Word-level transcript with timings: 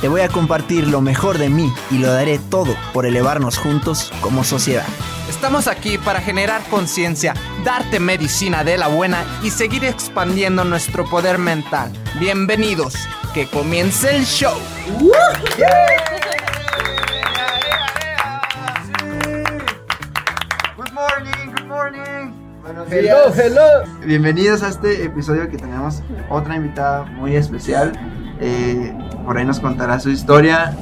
Te 0.00 0.08
voy 0.08 0.22
a 0.22 0.28
compartir 0.28 0.88
lo 0.88 1.02
mejor 1.02 1.36
de 1.36 1.50
mí 1.50 1.70
y 1.90 1.98
lo 1.98 2.10
daré 2.10 2.38
todo 2.38 2.74
por 2.94 3.04
elevarnos 3.04 3.58
juntos 3.58 4.10
como 4.22 4.44
sociedad. 4.44 4.86
Estamos 5.28 5.66
aquí 5.68 5.98
para 5.98 6.22
generar 6.22 6.62
conciencia, 6.70 7.34
darte 7.64 8.00
medicina 8.00 8.64
de 8.64 8.78
la 8.78 8.88
buena 8.88 9.24
y 9.42 9.50
seguir 9.50 9.84
expandiendo 9.84 10.64
nuestro 10.64 11.04
poder 11.04 11.36
mental. 11.36 11.92
Bienvenidos, 12.18 12.94
que 13.34 13.46
comience 13.46 14.16
el 14.16 14.24
show. 14.24 14.56
Good 20.76 20.92
morning, 20.92 21.52
good 21.54 21.66
morning. 21.66 22.32
Buenos 22.62 22.90
Hello, 22.90 23.30
días. 23.30 23.38
hello. 23.38 23.84
Bienvenidos 24.06 24.62
a 24.62 24.68
este 24.68 25.04
episodio 25.04 25.48
que 25.50 25.58
tenemos 25.58 26.02
otra 26.30 26.56
invitada 26.56 27.04
muy 27.04 27.36
especial. 27.36 27.92
Eh, 28.40 28.96
por 29.24 29.36
ahí 29.36 29.44
nos 29.44 29.60
contará 29.60 30.00
su 30.00 30.10
historia. 30.10 30.76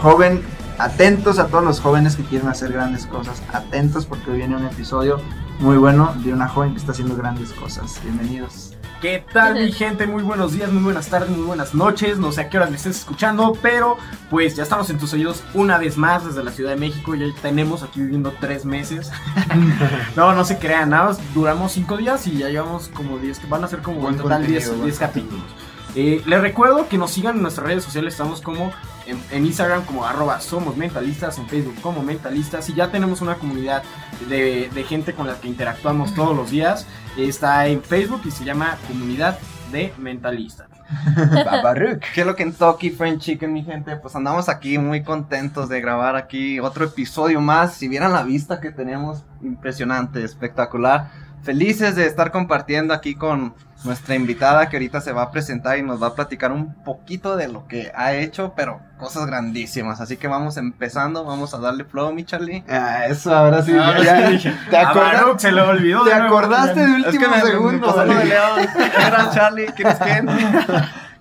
Joven, 0.00 0.42
atentos 0.78 1.38
a 1.38 1.48
todos 1.48 1.64
los 1.64 1.80
jóvenes 1.80 2.16
que 2.16 2.22
quieren 2.22 2.48
hacer 2.48 2.72
grandes 2.72 3.06
cosas. 3.06 3.42
Atentos 3.52 4.06
porque 4.06 4.30
hoy 4.30 4.38
viene 4.38 4.56
un 4.56 4.66
episodio 4.66 5.20
muy 5.58 5.76
bueno 5.76 6.14
de 6.24 6.32
una 6.32 6.48
joven 6.48 6.72
que 6.72 6.78
está 6.78 6.92
haciendo 6.92 7.16
grandes 7.16 7.52
cosas. 7.52 8.00
Bienvenidos. 8.02 8.74
¿Qué 9.00 9.22
tal 9.34 9.54
mi 9.54 9.70
gente? 9.70 10.06
Muy 10.06 10.22
buenos 10.22 10.54
días, 10.54 10.72
muy 10.72 10.82
buenas 10.82 11.08
tardes, 11.08 11.28
muy 11.28 11.44
buenas 11.44 11.74
noches. 11.74 12.16
No 12.16 12.32
sé 12.32 12.40
a 12.40 12.48
qué 12.48 12.56
horas 12.56 12.70
me 12.70 12.76
estés 12.76 12.96
escuchando, 12.96 13.52
pero 13.60 13.98
pues 14.30 14.56
ya 14.56 14.62
estamos 14.62 14.88
en 14.88 14.98
tus 14.98 15.12
oídos 15.12 15.44
una 15.52 15.76
vez 15.76 15.98
más 15.98 16.24
desde 16.24 16.42
la 16.42 16.50
Ciudad 16.50 16.70
de 16.70 16.76
México. 16.76 17.14
Ya 17.14 17.26
tenemos 17.42 17.82
aquí 17.82 18.00
viviendo 18.00 18.32
tres 18.40 18.64
meses. 18.64 19.12
no, 20.16 20.32
no 20.32 20.44
se 20.46 20.56
crean, 20.56 20.88
nada 20.88 21.08
más 21.08 21.34
duramos 21.34 21.72
cinco 21.72 21.98
días 21.98 22.26
y 22.26 22.38
ya 22.38 22.48
llevamos 22.48 22.88
como 22.88 23.18
10, 23.18 23.40
que 23.40 23.46
van 23.46 23.64
a 23.64 23.68
ser 23.68 23.82
como 23.82 24.08
en 24.08 24.16
total 24.16 24.38
contenido, 24.38 24.58
10 24.58 24.68
buen 24.70 24.84
10 24.84 24.98
capítulos. 24.98 25.44
Eh, 25.94 26.22
les 26.26 26.40
recuerdo 26.40 26.88
que 26.88 26.98
nos 26.98 27.12
sigan 27.12 27.36
en 27.36 27.42
nuestras 27.42 27.66
redes 27.66 27.84
sociales, 27.84 28.14
estamos 28.14 28.40
como 28.40 28.72
en, 29.06 29.20
en 29.30 29.46
Instagram 29.46 29.84
como 29.84 30.04
arroba 30.04 30.40
somos 30.40 30.76
mentalistas, 30.76 31.38
en 31.38 31.46
Facebook 31.46 31.80
como 31.80 32.02
mentalistas 32.02 32.68
y 32.68 32.74
ya 32.74 32.90
tenemos 32.90 33.20
una 33.20 33.36
comunidad 33.36 33.82
de, 34.28 34.70
de 34.74 34.84
gente 34.84 35.12
con 35.12 35.26
la 35.26 35.40
que 35.40 35.48
interactuamos 35.48 36.14
todos 36.14 36.36
los 36.36 36.50
días. 36.50 36.86
Está 37.16 37.68
en 37.68 37.82
Facebook 37.82 38.22
y 38.24 38.30
se 38.32 38.44
llama 38.44 38.76
Comunidad 38.88 39.38
de 39.70 39.92
Mentalistas. 39.98 40.68
Baruch. 41.62 42.04
Hello 42.14 42.34
Kentucky 42.34 42.90
Fried 42.90 43.18
Chicken, 43.18 43.52
mi 43.52 43.62
gente. 43.62 43.96
Pues 43.96 44.14
andamos 44.16 44.48
aquí 44.48 44.78
muy 44.78 45.02
contentos 45.02 45.68
de 45.68 45.80
grabar 45.80 46.16
aquí 46.16 46.60
otro 46.60 46.84
episodio 46.84 47.40
más. 47.40 47.74
Si 47.74 47.88
vieran 47.88 48.12
la 48.12 48.22
vista 48.22 48.60
que 48.60 48.70
tenemos, 48.70 49.24
impresionante, 49.42 50.22
espectacular. 50.24 51.10
Felices 51.44 51.94
de 51.96 52.06
estar 52.06 52.30
compartiendo 52.30 52.94
aquí 52.94 53.14
con 53.14 53.54
nuestra 53.84 54.14
invitada 54.14 54.70
que 54.70 54.76
ahorita 54.78 55.02
se 55.02 55.12
va 55.12 55.24
a 55.24 55.30
presentar 55.30 55.76
y 55.78 55.82
nos 55.82 56.02
va 56.02 56.06
a 56.06 56.14
platicar 56.14 56.52
un 56.52 56.72
poquito 56.84 57.36
de 57.36 57.48
lo 57.48 57.66
que 57.68 57.92
ha 57.94 58.14
hecho, 58.14 58.54
pero 58.56 58.80
cosas 58.98 59.26
grandísimas. 59.26 60.00
Así 60.00 60.16
que 60.16 60.26
vamos 60.26 60.56
empezando, 60.56 61.22
vamos 61.24 61.52
a 61.52 61.58
darle 61.58 61.84
flow, 61.84 62.10
mi 62.14 62.24
Charlie. 62.24 62.64
Ah, 62.66 63.04
eso, 63.06 63.34
ahora 63.34 63.62
sí. 63.62 63.76
Ahora 63.76 64.02
ya- 64.02 64.26
sí 64.26 64.32
dije, 64.32 64.54
¿Te, 64.70 64.76
a 64.78 64.88
acordas- 64.88 65.20
Baruch 65.22 65.38
se 65.40 65.52
le 65.52 65.60
olvidó. 65.60 66.02
¿Te 66.04 66.10
de 66.10 66.18
nuevo. 66.20 66.38
acordaste 66.38 66.80
de 66.80 66.86
Es 67.00 67.06
último 67.06 67.24
que 67.24 67.28
me, 67.30 67.36
me 67.36 67.50
segundo? 67.50 67.86
lo 68.06 68.14
de. 68.14 68.24
León. 68.24 68.60
Era 69.06 69.30
Charlie, 69.34 69.66
¿quién 69.76 69.88
es 69.88 69.98
quién? 70.02 70.28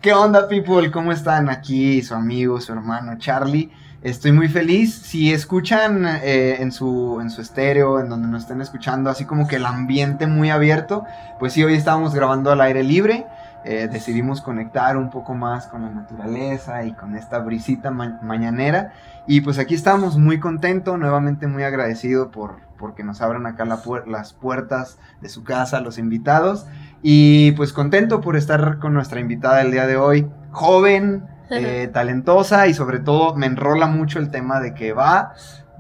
¿Qué 0.02 0.14
onda, 0.14 0.48
people? 0.48 0.90
¿Cómo 0.92 1.12
están? 1.12 1.50
Aquí 1.50 2.02
su 2.02 2.14
amigo, 2.16 2.62
su 2.62 2.72
hermano 2.72 3.18
Charlie. 3.18 3.72
Estoy 4.04 4.34
muy 4.34 4.50
feliz. 4.50 4.94
Si 4.94 5.32
escuchan 5.32 6.06
eh, 6.06 6.58
en, 6.60 6.74
su, 6.74 7.20
en 7.22 7.30
su 7.30 7.42
estéreo, 7.42 8.02
en 8.02 8.10
donde 8.10 8.28
nos 8.28 8.42
estén 8.42 8.60
escuchando, 8.60 9.10
así 9.10 9.24
como 9.24 9.48
que 9.48 9.56
el 9.56 9.66
ambiente 9.66 10.28
muy 10.28 10.50
abierto, 10.50 11.06
pues 11.40 11.54
sí, 11.54 11.64
hoy 11.64 11.76
estábamos 11.76 12.14
grabando 12.14 12.52
al 12.52 12.60
aire 12.60 12.84
libre. 12.84 13.26
Eh, 13.64 13.88
decidimos 13.90 14.42
conectar 14.42 14.98
un 14.98 15.10
poco 15.10 15.36
más 15.36 15.68
con 15.68 15.84
la 15.84 15.90
naturaleza 15.90 16.84
y 16.84 16.92
con 16.92 17.16
esta 17.16 17.40
brisita 17.40 17.92
ma- 17.92 18.20
mañanera. 18.22 18.92
Y 19.26 19.40
pues 19.40 19.58
aquí 19.58 19.74
estamos 19.74 20.18
muy 20.18 20.38
contentos, 20.38 21.00
nuevamente 21.00 21.48
muy 21.48 21.64
agradecido 21.64 22.30
por 22.30 22.58
porque 22.78 23.06
nos 23.06 23.22
abran 23.22 23.46
acá 23.46 23.64
las 23.64 24.34
puertas 24.34 24.98
de 25.22 25.30
su 25.30 25.46
casa, 25.46 25.80
los 25.80 25.98
invitados. 25.98 26.66
Y 27.02 27.54
pues 27.54 27.72
contento 27.72 28.20
por 28.20 28.36
estar 28.36 28.80
con 28.80 28.94
nuestra 28.94 29.22
invitada 29.22 29.62
el 29.62 29.72
día 29.72 29.88
de 29.88 29.96
hoy, 29.96 30.28
joven, 30.52 31.24
eh, 31.50 31.90
talentosa 31.94 32.68
y 32.68 32.74
sobre 32.74 33.00
todo 33.00 33.36
me 33.36 33.46
enrola 33.46 33.88
mucho 33.88 34.20
el 34.20 34.30
tema 34.30 34.60
de 34.60 34.74
que 34.74 34.94
va, 34.94 35.34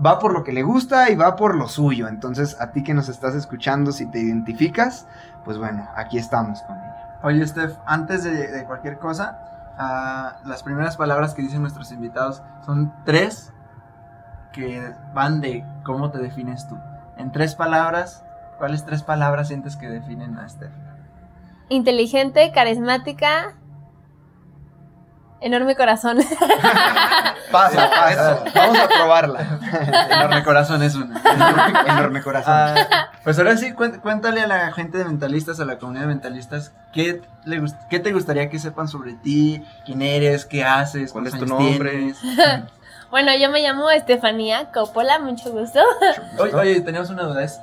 va 0.04 0.20
por 0.20 0.34
lo 0.34 0.44
que 0.44 0.52
le 0.52 0.64
gusta 0.64 1.10
y 1.10 1.16
va 1.16 1.36
por 1.36 1.56
lo 1.56 1.68
suyo. 1.68 2.08
Entonces 2.08 2.60
a 2.60 2.72
ti 2.72 2.84
que 2.84 2.94
nos 2.94 3.10
estás 3.10 3.36
escuchando, 3.36 3.92
si 3.92 4.10
te 4.10 4.20
identificas, 4.20 5.08
pues 5.46 5.58
bueno, 5.58 5.88
aquí 5.96 6.18
estamos 6.18 6.62
con 6.64 6.78
ella. 6.78 7.20
Oye, 7.24 7.46
Steph, 7.48 7.78
antes 7.86 8.24
de, 8.24 8.48
de 8.48 8.66
cualquier 8.66 8.98
cosa, 8.98 9.40
ah, 9.78 10.38
las 10.46 10.64
primeras 10.64 10.98
palabras 10.98 11.34
que 11.34 11.42
dicen 11.42 11.62
nuestros 11.62 11.92
invitados 11.92 12.44
son 12.66 12.94
tres 13.06 13.54
que 14.52 14.94
van 15.14 15.42
de 15.42 15.66
cómo 15.84 16.12
te 16.12 16.20
defines 16.20 16.68
tú. 16.68 16.78
En 17.18 17.32
tres 17.32 17.56
palabras, 17.56 18.24
¿cuáles 18.58 18.86
tres 18.86 19.04
palabras 19.04 19.50
sientes 19.50 19.76
que 19.76 19.90
definen 19.90 20.38
a 20.38 20.48
Steph? 20.48 20.72
Inteligente, 21.70 22.52
carismática, 22.54 23.56
enorme 25.44 25.76
corazón. 25.76 26.18
Pasa, 27.52 27.88
pasa. 27.88 28.44
Vamos 28.56 28.80
a 28.80 28.88
probarla. 28.88 29.60
Enorme 30.10 30.44
corazón 30.44 30.82
es 30.82 30.96
una. 30.96 31.22
Enorme 31.88 32.24
corazón. 32.24 32.52
Ah, 32.52 33.12
pues 33.24 33.38
ahora 33.38 33.56
sí, 33.58 33.74
cuéntale 33.74 34.42
a 34.42 34.48
la 34.48 34.72
gente 34.72 34.98
de 34.98 35.06
mentalistas, 35.06 35.60
a 35.60 35.66
la 35.66 35.78
comunidad 35.78 36.06
de 36.06 36.08
mentalistas, 36.08 36.74
¿qué, 36.94 37.22
le 37.46 37.62
qué 37.92 38.00
te 38.00 38.12
gustaría 38.12 38.50
que 38.50 38.58
sepan 38.58 38.88
sobre 38.88 39.14
ti? 39.14 39.64
¿Quién 39.86 40.02
eres? 40.02 40.46
¿Qué 40.46 40.64
haces? 40.64 41.12
¿Cuál 41.12 41.28
es 41.28 41.36
¿Cuántos 41.36 41.56
tu 41.56 41.64
nombre? 41.64 42.16
bueno, 43.12 43.32
yo 43.40 43.52
me 43.52 43.62
llamo 43.62 43.92
Estefanía 43.92 44.72
Coppola, 44.72 45.20
mucho 45.20 45.52
gusto. 45.52 45.80
Oye, 46.40 46.56
oye, 46.56 46.82
teníamos 46.82 47.12
una 47.12 47.24
duda, 47.24 47.44
es 47.44 47.60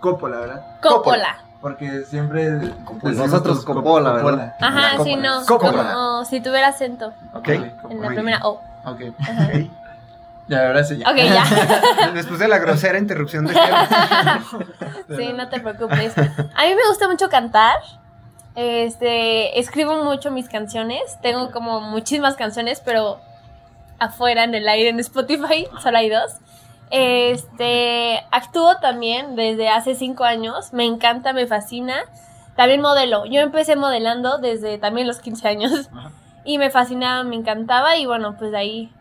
Coppola, 0.00 0.40
¿verdad? 0.40 0.80
Coppola. 0.82 1.47
Porque 1.60 2.04
siempre 2.04 2.72
Pues 3.00 3.16
nosotros 3.16 3.64
Cop- 3.66 3.74
Coppola, 3.76 4.12
¿verdad? 4.12 4.54
Ajá, 4.60 4.96
Coppola. 4.96 5.04
sí, 5.04 5.16
no. 5.16 5.44
Coppola. 5.46 5.92
Como 5.92 6.24
si 6.24 6.40
tuviera 6.40 6.68
acento 6.68 7.12
ok. 7.34 7.48
en 7.48 8.00
la 8.00 8.08
primera 8.08 8.40
O. 8.44 8.60
Ok. 8.84 9.00
Ajá. 9.18 9.48
ok. 9.52 9.66
Ya, 10.46 10.66
ahora 10.68 10.82
sí. 10.84 10.96
Ya. 10.98 11.10
Ok, 11.10 11.16
ya. 11.16 12.10
Después 12.14 12.38
de 12.38 12.48
la 12.48 12.58
grosera 12.58 12.98
interrupción 12.98 13.44
de. 13.46 13.54
Sí, 15.16 15.32
no 15.34 15.48
te 15.48 15.60
preocupes. 15.60 16.16
A 16.16 16.22
mí 16.64 16.74
me 16.74 16.88
gusta 16.88 17.08
mucho 17.08 17.28
cantar. 17.28 17.76
Este, 18.54 19.58
escribo 19.60 20.02
mucho 20.04 20.30
mis 20.30 20.48
canciones. 20.48 21.00
Tengo 21.22 21.50
como 21.50 21.80
muchísimas 21.80 22.34
canciones, 22.36 22.80
pero 22.84 23.20
afuera 23.98 24.44
en 24.44 24.54
el 24.54 24.68
aire 24.68 24.90
en 24.90 25.00
Spotify 25.00 25.66
solo 25.82 25.98
hay 25.98 26.08
dos. 26.10 26.32
Este, 26.90 28.20
actúo 28.30 28.76
también 28.80 29.36
desde 29.36 29.68
hace 29.68 29.94
cinco 29.94 30.24
años. 30.24 30.72
Me 30.72 30.84
encanta, 30.84 31.32
me 31.32 31.46
fascina. 31.46 31.96
También 32.56 32.80
modelo. 32.80 33.24
Yo 33.26 33.40
empecé 33.40 33.76
modelando 33.76 34.38
desde 34.38 34.78
también 34.78 35.06
los 35.06 35.18
15 35.20 35.48
años. 35.48 35.90
y 36.44 36.58
me 36.58 36.70
fascinaba, 36.70 37.24
me 37.24 37.36
encantaba 37.36 37.96
y 37.96 38.06
bueno, 38.06 38.36
pues 38.38 38.50
de 38.52 38.58
ahí 38.58 38.92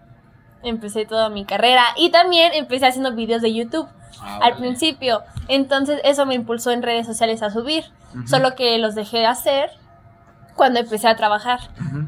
empecé 0.63 1.05
toda 1.05 1.29
mi 1.29 1.45
carrera 1.45 1.83
y 1.95 2.09
también 2.09 2.51
empecé 2.53 2.87
haciendo 2.87 3.13
videos 3.13 3.41
de 3.41 3.53
YouTube 3.53 3.87
Ah, 4.19 4.35
al 4.35 4.39
vale. 4.53 4.55
principio. 4.55 5.21
Entonces 5.47 6.01
eso 6.03 6.25
me 6.25 6.33
impulsó 6.35 6.71
en 6.71 6.81
redes 6.81 7.05
sociales 7.05 7.41
a 7.43 7.51
subir, 7.51 7.85
solo 8.25 8.55
que 8.55 8.77
los 8.79 8.95
dejé 8.95 9.19
de 9.19 9.27
hacer 9.27 9.69
cuando 10.55 10.79
empecé 10.79 11.07
a 11.07 11.15
trabajar 11.15 11.59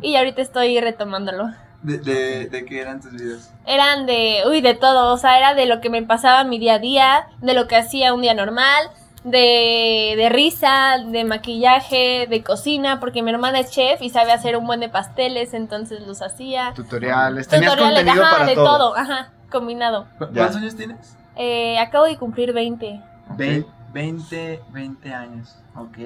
y 0.02 0.16
ahorita 0.16 0.42
estoy 0.42 0.80
retomándolo. 0.82 1.50
¿De, 1.81 1.98
de, 2.00 2.50
de 2.50 2.66
qué 2.66 2.81
eran 2.81 3.02
tus 3.02 3.12
videos? 3.14 3.50
Eran 3.66 4.06
de, 4.06 4.42
uy, 4.48 4.62
de 4.62 4.74
todo, 4.74 5.14
o 5.14 5.18
sea, 5.18 5.38
era 5.38 5.54
de 5.54 5.66
lo 5.66 5.80
que 5.80 5.90
me 5.90 6.02
pasaba 6.04 6.44
mi 6.44 6.60
día 6.60 6.76
a 6.76 6.80
día, 6.80 7.28
de 7.42 7.54
lo 7.54 7.68
que 7.68 7.78
hacía 7.78 8.14
un 8.14 8.22
día 8.22 8.34
normal, 8.34 8.90
de, 9.24 10.14
de 10.18 10.30
risa, 10.30 10.98
de 11.06 11.24
maquillaje, 11.24 12.28
de 12.30 12.44
cocina, 12.44 13.00
porque 13.00 13.22
mi 13.22 13.31
hermana 13.31 13.60
es 13.60 13.72
chef 13.72 14.02
y 14.02 14.10
sabe 14.10 14.31
hacer 14.31 14.58
un 14.58 14.66
buen 14.66 14.80
de 14.81 14.90
pasteles, 14.90 15.54
entonces 15.54 16.06
los 16.06 16.22
hacía. 16.22 16.74
Tutoriales. 16.74 17.48
Tenías 17.48 17.72
Tutoriales, 17.74 18.00
contenido 18.04 18.25
ajá, 18.25 18.36
para 18.38 18.46
de 18.50 18.56
todo. 18.56 18.66
todo, 18.78 18.96
ajá, 18.98 19.32
combinado. 19.52 20.06
¿Cu- 20.18 20.25
Ya. 20.28 20.32
¿Cuántos 20.34 20.56
años 20.58 20.75
tienes? 20.75 21.18
Eh, 21.36 21.78
acabo 21.80 22.06
de 22.06 22.18
cumplir 22.18 22.52
20. 22.54 23.02
Ve- 23.38 23.66
20, 23.94 24.62
20 24.72 25.14
años. 25.14 25.56
Ok. 25.75 25.98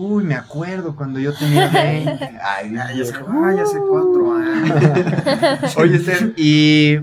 Uy, 0.00 0.24
me 0.24 0.34
acuerdo 0.34 0.96
cuando 0.96 1.20
yo 1.20 1.34
tenía 1.34 1.68
20. 1.72 2.30
Ay, 2.42 2.72
Ya, 2.72 2.90
ya 2.90 3.04
sé, 3.04 3.14
ah, 3.28 3.52
ya 3.54 3.66
sé 3.66 3.78
cuatro 3.86 4.34
años. 4.34 5.76
Oye, 5.76 5.98
Steph, 5.98 6.32
y, 6.38 7.00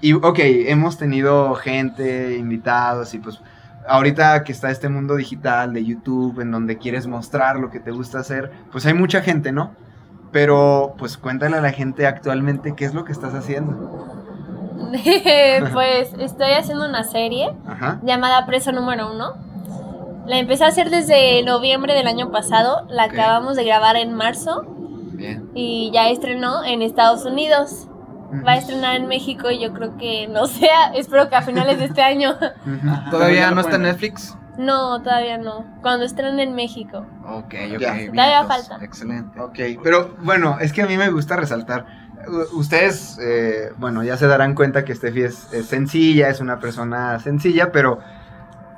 y, 0.00 0.12
ok, 0.14 0.38
hemos 0.40 0.98
tenido 0.98 1.54
gente, 1.54 2.36
invitados, 2.36 3.14
y 3.14 3.18
pues 3.20 3.40
ahorita 3.86 4.42
que 4.42 4.50
está 4.50 4.68
este 4.72 4.88
mundo 4.88 5.14
digital 5.14 5.72
de 5.72 5.84
YouTube, 5.84 6.40
en 6.40 6.50
donde 6.50 6.76
quieres 6.76 7.06
mostrar 7.06 7.56
lo 7.60 7.70
que 7.70 7.78
te 7.78 7.92
gusta 7.92 8.18
hacer, 8.18 8.50
pues 8.72 8.84
hay 8.84 8.94
mucha 8.94 9.22
gente, 9.22 9.52
¿no? 9.52 9.70
Pero, 10.32 10.94
pues 10.98 11.18
cuéntale 11.18 11.56
a 11.56 11.60
la 11.60 11.70
gente 11.70 12.04
actualmente 12.04 12.74
qué 12.74 12.84
es 12.84 12.94
lo 12.94 13.04
que 13.04 13.12
estás 13.12 13.32
haciendo. 13.34 14.08
pues 15.72 16.14
estoy 16.18 16.50
haciendo 16.52 16.88
una 16.88 17.04
serie 17.04 17.52
Ajá. 17.68 18.00
llamada 18.02 18.44
Preso 18.44 18.72
Número 18.72 19.12
Uno. 19.12 19.49
La 20.30 20.38
empecé 20.38 20.62
a 20.64 20.68
hacer 20.68 20.90
desde 20.90 21.42
noviembre 21.42 21.92
del 21.92 22.06
año 22.06 22.30
pasado, 22.30 22.86
la 22.88 23.02
acabamos 23.02 23.56
de 23.56 23.64
grabar 23.64 23.96
en 23.96 24.14
marzo 24.14 24.62
Bien. 25.14 25.50
y 25.56 25.90
ya 25.92 26.08
estrenó 26.08 26.62
en 26.64 26.82
Estados 26.82 27.24
Unidos. 27.24 27.88
Va 28.46 28.52
a 28.52 28.56
estrenar 28.58 28.94
en 28.94 29.08
México 29.08 29.50
y 29.50 29.60
yo 29.60 29.72
creo 29.72 29.96
que, 29.96 30.28
no 30.28 30.46
sea, 30.46 30.92
espero 30.94 31.28
que 31.28 31.34
a 31.34 31.42
finales 31.42 31.80
de 31.80 31.86
este 31.86 32.00
año. 32.00 32.36
¿Todavía 33.10 33.50
no 33.50 33.60
está 33.60 33.74
en 33.74 33.82
Netflix? 33.82 34.38
No, 34.56 35.02
todavía 35.02 35.36
no. 35.36 35.64
Cuando 35.82 36.04
estrene 36.04 36.44
en 36.44 36.54
México. 36.54 37.04
Ok, 37.26 37.52
Ya. 37.80 37.92
ok. 37.94 38.14
Todavía 38.14 38.44
falta. 38.44 38.78
Excelente. 38.84 39.40
Ok, 39.40 39.58
pero 39.82 40.14
bueno, 40.20 40.58
es 40.60 40.72
que 40.72 40.82
a 40.82 40.86
mí 40.86 40.96
me 40.96 41.10
gusta 41.10 41.34
resaltar. 41.34 41.86
Ustedes, 42.52 43.18
eh, 43.20 43.72
bueno, 43.78 44.04
ya 44.04 44.16
se 44.16 44.28
darán 44.28 44.54
cuenta 44.54 44.84
que 44.84 44.94
Steffi 44.94 45.22
es, 45.24 45.52
es 45.52 45.66
sencilla, 45.66 46.28
es 46.28 46.40
una 46.40 46.60
persona 46.60 47.18
sencilla, 47.18 47.72
pero, 47.72 47.98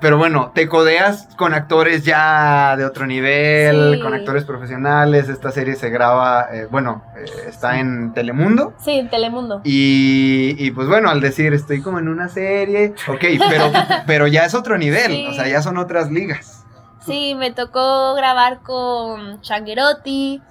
pero 0.02 0.19
bueno, 0.19 0.50
te 0.54 0.69
codeas 0.69 1.28
con 1.37 1.54
actores 1.54 2.04
ya 2.04 2.76
de 2.76 2.84
otro 2.84 3.06
nivel, 3.06 3.94
Sí. 3.94 4.00
con 4.02 4.12
actores 4.12 4.44
profesionales. 4.44 5.28
Esta 5.31 5.50
serie 5.52 5.75
se 5.76 5.88
graba, 5.88 6.49
eh, 6.52 6.66
bueno, 6.70 7.02
eh, 7.16 7.25
está 7.49 7.78
en 7.78 8.12
Telemundo. 8.12 8.75
Sí, 8.84 8.90
en 8.99 9.08
Telemundo. 9.08 9.62
Y, 9.64 10.54
y, 10.58 10.70
pues 10.72 10.88
bueno, 10.88 11.08
al 11.08 11.20
decir 11.22 11.54
estoy 11.54 11.81
como 11.81 11.99
en 12.00 12.08
una 12.08 12.28
serie, 12.28 12.93
ok, 13.08 13.25
pero, 13.49 13.64
pero 14.06 14.26
ya 14.26 14.44
es 14.44 14.54
otro 14.54 14.76
nivel, 14.76 15.12
Sí. 15.12 15.26
o 15.31 15.32
sea, 15.32 15.49
ya 15.49 15.62
son 15.62 15.78
otras 15.78 16.10
ligas. 16.10 16.64
Sí, 17.06 17.34
me 17.34 17.50
tocó 17.52 18.14
grabar 18.14 18.60
con 18.62 19.40
Changuerotti, 19.40 20.43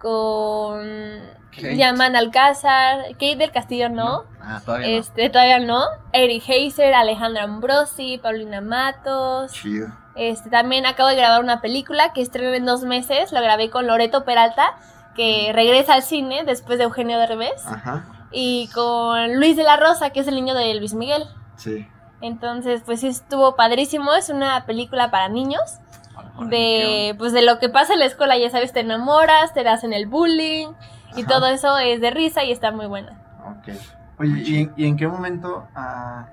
con 0.00 0.80
Kate. 1.54 1.76
Yaman 1.76 2.16
Alcázar, 2.16 3.02
Kate 3.12 3.36
del 3.36 3.52
Castillo 3.52 3.88
no, 3.88 4.24
Ah, 4.40 4.60
todavía 4.64 4.88
no. 4.88 4.94
este 4.96 5.30
todavía 5.30 5.58
no, 5.60 5.84
Eric 6.12 6.42
Heiser, 6.48 6.94
Alejandra 6.94 7.44
Ambrosi, 7.44 8.18
Paulina 8.18 8.60
Matos, 8.60 9.52
Chido. 9.52 9.88
este 10.16 10.50
también 10.50 10.86
acabo 10.86 11.08
de 11.10 11.16
grabar 11.16 11.40
una 11.42 11.60
película 11.60 12.12
que 12.12 12.22
estreno 12.22 12.52
en 12.54 12.64
dos 12.66 12.82
meses, 12.82 13.32
lo 13.32 13.40
grabé 13.40 13.70
con 13.70 13.86
Loreto 13.86 14.24
Peralta, 14.24 14.74
que 15.14 15.52
regresa 15.54 15.94
al 15.94 16.02
cine 16.02 16.42
después 16.44 16.78
de 16.78 16.84
Eugenio 16.84 17.18
Derbez, 17.18 17.66
Ajá, 17.66 18.06
y 18.32 18.68
con 18.74 19.36
Luis 19.38 19.56
de 19.56 19.62
la 19.62 19.76
Rosa, 19.76 20.10
que 20.10 20.20
es 20.20 20.26
el 20.28 20.34
niño 20.34 20.54
de 20.54 20.74
Luis 20.74 20.94
Miguel. 20.94 21.24
sí. 21.56 21.86
Entonces, 22.24 22.82
pues 22.86 23.00
sí 23.00 23.08
estuvo 23.08 23.56
padrísimo, 23.56 24.14
es 24.14 24.28
una 24.30 24.64
película 24.64 25.10
para 25.10 25.28
niños 25.28 25.60
de 26.48 27.14
pues 27.18 27.32
de 27.32 27.42
lo 27.42 27.58
que 27.58 27.68
pasa 27.68 27.92
en 27.94 27.98
la 27.98 28.04
escuela, 28.06 28.36
ya 28.38 28.48
sabes, 28.48 28.72
te 28.72 28.78
enamoras, 28.80 29.52
te 29.54 29.66
hacen 29.68 29.92
el 29.92 30.06
bullying 30.06 30.68
y 31.16 31.24
todo 31.24 31.46
eso 31.46 31.78
es 31.78 32.00
de 32.00 32.10
risa 32.10 32.44
y 32.44 32.52
está 32.52 32.70
muy 32.72 32.86
buena. 32.86 33.12
Ok. 33.46 33.74
Oye, 34.18 34.42
¿y, 34.44 34.56
en- 34.62 34.72
y 34.76 34.86
en 34.86 34.96
qué 34.96 35.08
momento 35.08 35.66
ah, 35.74 36.26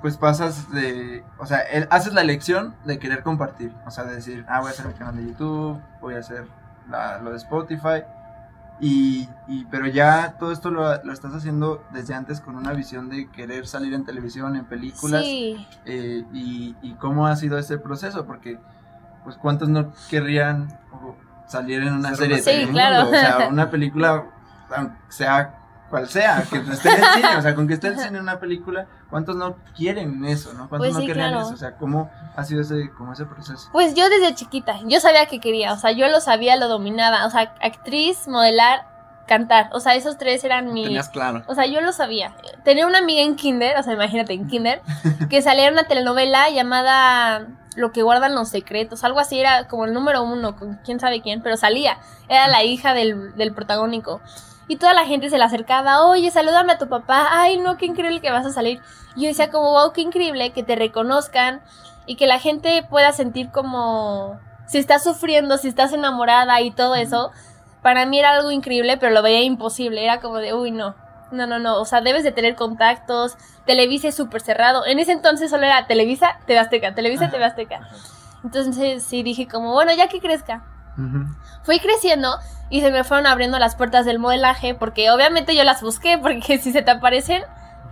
pues 0.00 0.16
pasas 0.16 0.70
de, 0.70 1.24
o 1.38 1.46
sea, 1.46 1.58
el- 1.60 1.88
haces 1.90 2.14
la 2.14 2.20
elección 2.22 2.74
de 2.84 2.98
querer 2.98 3.22
compartir, 3.22 3.72
o 3.86 3.90
sea, 3.90 4.04
de 4.04 4.14
decir, 4.14 4.44
ah, 4.48 4.60
voy 4.60 4.68
a 4.68 4.70
hacer 4.70 4.86
mi 4.86 4.94
canal 4.94 5.16
de 5.16 5.26
YouTube, 5.26 5.80
voy 6.00 6.14
a 6.14 6.18
hacer 6.20 6.46
la- 6.88 7.18
lo 7.18 7.30
de 7.30 7.36
Spotify, 7.36 8.02
y, 8.80 9.28
y- 9.48 9.64
pero 9.66 9.88
ya 9.88 10.36
todo 10.38 10.52
esto 10.52 10.70
lo, 10.70 11.02
lo 11.02 11.12
estás 11.12 11.34
haciendo 11.34 11.82
desde 11.92 12.14
antes 12.14 12.40
con 12.40 12.54
una 12.54 12.72
visión 12.74 13.08
de 13.10 13.28
querer 13.28 13.66
salir 13.66 13.92
en 13.92 14.04
televisión, 14.04 14.54
en 14.54 14.66
películas, 14.66 15.24
Sí, 15.24 15.66
eh, 15.84 16.24
y, 16.32 16.76
y 16.80 16.94
cómo 16.94 17.26
ha 17.26 17.34
sido 17.34 17.58
ese 17.58 17.76
proceso, 17.78 18.24
porque 18.24 18.58
pues 19.24 19.36
cuántos 19.36 19.68
no 19.68 19.92
querrían 20.08 20.68
o, 20.92 21.16
salir 21.48 21.82
en 21.82 21.94
una 21.94 22.10
Ser 22.10 22.18
serie 22.18 22.36
de 22.36 22.42
Sí, 22.42 22.50
Telemundo? 22.50 22.72
claro. 22.78 23.08
o 23.08 23.10
sea, 23.10 23.48
una 23.50 23.70
película, 23.70 24.24
sea 25.08 25.54
cual 25.88 26.08
sea, 26.08 26.44
que 26.50 26.58
esté 26.58 26.90
en 26.90 27.02
el 27.02 27.04
cine, 27.14 27.36
o 27.38 27.42
sea, 27.42 27.54
con 27.54 27.66
que 27.66 27.74
esté 27.74 27.88
en 27.88 27.94
el 27.94 28.00
cine 28.00 28.20
una 28.20 28.38
película, 28.38 28.86
¿cuántos 29.08 29.36
no 29.36 29.56
quieren 29.76 30.24
eso, 30.24 30.52
no? 30.52 30.68
¿Cuántos 30.68 30.92
Pues 30.92 31.06
no 31.08 31.12
claro. 31.12 31.40
eso? 31.40 31.54
O 31.54 31.56
sea, 31.56 31.76
¿cómo 31.76 32.10
ha 32.36 32.44
sido 32.44 32.60
ese, 32.60 32.90
como 32.90 33.12
ese 33.12 33.24
proceso? 33.24 33.68
pues 33.72 33.94
yo 33.94 34.08
desde 34.08 34.34
chiquita, 34.34 34.80
yo 34.84 35.00
sabía 35.00 35.26
que 35.26 35.40
quería, 35.40 35.72
o 35.72 35.78
sea, 35.78 35.92
yo 35.92 36.08
lo 36.08 36.20
sabía, 36.20 36.56
lo 36.56 36.68
dominaba, 36.68 37.24
o 37.26 37.30
sea, 37.30 37.54
actriz, 37.62 38.28
modelar, 38.28 38.86
cantar, 39.26 39.70
o 39.72 39.80
sea, 39.80 39.94
esos 39.94 40.18
tres 40.18 40.44
eran 40.44 40.72
mi... 40.72 40.84
Tenías 40.84 41.08
claro. 41.08 41.42
O 41.46 41.54
sea, 41.54 41.66
yo 41.66 41.80
lo 41.80 41.92
sabía. 41.92 42.34
Tenía 42.64 42.86
una 42.86 42.98
amiga 42.98 43.22
en 43.22 43.36
Kinder, 43.36 43.78
o 43.78 43.82
sea, 43.82 43.92
imagínate 43.92 44.32
en 44.32 44.46
Kinder, 44.48 44.80
que 45.28 45.42
salía 45.42 45.66
en 45.68 45.74
una 45.74 45.84
telenovela 45.84 46.48
llamada 46.50 47.46
Lo 47.76 47.92
que 47.92 48.02
guardan 48.02 48.34
los 48.34 48.48
secretos, 48.48 49.04
algo 49.04 49.20
así, 49.20 49.38
era 49.38 49.68
como 49.68 49.84
el 49.84 49.92
número 49.92 50.22
uno, 50.22 50.56
con 50.56 50.80
quién 50.84 50.98
sabe 50.98 51.20
quién, 51.22 51.42
pero 51.42 51.56
salía. 51.56 51.98
Era 52.28 52.48
la 52.48 52.64
hija 52.64 52.94
del, 52.94 53.34
del 53.36 53.54
protagónico. 53.54 54.20
Y 54.68 54.76
toda 54.76 54.92
la 54.92 55.06
gente 55.06 55.30
se 55.30 55.38
le 55.38 55.44
acercaba, 55.44 56.04
oye, 56.04 56.30
salúdame 56.30 56.72
a 56.72 56.78
tu 56.78 56.88
papá, 56.88 57.28
ay, 57.30 57.58
no, 57.58 57.78
qué 57.78 57.86
increíble 57.86 58.20
que 58.20 58.30
vas 58.30 58.44
a 58.44 58.52
salir. 58.52 58.80
Y 59.16 59.22
yo 59.22 59.28
decía 59.28 59.50
como, 59.50 59.70
wow, 59.70 59.92
qué 59.92 60.02
increíble 60.02 60.52
que 60.52 60.62
te 60.62 60.76
reconozcan 60.76 61.62
y 62.06 62.16
que 62.16 62.26
la 62.26 62.38
gente 62.38 62.82
pueda 62.88 63.12
sentir 63.12 63.50
como 63.50 64.38
si 64.66 64.78
estás 64.78 65.02
sufriendo, 65.02 65.56
si 65.56 65.68
estás 65.68 65.92
enamorada 65.92 66.60
y 66.60 66.70
todo 66.70 66.94
eso. 66.94 67.32
Para 67.82 68.04
mí 68.06 68.18
era 68.18 68.32
algo 68.32 68.50
increíble, 68.50 68.98
pero 68.98 69.12
lo 69.12 69.22
veía 69.22 69.42
imposible. 69.42 70.04
Era 70.04 70.20
como 70.20 70.36
de, 70.36 70.52
uy, 70.52 70.70
no. 70.70 70.94
No, 71.30 71.46
no, 71.46 71.58
no. 71.58 71.80
O 71.80 71.84
sea, 71.84 72.00
debes 72.00 72.24
de 72.24 72.32
tener 72.32 72.54
contactos. 72.56 73.36
Televisa 73.66 74.08
es 74.08 74.14
súper 74.14 74.40
cerrado. 74.40 74.86
En 74.86 74.98
ese 74.98 75.12
entonces 75.12 75.50
solo 75.50 75.66
era 75.66 75.86
Televisa, 75.86 76.38
TV 76.46 76.58
Azteca, 76.58 76.94
Televisa, 76.94 77.30
TV 77.30 77.44
Azteca. 77.44 77.88
Entonces 78.44 79.02
sí 79.02 79.22
dije 79.22 79.48
como, 79.48 79.72
bueno, 79.72 79.92
ya 79.94 80.08
que 80.08 80.20
crezca. 80.20 80.64
Fui 81.62 81.78
creciendo 81.78 82.38
y 82.70 82.80
se 82.80 82.90
me 82.90 83.04
fueron 83.04 83.26
abriendo 83.26 83.58
las 83.58 83.76
puertas 83.76 84.04
del 84.04 84.18
modelaje 84.18 84.74
porque 84.74 85.10
obviamente 85.10 85.54
yo 85.54 85.62
las 85.62 85.80
busqué 85.80 86.18
porque 86.18 86.58
si 86.62 86.72
se 86.72 86.82
te 86.82 86.90
aparecen, 86.90 87.42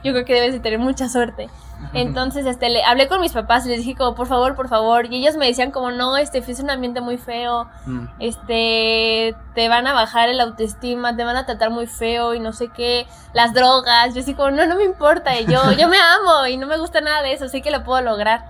yo 0.04 0.12
creo 0.12 0.24
que 0.24 0.34
debes 0.34 0.52
de 0.52 0.60
tener 0.60 0.78
mucha 0.78 1.08
suerte. 1.08 1.48
Entonces, 1.92 2.46
este, 2.46 2.70
le 2.70 2.82
hablé 2.84 3.06
con 3.06 3.20
mis 3.20 3.32
papás 3.32 3.66
y 3.66 3.68
les 3.68 3.78
dije 3.78 3.94
como, 3.94 4.14
por 4.14 4.26
favor, 4.26 4.54
por 4.56 4.68
favor. 4.68 5.06
Y 5.12 5.16
ellos 5.16 5.36
me 5.36 5.46
decían 5.46 5.70
como, 5.70 5.90
no, 5.90 6.16
este, 6.16 6.38
es 6.38 6.60
un 6.60 6.70
ambiente 6.70 7.00
muy 7.00 7.18
feo. 7.18 7.68
Mm. 7.84 8.06
Este, 8.18 9.34
te 9.54 9.68
van 9.68 9.86
a 9.86 9.92
bajar 9.92 10.28
el 10.28 10.40
autoestima, 10.40 11.16
te 11.16 11.24
van 11.24 11.36
a 11.36 11.46
tratar 11.46 11.70
muy 11.70 11.86
feo 11.86 12.34
y 12.34 12.40
no 12.40 12.52
sé 12.52 12.68
qué. 12.68 13.06
Las 13.34 13.52
drogas. 13.52 14.14
Yo 14.14 14.20
así 14.20 14.34
como, 14.34 14.50
no, 14.50 14.66
no 14.66 14.76
me 14.76 14.84
importa. 14.84 15.38
y 15.38 15.46
Yo, 15.46 15.72
yo 15.72 15.88
me 15.88 15.98
amo 15.98 16.46
y 16.46 16.56
no 16.56 16.66
me 16.66 16.78
gusta 16.78 17.00
nada 17.00 17.22
de 17.22 17.32
eso. 17.34 17.48
Sé 17.48 17.62
que 17.62 17.70
lo 17.70 17.84
puedo 17.84 18.00
lograr. 18.00 18.46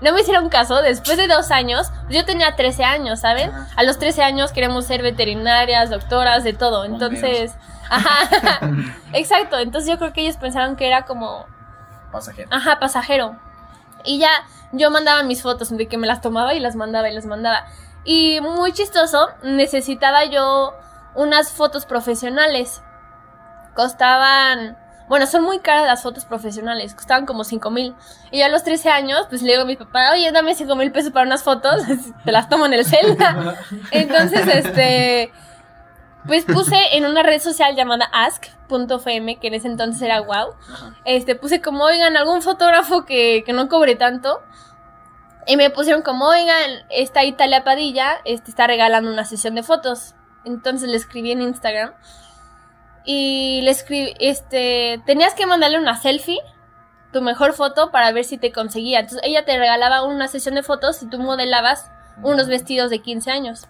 No 0.00 0.12
me 0.12 0.20
hicieron 0.20 0.48
caso. 0.48 0.80
Después 0.80 1.16
de 1.16 1.26
dos 1.26 1.50
años, 1.50 1.90
yo 2.08 2.24
tenía 2.24 2.54
13 2.54 2.84
años, 2.84 3.20
¿saben? 3.20 3.50
A 3.76 3.82
los 3.82 3.98
13 3.98 4.22
años 4.22 4.52
queremos 4.52 4.84
ser 4.84 5.02
veterinarias, 5.02 5.90
doctoras, 5.90 6.44
de 6.44 6.52
todo. 6.52 6.84
Entonces, 6.84 7.54
ajá. 7.88 8.60
Exacto. 9.12 9.58
Entonces 9.58 9.90
yo 9.90 9.98
creo 9.98 10.12
que 10.12 10.22
ellos 10.22 10.36
pensaron 10.36 10.76
que 10.76 10.86
era 10.86 11.04
como, 11.04 11.46
Pasajero. 12.10 12.48
Ajá, 12.50 12.78
pasajero. 12.78 13.36
Y 14.04 14.18
ya 14.18 14.30
yo 14.72 14.90
mandaba 14.90 15.22
mis 15.22 15.42
fotos 15.42 15.76
de 15.76 15.88
que 15.88 15.98
me 15.98 16.06
las 16.06 16.20
tomaba 16.20 16.54
y 16.54 16.60
las 16.60 16.76
mandaba 16.76 17.08
y 17.08 17.14
las 17.14 17.26
mandaba. 17.26 17.66
Y 18.04 18.40
muy 18.40 18.72
chistoso, 18.72 19.28
necesitaba 19.42 20.24
yo 20.24 20.74
unas 21.14 21.52
fotos 21.52 21.84
profesionales. 21.84 22.82
Costaban, 23.74 24.78
bueno, 25.08 25.26
son 25.26 25.42
muy 25.42 25.58
caras 25.60 25.86
las 25.86 26.02
fotos 26.02 26.24
profesionales, 26.24 26.94
costaban 26.94 27.26
como 27.26 27.44
5 27.44 27.70
mil. 27.70 27.94
Y 28.30 28.38
yo 28.40 28.46
a 28.46 28.48
los 28.48 28.64
13 28.64 28.90
años, 28.90 29.26
pues 29.28 29.42
le 29.42 29.52
digo 29.52 29.62
a 29.62 29.66
mi 29.66 29.76
papá, 29.76 30.12
oye, 30.12 30.30
dame 30.32 30.54
5 30.54 30.74
mil 30.76 30.90
pesos 30.90 31.12
para 31.12 31.26
unas 31.26 31.42
fotos, 31.42 31.82
te 32.24 32.32
las 32.32 32.48
tomo 32.48 32.66
en 32.66 32.74
el 32.74 32.84
Zelda. 32.86 33.56
Entonces, 33.90 34.46
este, 34.46 35.32
Pues 36.28 36.44
puse 36.44 36.76
en 36.92 37.06
una 37.06 37.22
red 37.22 37.40
social 37.40 37.74
llamada 37.74 38.04
ask.fm, 38.12 39.40
que 39.40 39.46
en 39.48 39.54
ese 39.54 39.66
entonces 39.66 40.02
era 40.02 40.20
wow. 40.20 40.54
Este, 41.06 41.34
puse 41.34 41.62
como, 41.62 41.84
oigan, 41.84 42.18
algún 42.18 42.42
fotógrafo 42.42 43.06
que, 43.06 43.42
que 43.46 43.54
no 43.54 43.68
cobre 43.68 43.96
tanto. 43.96 44.42
Y 45.46 45.56
me 45.56 45.70
pusieron 45.70 46.02
como, 46.02 46.26
oigan, 46.26 46.84
esta 46.90 47.24
Italia 47.24 47.64
Padilla 47.64 48.18
este, 48.26 48.50
está 48.50 48.66
regalando 48.66 49.10
una 49.10 49.24
sesión 49.24 49.54
de 49.54 49.62
fotos. 49.62 50.14
Entonces 50.44 50.90
le 50.90 50.98
escribí 50.98 51.32
en 51.32 51.40
Instagram. 51.40 51.94
Y 53.06 53.62
le 53.62 53.70
escribí, 53.70 54.12
este, 54.20 55.02
tenías 55.06 55.32
que 55.32 55.46
mandarle 55.46 55.78
una 55.78 55.96
selfie, 55.96 56.40
tu 57.10 57.22
mejor 57.22 57.54
foto, 57.54 57.90
para 57.90 58.12
ver 58.12 58.24
si 58.24 58.36
te 58.36 58.52
conseguía. 58.52 59.00
Entonces 59.00 59.22
ella 59.24 59.46
te 59.46 59.58
regalaba 59.58 60.02
una 60.02 60.28
sesión 60.28 60.56
de 60.56 60.62
fotos 60.62 61.02
y 61.02 61.08
tú 61.08 61.18
modelabas 61.18 61.90
unos 62.22 62.48
vestidos 62.48 62.90
de 62.90 62.98
15 62.98 63.30
años. 63.30 63.66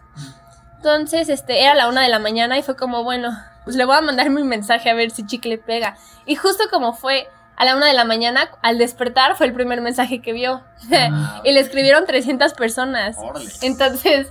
Entonces, 0.78 1.28
este, 1.28 1.62
era 1.62 1.74
la 1.74 1.88
una 1.88 2.02
de 2.02 2.08
la 2.08 2.20
mañana 2.20 2.56
y 2.56 2.62
fue 2.62 2.76
como, 2.76 3.02
bueno, 3.02 3.30
pues 3.64 3.76
le 3.76 3.84
voy 3.84 3.96
a 3.96 4.00
mandar 4.00 4.30
mi 4.30 4.44
mensaje 4.44 4.88
a 4.88 4.94
ver 4.94 5.10
si 5.10 5.26
chicle 5.26 5.58
pega. 5.58 5.96
Y 6.24 6.36
justo 6.36 6.64
como 6.70 6.94
fue 6.94 7.28
a 7.56 7.64
la 7.64 7.76
una 7.76 7.86
de 7.86 7.94
la 7.94 8.04
mañana, 8.04 8.48
al 8.62 8.78
despertar, 8.78 9.36
fue 9.36 9.46
el 9.46 9.52
primer 9.52 9.80
mensaje 9.80 10.22
que 10.22 10.32
vio. 10.32 10.62
y 11.44 11.52
le 11.52 11.60
escribieron 11.60 12.06
300 12.06 12.54
personas. 12.54 13.16
Entonces, 13.60 14.28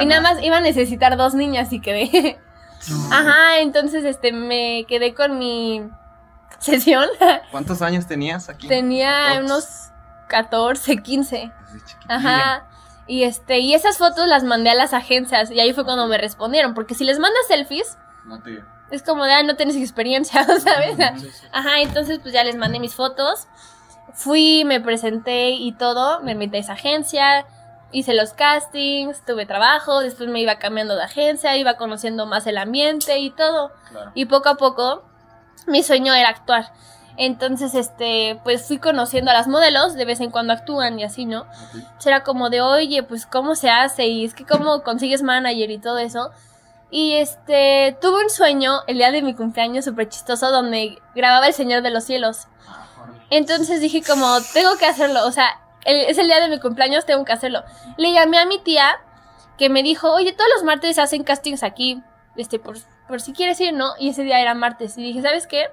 y 0.00 0.06
nada 0.06 0.20
más 0.20 0.42
iba 0.42 0.58
a 0.58 0.60
necesitar 0.60 1.16
dos 1.16 1.34
niñas 1.34 1.72
y 1.72 1.80
quedé. 1.80 2.38
Ajá, 3.10 3.58
entonces, 3.58 4.04
este, 4.04 4.32
me 4.32 4.84
quedé 4.88 5.14
con 5.14 5.36
mi 5.36 5.82
sesión. 6.60 7.06
¿Cuántos 7.50 7.82
años 7.82 8.06
tenías 8.06 8.48
aquí? 8.48 8.68
Tenía 8.68 9.32
Ops. 9.32 9.44
unos 9.44 9.90
14, 10.28 10.98
15. 10.98 11.52
Desde 11.72 11.84
chiquitilla. 11.84 12.14
Ajá. 12.14 12.67
Y 13.08 13.24
este, 13.24 13.58
y 13.58 13.74
esas 13.74 13.96
fotos 13.98 14.26
las 14.28 14.44
mandé 14.44 14.70
a 14.70 14.74
las 14.74 14.92
agencias 14.92 15.50
y 15.50 15.58
ahí 15.58 15.72
fue 15.72 15.84
cuando 15.84 16.06
me 16.06 16.18
respondieron, 16.18 16.74
porque 16.74 16.94
si 16.94 17.04
les 17.04 17.18
mandas 17.18 17.46
selfies, 17.48 17.96
No 18.26 18.40
te. 18.42 18.62
es 18.90 19.02
como 19.02 19.24
de, 19.24 19.32
ah, 19.32 19.42
no 19.42 19.56
tienes 19.56 19.76
experiencia, 19.76 20.44
¿sabes? 20.60 20.96
Ajá, 21.50 21.80
entonces 21.80 22.18
pues 22.20 22.34
ya 22.34 22.44
les 22.44 22.56
mandé 22.56 22.78
mis 22.80 22.94
fotos. 22.94 23.48
Fui, 24.14 24.64
me 24.66 24.80
presenté 24.80 25.50
y 25.50 25.72
todo, 25.72 26.20
me 26.20 26.34
metí 26.34 26.56
a 26.58 26.60
esa 26.60 26.72
agencia, 26.74 27.46
hice 27.92 28.12
los 28.14 28.34
castings, 28.34 29.24
tuve 29.24 29.46
trabajo, 29.46 30.00
después 30.00 30.28
me 30.28 30.40
iba 30.40 30.56
cambiando 30.58 30.94
de 30.96 31.02
agencia, 31.04 31.56
iba 31.56 31.76
conociendo 31.78 32.26
más 32.26 32.46
el 32.46 32.58
ambiente 32.58 33.18
y 33.18 33.30
todo. 33.30 33.72
Claro. 33.90 34.10
Y 34.14 34.26
poco 34.26 34.50
a 34.50 34.56
poco 34.56 35.02
mi 35.66 35.82
sueño 35.82 36.12
era 36.14 36.28
actuar. 36.28 36.72
Entonces, 37.20 37.74
este, 37.74 38.40
pues 38.44 38.64
fui 38.66 38.78
conociendo 38.78 39.32
a 39.32 39.34
las 39.34 39.48
modelos, 39.48 39.94
de 39.94 40.04
vez 40.04 40.20
en 40.20 40.30
cuando 40.30 40.52
actúan 40.52 41.00
y 41.00 41.04
así, 41.04 41.26
¿no? 41.26 41.46
Será 41.98 42.22
como 42.22 42.48
de, 42.48 42.60
oye, 42.60 43.02
pues 43.02 43.26
cómo 43.26 43.56
se 43.56 43.68
hace 43.70 44.06
y 44.06 44.24
es 44.24 44.34
que 44.34 44.46
cómo 44.46 44.82
consigues 44.84 45.22
manager 45.22 45.68
y 45.70 45.78
todo 45.78 45.98
eso. 45.98 46.30
Y 46.90 47.14
este, 47.14 47.98
tuve 48.00 48.22
un 48.24 48.30
sueño 48.30 48.80
el 48.86 48.98
día 48.98 49.10
de 49.10 49.20
mi 49.22 49.34
cumpleaños 49.34 49.84
súper 49.84 50.08
chistoso 50.08 50.50
donde 50.52 50.96
grababa 51.14 51.48
El 51.48 51.52
Señor 51.54 51.82
de 51.82 51.90
los 51.90 52.04
Cielos. 52.04 52.46
Entonces 53.30 53.80
dije 53.80 54.00
como, 54.02 54.38
tengo 54.54 54.76
que 54.78 54.86
hacerlo, 54.86 55.26
o 55.26 55.32
sea, 55.32 55.60
el- 55.84 56.06
es 56.06 56.18
el 56.18 56.28
día 56.28 56.40
de 56.40 56.48
mi 56.48 56.60
cumpleaños, 56.60 57.04
tengo 57.04 57.24
que 57.24 57.32
hacerlo. 57.32 57.62
Le 57.96 58.12
llamé 58.12 58.38
a 58.38 58.46
mi 58.46 58.58
tía 58.60 58.96
que 59.58 59.68
me 59.68 59.82
dijo, 59.82 60.12
oye, 60.12 60.32
todos 60.32 60.48
los 60.54 60.64
martes 60.64 60.98
hacen 60.98 61.24
castings 61.24 61.62
aquí, 61.64 62.00
este, 62.36 62.58
por, 62.60 62.76
por 63.08 63.20
si 63.20 63.32
quieres 63.32 63.60
ir, 63.60 63.74
¿no? 63.74 63.90
Y 63.98 64.10
ese 64.10 64.22
día 64.22 64.40
era 64.40 64.54
martes. 64.54 64.96
Y 64.96 65.02
dije, 65.02 65.20
¿sabes 65.20 65.46
qué? 65.48 65.64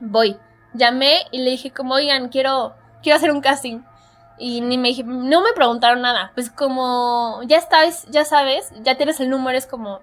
Voy. 0.00 0.36
Llamé 0.76 1.24
y 1.30 1.38
le 1.38 1.50
dije 1.50 1.70
como, 1.70 1.94
oigan, 1.94 2.28
quiero, 2.28 2.74
quiero 3.02 3.16
hacer 3.16 3.30
un 3.30 3.40
casting. 3.40 3.80
Y 4.38 4.60
ni 4.60 4.76
me 4.76 4.88
dije, 4.88 5.02
no 5.04 5.40
me 5.40 5.52
preguntaron 5.54 6.02
nada. 6.02 6.32
Pues 6.34 6.50
como, 6.50 7.40
ya 7.44 7.60
sabes, 7.60 8.06
ya 8.10 8.24
sabes, 8.24 8.72
ya 8.82 8.96
tienes 8.96 9.18
el 9.20 9.30
número, 9.30 9.56
es 9.56 9.66
como, 9.66 10.00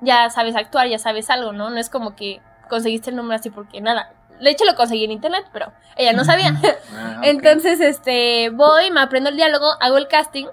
ya 0.00 0.30
sabes 0.30 0.54
actuar, 0.56 0.88
ya 0.88 0.98
sabes 0.98 1.30
algo, 1.30 1.52
¿no? 1.52 1.70
No 1.70 1.78
es 1.78 1.90
como 1.90 2.14
que 2.14 2.40
conseguiste 2.68 3.10
el 3.10 3.16
número 3.16 3.36
así 3.36 3.50
porque 3.50 3.80
nada. 3.80 4.12
De 4.40 4.50
hecho 4.50 4.64
lo 4.64 4.76
conseguí 4.76 5.04
en 5.04 5.10
internet, 5.10 5.46
pero 5.52 5.72
ella 5.96 6.12
no 6.12 6.24
sabía. 6.24 6.54
Ah, 6.94 7.16
ok. 7.18 7.26
Entonces, 7.26 7.80
este, 7.80 8.50
voy, 8.50 8.90
me 8.90 9.00
aprendo 9.00 9.30
el 9.30 9.36
diálogo, 9.36 9.66
hago 9.80 9.98
el 9.98 10.08
casting. 10.08 10.46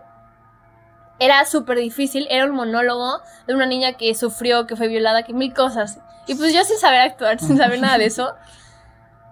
Era 1.17 1.45
súper 1.45 1.77
difícil, 1.77 2.27
era 2.29 2.45
un 2.45 2.51
monólogo 2.51 3.21
de 3.47 3.53
una 3.53 3.65
niña 3.65 3.93
que 3.93 4.13
sufrió, 4.15 4.67
que 4.67 4.75
fue 4.75 4.87
violada, 4.87 5.23
que 5.23 5.33
mil 5.33 5.53
cosas. 5.53 5.99
Y 6.27 6.35
pues 6.35 6.53
yo 6.53 6.63
sin 6.63 6.77
saber 6.77 6.99
actuar, 7.01 7.39
sin 7.39 7.57
saber 7.57 7.79
nada 7.79 7.97
de 7.97 8.05
eso. 8.05 8.33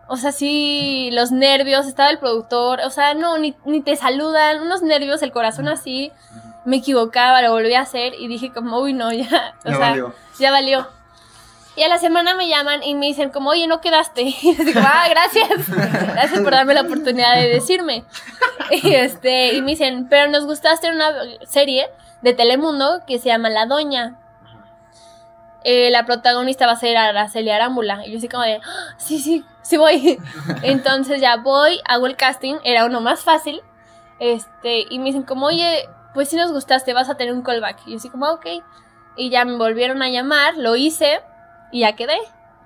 O 0.08 0.18
sea, 0.18 0.32
sí, 0.32 1.10
los 1.14 1.32
nervios, 1.32 1.88
estaba 1.88 2.10
el 2.10 2.20
productor, 2.20 2.82
o 2.82 2.90
sea, 2.90 3.14
no, 3.14 3.38
ni, 3.38 3.56
ni 3.66 3.82
te 3.82 3.96
saludan, 3.96 4.62
unos 4.62 4.82
nervios, 4.82 5.22
el 5.22 5.32
corazón 5.32 5.68
así. 5.68 6.12
Me 6.66 6.78
equivocaba, 6.78 7.42
lo 7.42 7.52
volví 7.52 7.74
a 7.74 7.82
hacer 7.82 8.14
y 8.18 8.28
dije 8.28 8.52
como, 8.54 8.80
uy, 8.80 8.94
no, 8.94 9.12
ya, 9.12 9.54
o 9.66 9.70
Ya 9.70 9.76
sea, 9.78 9.90
valió. 9.90 10.14
ya 10.40 10.52
valió. 10.52 10.88
Y 11.76 11.82
a 11.84 11.88
la 11.90 11.98
semana 11.98 12.36
me 12.36 12.48
llaman 12.48 12.84
y 12.84 12.94
me 12.96 13.08
dicen 13.08 13.32
como, 13.32 13.50
oye, 13.50 13.66
no 13.68 13.82
quedaste. 13.82 14.22
Y 14.42 14.56
digo, 14.56 14.80
ah, 14.84 15.06
gracias. 15.10 15.50
Gracias 15.70 16.42
por 16.42 16.52
darme 16.52 16.74
la 16.76 16.82
oportunidad 16.82 17.36
de 17.36 17.50
decirme. 17.50 18.04
Y, 18.72 18.94
este, 18.94 19.54
y 19.56 19.62
me 19.62 19.72
dicen, 19.72 20.08
pero 20.10 20.30
nos 20.32 20.46
gustaste 20.46 20.88
en 20.88 20.96
una 20.96 21.12
serie 21.46 21.88
de 22.22 22.34
Telemundo 22.34 23.02
que 23.06 23.20
se 23.20 23.28
llama 23.30 23.50
La 23.50 23.66
Doña. 23.66 24.16
Eh, 25.64 25.90
la 25.92 26.06
protagonista 26.06 26.66
va 26.66 26.74
a 26.74 26.78
ser 26.78 26.98
Araceli 26.98 27.50
Arámbula. 27.50 28.06
Y 28.06 28.12
yo 28.12 28.18
así 28.18 28.28
como 28.28 28.44
de, 28.44 28.56
"Ah, 28.64 28.96
sí, 28.98 29.20
sí, 29.20 29.46
sí 29.62 29.78
voy. 29.78 30.18
Entonces 30.64 31.22
ya 31.22 31.38
voy, 31.38 31.80
hago 31.86 32.06
el 32.08 32.16
casting, 32.18 32.56
era 32.64 32.86
uno 32.86 33.00
más 33.02 33.22
fácil. 33.22 33.62
Este, 34.20 34.86
y 34.90 35.00
me 35.00 35.06
dicen 35.06 35.24
como, 35.24 35.48
oye, 35.48 35.88
pues 36.14 36.30
si 36.30 36.36
nos 36.36 36.52
gustaste, 36.52 36.94
vas 36.94 37.10
a 37.10 37.16
tener 37.16 37.34
un 37.34 37.42
callback. 37.44 37.80
Y 37.88 37.92
yo 37.92 37.98
así 37.98 38.10
como, 38.10 38.28
ok. 38.28 38.46
Y 39.16 39.30
ya 39.30 39.46
me 39.46 39.58
volvieron 39.58 40.02
a 40.02 40.10
llamar, 40.10 40.58
lo 40.58 40.76
hice 40.76 41.22
y 41.72 41.82
ya 41.82 41.94
quedé. 41.96 42.18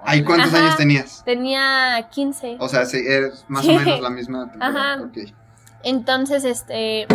¿Ahí 0.03 0.23
cuántos 0.23 0.53
Ajá. 0.53 0.63
años 0.65 0.77
tenías? 0.77 1.23
Tenía 1.25 2.07
15. 2.11 2.57
O 2.59 2.69
sea, 2.69 2.85
sí, 2.85 2.97
eres 3.05 3.45
más 3.47 3.65
Sí. 3.65 3.75
o 3.75 3.79
menos 3.79 3.99
la 4.01 4.09
misma 4.09 4.47
temporada. 4.51 4.93
Ajá. 4.93 5.03
Entonces, 5.83 6.43
este, 6.45 7.07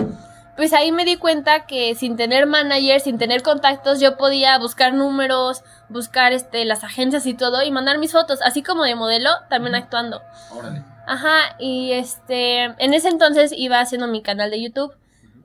pues 0.56 0.72
ahí 0.72 0.92
me 0.92 1.04
di 1.04 1.16
cuenta 1.16 1.66
que 1.66 1.94
sin 1.94 2.16
tener 2.16 2.46
manager, 2.46 3.00
sin 3.00 3.18
tener 3.18 3.42
contactos, 3.42 4.00
yo 4.00 4.16
podía 4.16 4.58
buscar 4.58 4.92
números, 4.92 5.62
buscar 5.88 6.32
este, 6.32 6.64
las 6.64 6.84
agencias 6.84 7.26
y 7.26 7.34
todo 7.34 7.62
y 7.62 7.70
mandar 7.70 7.98
mis 7.98 8.12
fotos, 8.12 8.40
así 8.42 8.62
como 8.62 8.84
de 8.84 8.94
modelo, 8.94 9.30
también 9.48 9.74
actuando. 9.74 10.20
Órale. 10.50 10.84
Ajá, 11.06 11.56
y 11.58 11.92
este, 11.92 12.64
en 12.64 12.94
ese 12.94 13.08
entonces 13.08 13.52
iba 13.56 13.80
haciendo 13.80 14.06
mi 14.06 14.22
canal 14.22 14.50
de 14.50 14.62
YouTube. 14.62 14.94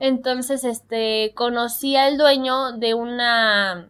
Entonces, 0.00 0.62
este, 0.62 1.32
conocí 1.34 1.96
al 1.96 2.18
dueño 2.18 2.72
de 2.72 2.94
una, 2.94 3.88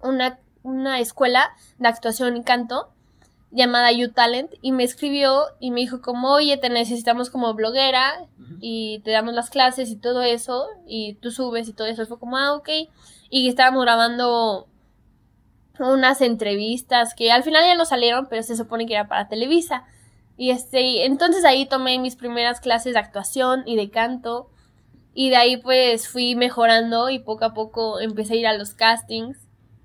una, 0.00 0.38
una 0.62 1.00
escuela 1.00 1.50
de 1.78 1.88
actuación 1.88 2.36
y 2.36 2.44
canto 2.44 2.92
llamada 3.56 3.90
You 3.90 4.12
Talent 4.12 4.52
y 4.60 4.72
me 4.72 4.84
escribió 4.84 5.44
y 5.58 5.70
me 5.70 5.80
dijo 5.80 6.02
como, 6.02 6.30
oye, 6.32 6.58
te 6.58 6.68
necesitamos 6.68 7.30
como 7.30 7.54
bloguera 7.54 8.26
y 8.60 9.00
te 9.00 9.10
damos 9.10 9.32
las 9.32 9.48
clases 9.48 9.88
y 9.88 9.96
todo 9.96 10.22
eso 10.22 10.66
y 10.86 11.14
tú 11.14 11.30
subes 11.30 11.66
y 11.68 11.72
todo 11.72 11.86
eso. 11.86 12.06
Fue 12.06 12.18
como, 12.18 12.36
ah, 12.36 12.54
ok. 12.54 12.68
Y 13.30 13.48
estábamos 13.48 13.82
grabando 13.82 14.68
unas 15.80 16.20
entrevistas 16.20 17.14
que 17.14 17.32
al 17.32 17.42
final 17.42 17.64
ya 17.64 17.74
no 17.74 17.86
salieron, 17.86 18.26
pero 18.28 18.42
se 18.42 18.56
supone 18.56 18.86
que 18.86 18.92
era 18.92 19.08
para 19.08 19.28
Televisa. 19.28 19.84
Y 20.36 20.50
este, 20.50 20.82
y 20.82 20.98
entonces 20.98 21.44
ahí 21.46 21.64
tomé 21.64 21.98
mis 21.98 22.14
primeras 22.14 22.60
clases 22.60 22.92
de 22.92 23.00
actuación 23.00 23.62
y 23.64 23.76
de 23.76 23.90
canto. 23.90 24.50
Y 25.14 25.30
de 25.30 25.36
ahí 25.36 25.56
pues 25.56 26.08
fui 26.08 26.34
mejorando 26.34 27.08
y 27.08 27.20
poco 27.20 27.46
a 27.46 27.54
poco 27.54 28.00
empecé 28.00 28.34
a 28.34 28.36
ir 28.36 28.46
a 28.46 28.52
los 28.52 28.74
castings 28.74 29.38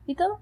y 0.05 0.15
todo. 0.15 0.41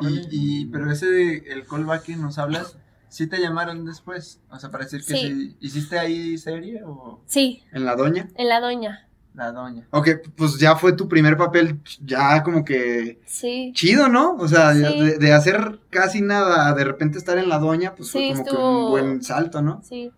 Y, 0.00 0.28
y- 0.30 0.66
pero 0.66 0.90
ese 0.90 1.06
de 1.06 1.36
el 1.48 1.66
callback 1.66 2.02
que 2.04 2.16
nos 2.16 2.38
hablas, 2.38 2.76
¿sí 3.08 3.26
te 3.26 3.38
llamaron 3.40 3.84
después? 3.84 4.40
O 4.50 4.58
sea, 4.58 4.70
para 4.70 4.84
decir 4.84 5.00
que 5.04 5.14
Sí. 5.14 5.20
sí. 5.20 5.56
¿Hiciste 5.60 5.98
ahí 5.98 6.36
serie 6.38 6.82
o 6.84 7.20
Sí, 7.26 7.62
¿En 7.72 7.84
la 7.84 7.96
doña? 7.96 8.28
en 8.34 8.48
la 8.48 8.60
doña. 8.60 9.04
la 9.34 9.52
doña? 9.52 9.86
Ok, 9.90 10.08
pues 10.36 10.58
ya 10.58 10.74
fue 10.74 10.94
tu 10.94 11.08
primer 11.08 11.36
papel, 11.36 11.78
ya 12.04 12.42
como 12.42 12.64
que 12.64 13.20
Sí. 13.24 13.70
chido, 13.72 14.08
¿no? 14.08 14.34
O 14.36 14.48
sea, 14.48 14.72
Sí. 14.74 14.80
de, 14.80 15.18
de 15.18 15.32
hacer 15.32 15.78
casi 15.90 16.20
nada 16.22 16.66
a 16.68 16.74
de 16.74 16.82
repente 16.84 17.18
estar 17.18 17.38
en 17.38 17.48
la 17.48 17.58
doña, 17.60 17.94
pues 17.94 18.08
Sí, 18.10 18.32
fue 18.34 18.44
como 18.44 18.50
que 18.50 18.56
un 18.66 18.90
buen 18.90 19.22
salto, 19.22 19.62
¿no? 19.62 19.80
Sí, 19.84 20.10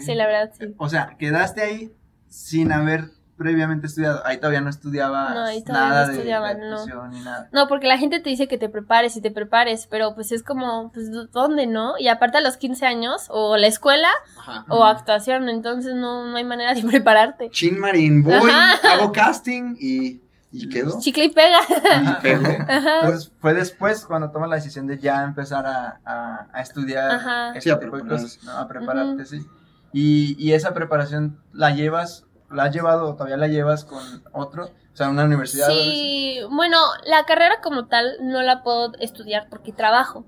sí, 0.00 0.14
la 0.16 0.26
verdad, 0.26 0.50
sí. 0.58 0.74
O 0.76 0.88
sea, 0.88 1.16
quedaste 1.18 1.60
ahí 1.62 1.92
sin 2.28 2.72
haber 2.72 3.10
previamente 3.36 3.86
estudiado. 3.86 4.22
Ahí 4.24 4.36
todavía 4.38 4.60
no 4.60 4.70
estudiabas 4.70 5.34
No, 5.34 5.44
ahí 5.44 5.62
todavía 5.64 5.88
nada 5.88 6.02
no 6.02 6.08
de- 6.08 6.14
estudiaba, 6.18 6.54
de, 6.54 6.60
no. 6.60 6.66
actuación 6.76 7.10
ni 7.10 7.20
nada. 7.20 7.48
No, 7.52 7.66
porque 7.68 7.86
la 7.88 7.98
gente 7.98 8.20
te 8.20 8.30
dice 8.30 8.46
que 8.48 8.58
te 8.58 8.68
prepares 8.68 9.16
y 9.16 9.20
te 9.20 9.30
prepares, 9.30 9.86
pero 9.90 10.14
pues 10.14 10.32
es 10.32 10.42
como, 10.42 10.92
pues, 10.92 11.10
¿dónde, 11.32 11.66
no? 11.66 11.94
Y 11.98 12.08
aparte 12.08 12.38
a 12.38 12.40
los 12.40 12.56
15 12.56 12.86
años, 12.86 13.26
o 13.28 13.56
la 13.56 13.66
escuela, 13.66 14.08
Ajá. 14.38 14.64
o 14.68 14.84
actuación, 14.84 15.48
entonces 15.48 15.94
no, 15.94 16.26
no 16.26 16.36
hay 16.36 16.44
manera 16.44 16.74
de 16.74 16.82
prepararte. 16.88 17.50
Chin 17.50 17.78
Marín, 17.80 18.22
voy, 18.22 18.50
Ajá. 18.50 18.92
hago 18.94 19.10
casting 19.12 19.76
y, 19.80 20.20
y 20.52 20.68
quedo. 20.68 20.98
Chicle 21.00 21.24
y 21.24 21.30
pega. 21.30 21.58
Y 21.68 22.22
pego. 22.22 22.44
Entonces 22.68 23.32
fue 23.40 23.54
después 23.54 24.04
cuando 24.04 24.30
tomas 24.30 24.50
la 24.50 24.56
decisión 24.56 24.86
de 24.86 24.98
ya 24.98 25.22
empezar 25.24 25.66
a, 25.66 26.00
a- 26.04 26.46
a 26.52 26.60
estudiar 26.60 27.10
Ajá. 27.10 27.48
este 27.48 27.62
Sí, 27.62 27.70
a 27.70 27.80
tipo 27.80 27.96
de 27.96 28.02
prepararse. 28.02 28.36
cosas, 28.38 28.44
¿no? 28.44 28.58
a 28.58 28.68
prepararte, 28.68 29.24
sí. 29.24 29.46
Y, 29.94 30.36
y 30.38 30.52
esa 30.54 30.72
preparación 30.72 31.38
la 31.52 31.70
llevas, 31.70 32.24
la 32.52 32.64
has 32.64 32.74
llevado 32.74 33.08
o 33.08 33.14
todavía 33.14 33.36
la 33.36 33.48
llevas 33.48 33.84
con 33.84 34.00
otro 34.32 34.64
O 34.64 34.96
sea, 34.96 35.08
una 35.08 35.24
universidad. 35.24 35.68
Sí, 35.68 36.40
bueno, 36.50 36.78
la 37.04 37.24
carrera 37.24 37.60
como 37.62 37.86
tal 37.86 38.16
no 38.20 38.42
la 38.42 38.62
puedo 38.62 38.92
estudiar 38.98 39.48
porque 39.48 39.72
trabajo. 39.72 40.24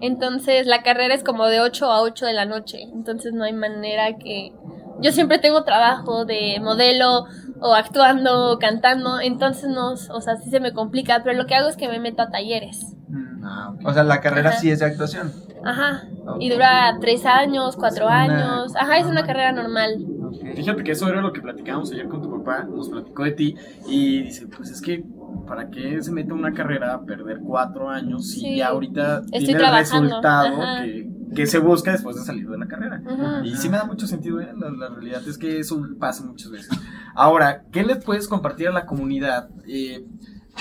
Entonces, 0.00 0.66
la 0.66 0.82
carrera 0.82 1.14
es 1.14 1.24
como 1.24 1.46
de 1.46 1.60
8 1.60 1.90
a 1.90 2.02
8 2.02 2.26
de 2.26 2.32
la 2.32 2.44
noche. 2.44 2.82
Entonces, 2.82 3.32
no 3.32 3.44
hay 3.44 3.52
manera 3.52 4.16
que... 4.16 4.52
Yo 5.00 5.12
siempre 5.12 5.38
tengo 5.38 5.64
trabajo 5.64 6.24
de 6.24 6.58
modelo 6.60 7.26
o 7.60 7.74
actuando 7.74 8.52
o 8.52 8.58
cantando. 8.58 9.20
Entonces, 9.20 9.68
no, 9.68 9.92
o 9.92 10.20
sea, 10.20 10.36
sí 10.36 10.50
se 10.50 10.60
me 10.60 10.72
complica. 10.72 11.22
Pero 11.24 11.36
lo 11.36 11.46
que 11.46 11.54
hago 11.54 11.68
es 11.68 11.76
que 11.76 11.88
me 11.88 11.98
meto 11.98 12.22
a 12.22 12.30
talleres. 12.30 12.94
Mm. 13.08 13.44
Ah. 13.44 13.74
O 13.84 13.92
sea, 13.92 14.02
la 14.04 14.20
carrera 14.20 14.50
Ajá. 14.50 14.58
sí 14.58 14.70
es 14.70 14.80
de 14.80 14.86
actuación. 14.86 15.32
Ajá. 15.64 16.04
Y 16.40 16.50
dura 16.50 16.96
3 17.00 17.24
años, 17.26 17.76
4 17.76 18.06
Una- 18.06 18.20
años. 18.22 18.76
Ajá, 18.76 18.98
es 18.98 19.06
una 19.06 19.24
carrera 19.26 19.52
normal. 19.52 20.04
Fíjate 20.54 20.84
que 20.84 20.92
eso 20.92 21.08
era 21.08 21.20
lo 21.20 21.32
que 21.32 21.40
platicábamos 21.40 21.90
ayer 21.92 22.06
con 22.08 22.20
tu 22.22 22.30
papá, 22.30 22.64
nos 22.64 22.88
platicó 22.90 23.24
de 23.24 23.32
ti 23.32 23.56
y 23.88 24.22
dice, 24.24 24.46
pues 24.46 24.70
es 24.70 24.80
que, 24.80 25.04
¿para 25.46 25.68
qué 25.70 26.00
se 26.02 26.12
mete 26.12 26.32
una 26.32 26.52
carrera 26.52 26.94
a 26.94 27.02
perder 27.02 27.40
cuatro 27.40 27.88
años 27.88 28.28
si 28.30 28.40
Sí. 28.40 28.56
ya 28.58 28.68
ahorita 28.68 29.22
Estoy 29.32 29.44
tiene 29.46 29.64
el 29.64 29.72
resultado 29.72 30.56
que, 30.82 31.10
que 31.34 31.46
se 31.46 31.58
busca 31.58 31.92
después 31.92 32.16
de 32.16 32.22
salir 32.22 32.48
de 32.48 32.58
la 32.58 32.66
carrera? 32.66 33.02
Y 33.44 33.56
sí 33.56 33.68
me 33.68 33.78
da 33.78 33.84
mucho 33.84 34.06
sentido, 34.06 34.40
¿eh? 34.40 34.52
la, 34.56 34.70
la 34.70 34.88
realidad 34.94 35.22
es 35.26 35.38
que 35.38 35.58
eso 35.60 35.82
pasa 35.98 36.24
muchas 36.24 36.50
veces. 36.50 36.70
Ahora, 37.14 37.62
¿qué 37.72 37.82
le 37.82 37.96
puedes 37.96 38.28
compartir 38.28 38.68
a 38.68 38.72
la 38.72 38.84
comunidad? 38.86 39.48
Eh, 39.66 40.04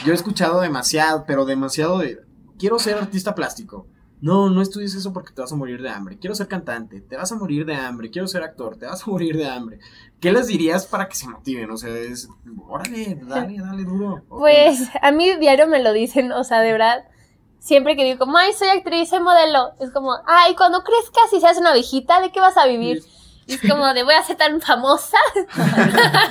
yo 0.06 0.12
he 0.12 0.16
escuchado 0.16 0.62
demasiado, 0.62 1.26
pero 1.28 1.46
demasiado 1.46 2.00
de, 2.00 2.20
quiero 2.58 2.80
ser 2.80 2.98
artista 2.98 3.36
plástico. 3.36 3.88
No, 4.20 4.50
no 4.50 4.64
estudies 4.64 4.96
eso 4.96 5.14
porque 5.14 5.32
te 5.32 5.42
vas 5.42 5.52
a 5.52 5.56
morir 5.56 5.82
de 5.82 5.90
hambre. 5.90 6.18
Quiero 6.18 6.34
ser 6.34 6.48
cantante, 6.48 7.02
te 7.02 7.16
vas 7.16 7.32
a 7.32 7.36
morir 7.36 7.66
de 7.66 7.76
hambre. 7.76 8.10
Quiero 8.10 8.28
ser 8.28 8.42
actor, 8.44 8.76
te 8.76 8.88
vas 8.88 9.04
a 9.04 9.12
morir 9.12 9.38
de 9.38 9.48
hambre. 9.48 9.80
¿Qué 10.20 10.32
les 10.32 10.48
dirías 10.48 10.88
para 10.88 11.08
que 11.08 11.16
se 11.16 11.28
motiven? 11.28 11.70
O 11.70 11.78
sea, 11.78 11.96
es, 11.96 12.28
órale, 12.68 13.20
dale, 13.28 13.60
dale 13.60 13.84
duro. 13.84 14.24
Pues 14.28 14.90
a 15.02 15.12
mí 15.12 15.36
diario 15.36 15.68
me 15.68 15.84
lo 15.84 15.94
dicen, 15.94 16.32
o 16.32 16.44
sea, 16.44 16.62
de 16.62 16.72
verdad. 16.72 17.06
Siempre 17.60 17.96
que 17.96 18.04
digo 18.04 18.20
como, 18.20 18.38
ay, 18.38 18.54
soy 18.54 18.70
actriz, 18.70 19.10
soy 19.10 19.20
modelo. 19.20 19.74
Es 19.80 19.92
como, 19.92 20.16
ay, 20.26 20.56
cuando 20.56 20.84
crezcas 20.84 21.34
y 21.34 21.42
seas 21.42 21.58
una 21.58 21.74
viejita, 21.74 22.22
¿de 22.22 22.32
qué 22.32 22.40
vas 22.40 22.58
a 22.58 22.66
vivir? 22.66 23.04
Y 23.48 23.54
es 23.54 23.62
como 23.62 23.94
de, 23.94 24.04
voy 24.04 24.14
a 24.14 24.22
ser 24.24 24.36
tan 24.36 24.60
famosa. 24.62 25.18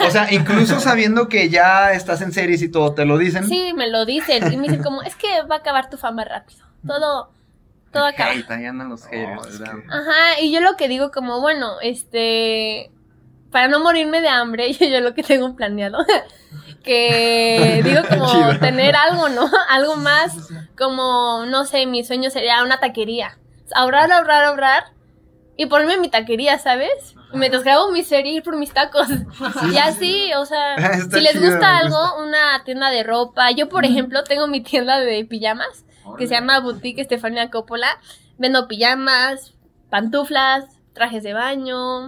O 0.06 0.10
sea, 0.10 0.30
incluso 0.32 0.78
sabiendo 0.80 1.28
que 1.28 1.48
ya 1.48 1.92
estás 1.92 2.20
en 2.20 2.30
series 2.32 2.60
y 2.62 2.70
todo, 2.70 2.92
te 2.94 3.04
lo 3.06 3.16
dicen. 3.18 3.48
Sí, 3.48 3.72
me 3.74 3.88
lo 3.88 4.04
dicen. 4.04 4.52
Y 4.52 4.56
me 4.58 4.64
dicen 4.68 4.82
como, 4.82 5.02
es 5.02 5.16
que 5.16 5.42
va 5.50 5.56
a 5.56 5.58
acabar 5.58 5.88
tu 5.88 5.96
fama 5.96 6.24
rápido. 6.24 6.64
Todo, 6.86 7.30
todo 7.90 8.04
acaba. 8.04 8.32
Hate, 8.32 8.50
ahí 8.50 8.66
andan 8.66 8.90
los 8.90 9.04
haters, 9.06 9.40
Oh, 9.42 9.48
es 9.48 9.58
¿verdad? 9.58 9.74
que- 9.76 9.88
Ajá, 9.92 10.40
y 10.42 10.52
yo 10.52 10.60
lo 10.60 10.76
que 10.76 10.88
digo 10.88 11.10
como, 11.10 11.40
bueno, 11.40 11.80
este, 11.80 12.90
para 13.50 13.68
no 13.68 13.80
morirme 13.80 14.20
de 14.20 14.28
hambre, 14.28 14.70
yo, 14.74 14.86
yo 14.86 15.00
lo 15.00 15.14
que 15.14 15.22
tengo 15.22 15.56
planeado, 15.56 16.04
que 16.84 17.80
digo 17.84 18.02
como 18.08 18.26
Chido. 18.30 18.58
tener 18.58 18.94
algo, 18.94 19.28
¿no? 19.30 19.48
Algo 19.70 19.96
más, 19.96 20.34
como, 20.76 21.44
no 21.46 21.64
sé, 21.64 21.86
mi 21.86 22.04
sueño 22.04 22.30
sería 22.30 22.62
una 22.62 22.78
taquería. 22.78 23.38
Ahorrar, 23.74 24.12
ahorrar, 24.12 24.44
ahorrar, 24.44 24.84
y 25.56 25.66
ponerme 25.66 25.96
mi 25.98 26.08
taquería, 26.08 26.58
¿sabes? 26.58 27.14
Y 27.32 27.38
mientras 27.38 27.64
grabo 27.64 27.90
mi 27.90 28.02
serie, 28.04 28.32
ir 28.32 28.42
por 28.42 28.56
mis 28.56 28.72
tacos. 28.72 29.08
y 29.72 29.78
así, 29.78 30.30
o 30.36 30.44
sea, 30.46 30.74
Está 30.76 31.16
si 31.18 31.22
les 31.22 31.32
chido, 31.32 31.44
gusta 31.50 31.72
me 31.72 31.78
algo, 31.78 31.98
gusta. 32.00 32.16
una 32.22 32.64
tienda 32.64 32.90
de 32.90 33.02
ropa. 33.02 33.50
Yo, 33.52 33.68
por 33.68 33.84
ejemplo, 33.84 34.22
tengo 34.24 34.46
mi 34.48 34.60
tienda 34.62 35.00
de 35.00 35.24
pijamas 35.24 35.84
que 36.18 36.26
se 36.26 36.34
llama 36.34 36.60
Boutique 36.60 37.00
Estefania 37.00 37.50
Coppola. 37.50 37.88
Vendo 38.38 38.68
pijamas, 38.68 39.54
pantuflas, 39.90 40.64
trajes 40.92 41.22
de 41.22 41.32
baño, 41.32 42.06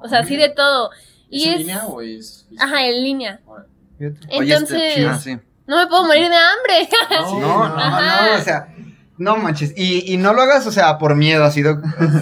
o 0.00 0.08
sea, 0.08 0.20
así 0.20 0.36
de 0.36 0.48
todo. 0.48 0.90
¿Es 0.92 0.98
Y 1.30 1.44
en 1.48 1.52
es, 1.52 1.58
línea 1.60 1.86
o 1.86 2.00
es...? 2.00 2.46
ajá, 2.58 2.84
en 2.86 3.02
línea. 3.02 3.40
Oye, 3.46 3.66
este, 4.08 4.36
Entonces, 4.36 5.06
ah, 5.06 5.18
sí. 5.18 5.38
no 5.66 5.76
me 5.78 5.86
puedo 5.86 6.04
morir 6.04 6.28
de 6.28 6.36
hambre. 6.36 6.88
No, 7.10 7.40
no, 7.40 7.68
no, 7.68 7.76
no, 7.76 8.34
o 8.38 8.40
sea, 8.42 8.68
no 9.18 9.36
manches. 9.36 9.72
Y, 9.76 10.12
y 10.12 10.16
no 10.16 10.32
lo 10.34 10.42
hagas, 10.42 10.66
o 10.66 10.72
sea, 10.72 10.98
por 10.98 11.14
miedo, 11.16 11.44
ha 11.44 11.50
sido. 11.52 11.80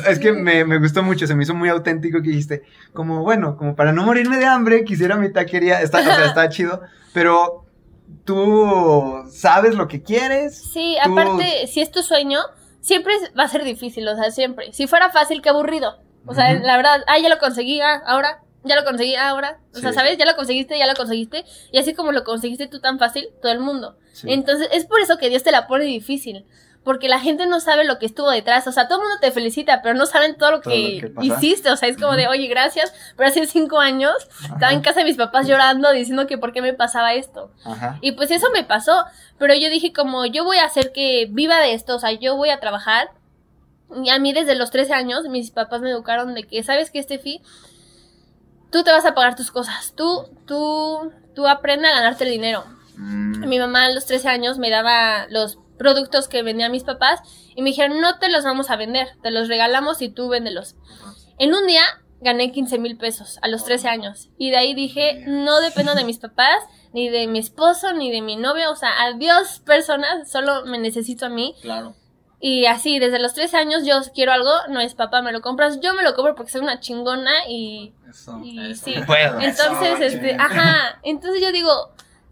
Es 0.09 0.19
que 0.19 0.33
me, 0.33 0.65
me 0.65 0.79
gustó 0.79 1.03
mucho, 1.03 1.27
se 1.27 1.35
me 1.35 1.43
hizo 1.45 1.55
muy 1.55 1.69
auténtico 1.69 2.23
que 2.23 2.29
dijiste, 2.31 2.63
como 2.93 3.23
bueno, 3.23 3.57
como 3.57 3.75
para 3.75 3.93
no 3.93 4.05
morirme 4.05 4.39
de 4.39 4.47
hambre, 4.47 4.85
quisiera 4.85 5.17
mi 5.17 5.33
taquería. 5.33 5.81
Está, 5.81 6.01
o 6.01 6.03
sea, 6.03 6.27
está 6.27 6.49
chido, 6.49 6.83
pero 7.13 7.65
tú 8.25 9.25
sabes 9.31 9.75
lo 9.75 9.89
que 9.89 10.03
quieres. 10.03 10.57
Sí, 10.73 10.97
Tú- 11.05 11.11
aparte, 11.13 11.67
si 11.67 11.81
es 11.81 11.91
tu 11.91 12.03
sueño, 12.03 12.41
siempre 12.81 13.15
va 13.39 13.45
a 13.45 13.49
ser 13.49 13.65
difícil, 13.65 14.07
o 14.09 14.17
sea, 14.17 14.31
siempre. 14.31 14.73
Si 14.73 14.87
fuera 14.87 15.11
fácil, 15.11 15.43
qué 15.43 15.49
aburrido. 15.51 15.99
O 16.27 16.35
sea, 16.35 16.53
la 16.55 16.77
verdad, 16.77 17.03
ah, 17.07 17.19
ya 17.19 17.29
lo 17.29 17.39
conseguí, 17.39 17.81
ah, 17.81 18.03
ahora, 18.07 18.41
ya 18.63 18.77
lo 18.77 18.85
conseguí, 18.85 19.15
ah, 19.15 19.29
ahora. 19.31 19.59
O 19.75 19.79
sea. 19.79 19.93
¿sabes? 19.93 20.17
Ya 20.17 20.25
lo 20.25 20.37
conseguiste, 20.37 20.79
ya 20.79 20.87
lo 20.87 20.95
conseguiste. 20.95 21.45
Y 21.71 21.79
así 21.79 21.93
como 21.95 22.13
lo 22.13 22.25
conseguiste 22.25 22.67
tú 22.67 22.81
tan 22.81 22.99
fácil, 22.99 23.29
todo 23.43 23.53
el 23.53 23.61
mundo. 23.61 23.97
Sí. 24.13 24.29
Entonces, 24.33 24.69
es 24.73 24.87
por 24.87 25.01
eso 25.01 25.19
que 25.19 25.29
Dios 25.29 25.43
te 25.43 25.51
la 25.53 25.67
pone 25.67 25.85
difícil. 25.85 26.47
Porque 26.85 27.09
la 27.09 27.19
gente 27.19 27.47
no 27.47 27.61
sabe 27.61 27.85
lo 27.85 27.99
que 27.99 28.05
estuvo 28.05 28.31
detrás. 28.31 28.67
O 28.67 28.73
sea, 28.73 28.87
todo 28.89 28.99
el 28.99 29.05
mundo 29.05 29.19
te 29.21 29.33
felicita, 29.33 29.81
pero 29.83 29.95
no 29.95 30.05
saben 30.05 30.37
todo 30.37 30.51
lo 30.51 30.61
Todo 30.61 30.75
que, 30.75 31.01
lo 31.03 31.21
que 31.21 31.27
hiciste. 31.27 31.71
O 31.71 31.77
sea, 31.77 31.89
es 31.89 31.97
como 31.97 32.15
de, 32.15 32.29
oye, 32.29 32.47
gracias. 32.47 32.93
Pero 33.17 33.29
hace 33.29 33.47
cinco 33.47 33.81
años 33.81 34.15
estaba 34.43 34.73
en 34.73 34.83
casa 34.83 35.01
de 35.01 35.07
mis 35.07 35.17
papás 35.17 35.49
llorando, 35.49 35.91
diciendo 35.93 36.27
que 36.27 36.37
por 36.37 36.53
qué 36.53 36.61
me 36.61 36.75
pasaba 36.75 37.15
esto. 37.15 37.51
Ajá. 37.65 37.99
Y 38.03 38.13
pues 38.13 38.31
eso 38.31 38.49
me 38.53 38.65
pasó, 38.65 39.05
pero 39.39 39.55
yo 39.55 39.71
dije 39.71 39.93
como 39.93 40.27
yo 40.27 40.45
voy 40.45 40.59
a 40.59 40.65
hacer 40.65 40.93
que 40.93 41.27
viva 41.31 41.59
de 41.59 41.75
esto, 41.75 41.97
o 41.97 41.99
sea, 41.99 42.13
yo 42.13 42.37
voy 42.37 42.51
a 42.51 42.61
trabajar. 42.61 43.11
Y 44.03 44.11
a 44.11 44.19
mí 44.19 44.33
desde 44.33 44.55
los 44.55 44.71
13 44.71 44.93
años 44.93 45.29
mis 45.29 45.51
papás 45.51 45.81
me 45.81 45.91
educaron 45.91 46.35
de 46.35 46.45
que, 46.45 46.63
¿sabes 46.63 46.91
qué, 46.91 47.03
Steffi? 47.03 47.41
Tú 48.71 48.83
te 48.83 48.91
vas 48.91 49.07
a 49.07 49.15
pagar 49.15 49.37
tus 49.37 49.51
cosas, 49.51 49.93
tú, 49.97 50.29
tú, 50.47 51.13
tú 51.35 51.47
aprende 51.47 51.89
a 51.89 51.93
ganarte 51.95 52.25
el 52.25 52.31
dinero. 52.31 52.65
Mm. 52.97 53.47
Mi 53.49 53.59
mamá 53.59 53.85
a 53.85 53.91
los 53.91 54.07
13 54.07 54.29
años 54.29 54.59
me 54.59 54.71
daba 54.71 55.27
los 55.29 55.59
productos 55.79 56.29
que 56.29 56.43
vendían 56.43 56.73
mis 56.73 56.85
papás 56.85 57.21
y 57.55 57.63
me 57.63 57.71
dijeron, 57.71 58.01
no 58.01 58.19
te 58.19 58.31
los 58.31 58.45
vamos 58.45 58.71
a 58.71 58.77
vender, 58.77 59.09
te 59.23 59.31
los 59.31 59.49
regalamos 59.49 60.03
y 60.03 60.09
tú 60.09 60.29
véndelos. 60.29 60.77
En 61.39 61.55
un 61.55 61.67
día 61.67 61.83
gané 62.21 62.53
15 62.53 62.79
mil 62.79 62.97
pesos 62.97 63.39
a 63.43 63.49
los 63.49 63.65
13 63.65 63.89
años 63.89 64.31
y 64.39 64.51
de 64.51 64.57
ahí 64.57 64.75
dije, 64.75 65.25
no 65.27 65.61
dependo 65.61 65.95
de 65.95 66.05
mis 66.05 66.19
papás, 66.19 66.59
ni 66.93 67.09
de 67.09 67.27
mi 67.27 67.39
esposo, 67.39 67.93
ni 67.93 68.11
de 68.11 68.23
mi 68.23 68.37
novio, 68.37 68.71
o 68.71 68.77
sea, 68.77 68.91
adiós 69.03 69.61
personas, 69.61 70.31
solo 70.31 70.65
me 70.65 70.79
necesito 70.79 71.27
a 71.27 71.29
mí. 71.29 71.55
Claro. 71.61 71.95
Y 72.41 72.67
así, 72.67 72.99
desde 72.99 73.21
los 73.21 73.33
13 73.33 73.57
años 73.57 73.87
yo 73.87 74.01
quiero 74.15 74.33
algo, 74.33 74.51
no 74.69 74.81
es 74.81 74.95
papá, 74.95 75.23
me 75.23 75.33
lo 75.33 75.41
compras, 75.41 75.81
yo 75.81 75.95
me 75.95 76.03
lo 76.03 76.15
compro 76.15 76.35
porque 76.35 76.53
soy 76.53 76.61
una 76.61 76.79
chingona 76.79 77.49
y, 77.49 77.95
Eso. 78.09 78.39
y 78.45 78.73
Eso. 78.73 78.85
sí. 78.85 78.95
Puedo. 79.07 79.41
Entonces, 79.41 80.01
este, 80.01 80.35
ajá, 80.39 80.99
entonces 81.03 81.41
yo 81.43 81.53
digo, 81.53 81.71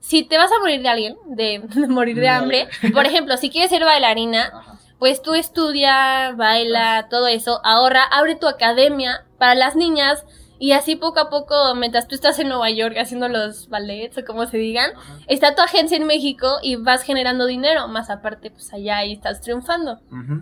si 0.03 0.25
te 0.25 0.37
vas 0.37 0.51
a 0.53 0.59
morir 0.61 0.83
de 0.83 0.89
alguien, 0.89 1.17
de, 1.27 1.63
de 1.75 1.87
morir 1.89 2.17
de 2.21 2.29
hambre, 2.29 2.69
por 2.93 3.07
ejemplo, 3.07 3.37
si 3.39 3.49
quieres 3.51 3.71
ser 3.71 3.85
bailarina, 3.85 4.51
Ajá. 4.53 4.79
pues 4.99 5.23
tú 5.23 5.33
estudia, 5.35 6.33
baila, 6.37 7.07
todo 7.09 7.27
eso, 7.29 7.61
ahorra, 7.65 8.03
abre 8.05 8.35
tu 8.37 8.47
academia 8.49 9.25
para 9.39 9.55
las 9.55 9.77
niñas 9.77 10.25
y 10.59 10.73
así 10.73 10.95
poco 10.97 11.19
a 11.19 11.29
poco, 11.31 11.75
mientras 11.75 12.07
tú 12.07 12.15
estás 12.15 12.39
en 12.39 12.49
Nueva 12.49 12.71
York 12.71 12.97
haciendo 12.97 13.29
los 13.29 13.69
ballets 13.69 14.19
o 14.19 14.25
como 14.25 14.47
se 14.47 14.59
digan, 14.59 14.91
Ajá. 14.97 15.19
está 15.27 15.55
tu 15.57 15.63
agencia 15.63 15.97
en 15.97 16.07
México 16.07 16.59
y 16.63 16.77
vas 16.77 17.03
generando 17.03 17.47
dinero, 17.47 17.89
más 17.89 18.11
aparte, 18.11 18.51
pues 18.51 18.73
allá 18.73 18.99
ahí 18.99 19.13
estás 19.13 19.41
triunfando. 19.41 19.99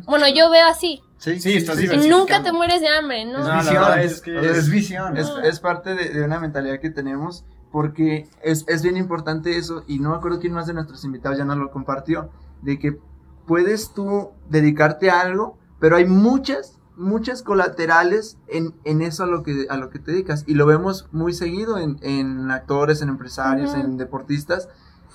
Bueno, 0.07 0.27
yo 0.29 0.51
veo 0.51 0.66
así. 0.66 1.01
Sí, 1.18 1.38
Sí, 1.40 1.57
estás 1.57 1.77
Y 1.79 1.83
diversificando. 1.83 2.18
nunca 2.18 2.42
te 2.42 2.53
mueres 2.53 2.81
de 2.81 2.88
hambre, 2.88 3.25
¿no? 3.27 3.38
Es 3.38 3.44
No, 3.44 3.49
la 3.49 3.61
visión. 3.62 3.99
Es, 4.01 4.12
es 4.12 4.20
que 4.23 4.38
es 4.40 4.70
visión. 4.70 5.16
Es, 5.18 5.31
es 5.42 5.61
parte 5.61 5.94
de, 5.94 6.09
de 6.11 6.23
una 6.25 6.38
mentalidad 6.40 6.81
que 6.81 6.90
tenemos 6.90 7.44
porque 7.71 8.29
es, 8.43 8.65
es 8.69 8.83
bien 8.83 8.97
importante 8.97 9.57
eso 9.57 9.85
y 9.87 9.99
no 9.99 10.11
me 10.11 10.17
acuerdo 10.17 10.41
quién 10.41 10.53
más 10.53 10.67
de 10.67 10.75
nuestros 10.75 11.05
invitados 11.05 11.39
ya 11.39 11.45
nos 11.45 11.57
lo 11.57 11.71
compartió, 11.71 12.31
de 12.63 12.79
que 12.79 12.99
puedes 13.47 13.93
tú 13.93 14.31
dedicarte 14.49 15.11
a 15.11 15.21
algo, 15.21 15.57
pero 15.79 15.97
hay 15.97 16.07
muchas, 16.07 16.79
muchas 16.97 17.43
colaterales 17.43 18.39
en, 18.49 18.75
en 18.85 19.03
eso 19.03 19.25
a 19.25 19.27
lo, 19.27 19.43
que, 19.43 19.67
a 19.71 19.77
lo 19.77 19.91
que 19.91 19.99
te 19.99 20.13
dedicas 20.13 20.45
y 20.47 20.55
lo 20.55 20.67
vemos 20.67 21.09
muy 21.13 21.33
seguido 21.33 21.79
en, 21.79 21.99
en 22.03 22.51
actores, 22.51 23.03
en 23.03 23.09
empresarios, 23.09 23.75
en 23.75 23.97
deportistas, 23.97 24.69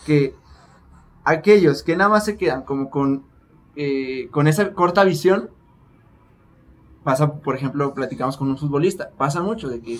que 0.05 0.35
aquellos 1.23 1.83
que 1.83 1.95
nada 1.95 2.09
más 2.09 2.25
se 2.25 2.37
quedan 2.37 2.63
como 2.63 2.89
con, 2.89 3.25
eh, 3.75 4.29
con 4.31 4.47
esa 4.47 4.73
corta 4.73 5.03
visión, 5.03 5.49
pasa, 7.05 7.33
por 7.33 7.55
ejemplo, 7.55 7.93
platicamos 7.93 8.35
con 8.35 8.49
un 8.49 8.57
futbolista, 8.57 9.11
pasa 9.15 9.43
mucho 9.43 9.69
de 9.69 9.79
que 9.79 9.99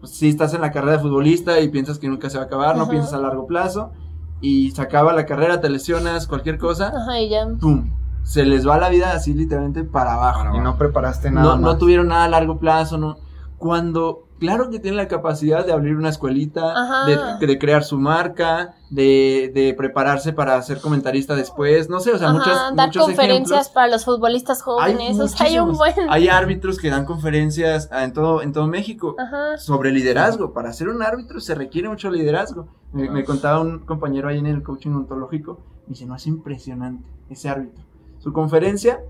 pues, 0.00 0.10
si 0.10 0.28
estás 0.28 0.52
en 0.52 0.60
la 0.60 0.72
carrera 0.72 0.96
de 0.96 0.98
futbolista 0.98 1.60
y 1.60 1.68
piensas 1.68 2.00
que 2.00 2.08
nunca 2.08 2.28
se 2.28 2.38
va 2.38 2.42
a 2.42 2.46
acabar, 2.46 2.76
no 2.76 2.88
piensas 2.88 3.14
a 3.14 3.18
largo 3.18 3.46
plazo, 3.46 3.92
y 4.40 4.72
se 4.72 4.82
acaba 4.82 5.12
la 5.12 5.26
carrera, 5.26 5.60
te 5.60 5.70
lesionas, 5.70 6.26
cualquier 6.26 6.58
cosa, 6.58 6.88
Ajá, 6.88 7.20
y 7.20 7.30
ya. 7.30 7.46
¡pum! 7.60 7.92
Se 8.24 8.44
les 8.44 8.66
va 8.66 8.78
la 8.78 8.88
vida 8.88 9.12
así 9.12 9.32
literalmente 9.32 9.84
para 9.84 10.14
abajo. 10.14 10.56
Y 10.56 10.58
no 10.58 10.76
preparaste 10.76 11.30
nada. 11.30 11.56
No, 11.56 11.78
tuvieron 11.78 12.08
nada 12.08 12.24
a 12.24 12.28
largo 12.28 12.58
plazo, 12.58 12.98
no. 12.98 13.18
Cuando 13.56 14.24
claro 14.40 14.70
que 14.70 14.80
tiene 14.80 14.96
la 14.96 15.06
capacidad 15.06 15.64
de 15.64 15.72
abrir 15.72 15.94
una 15.94 16.08
escuelita, 16.08 17.06
de, 17.06 17.46
de 17.46 17.58
crear 17.58 17.84
su 17.84 17.98
marca, 17.98 18.74
de, 18.90 19.52
de 19.54 19.72
prepararse 19.74 20.32
para 20.32 20.60
ser 20.62 20.80
comentarista 20.80 21.36
después, 21.36 21.88
no 21.88 22.00
sé, 22.00 22.12
o 22.12 22.18
sea, 22.18 22.30
Ajá, 22.30 22.38
muchos, 22.38 22.56
dar 22.74 22.86
muchos 22.88 23.04
conferencias 23.04 23.50
ejemplos. 23.60 23.68
para 23.68 23.86
los 23.88 24.04
futbolistas 24.04 24.62
jóvenes. 24.62 25.20
o 25.20 25.28
sea, 25.28 25.46
hay 25.46 25.58
un 25.60 25.76
buen. 25.76 25.94
Hay 26.08 26.28
árbitros 26.28 26.78
que 26.78 26.90
dan 26.90 27.04
conferencias 27.04 27.88
ah, 27.92 28.02
en 28.02 28.12
todo, 28.12 28.42
en 28.42 28.52
todo 28.52 28.66
México 28.66 29.14
Ajá. 29.18 29.58
sobre 29.58 29.92
liderazgo. 29.92 30.52
Para 30.52 30.72
ser 30.72 30.88
un 30.88 31.02
árbitro 31.02 31.38
se 31.38 31.54
requiere 31.54 31.88
mucho 31.88 32.10
liderazgo. 32.10 32.66
Me, 32.92 33.08
me 33.08 33.24
contaba 33.24 33.60
un 33.60 33.80
compañero 33.80 34.28
ahí 34.28 34.38
en 34.38 34.46
el 34.46 34.64
coaching 34.64 34.90
ontológico, 34.90 35.60
me 35.86 35.90
dice, 35.90 36.06
no, 36.06 36.16
es 36.16 36.26
impresionante 36.26 37.06
ese 37.28 37.48
árbitro. 37.48 37.84
Su 38.18 38.32
conferencia 38.32 39.00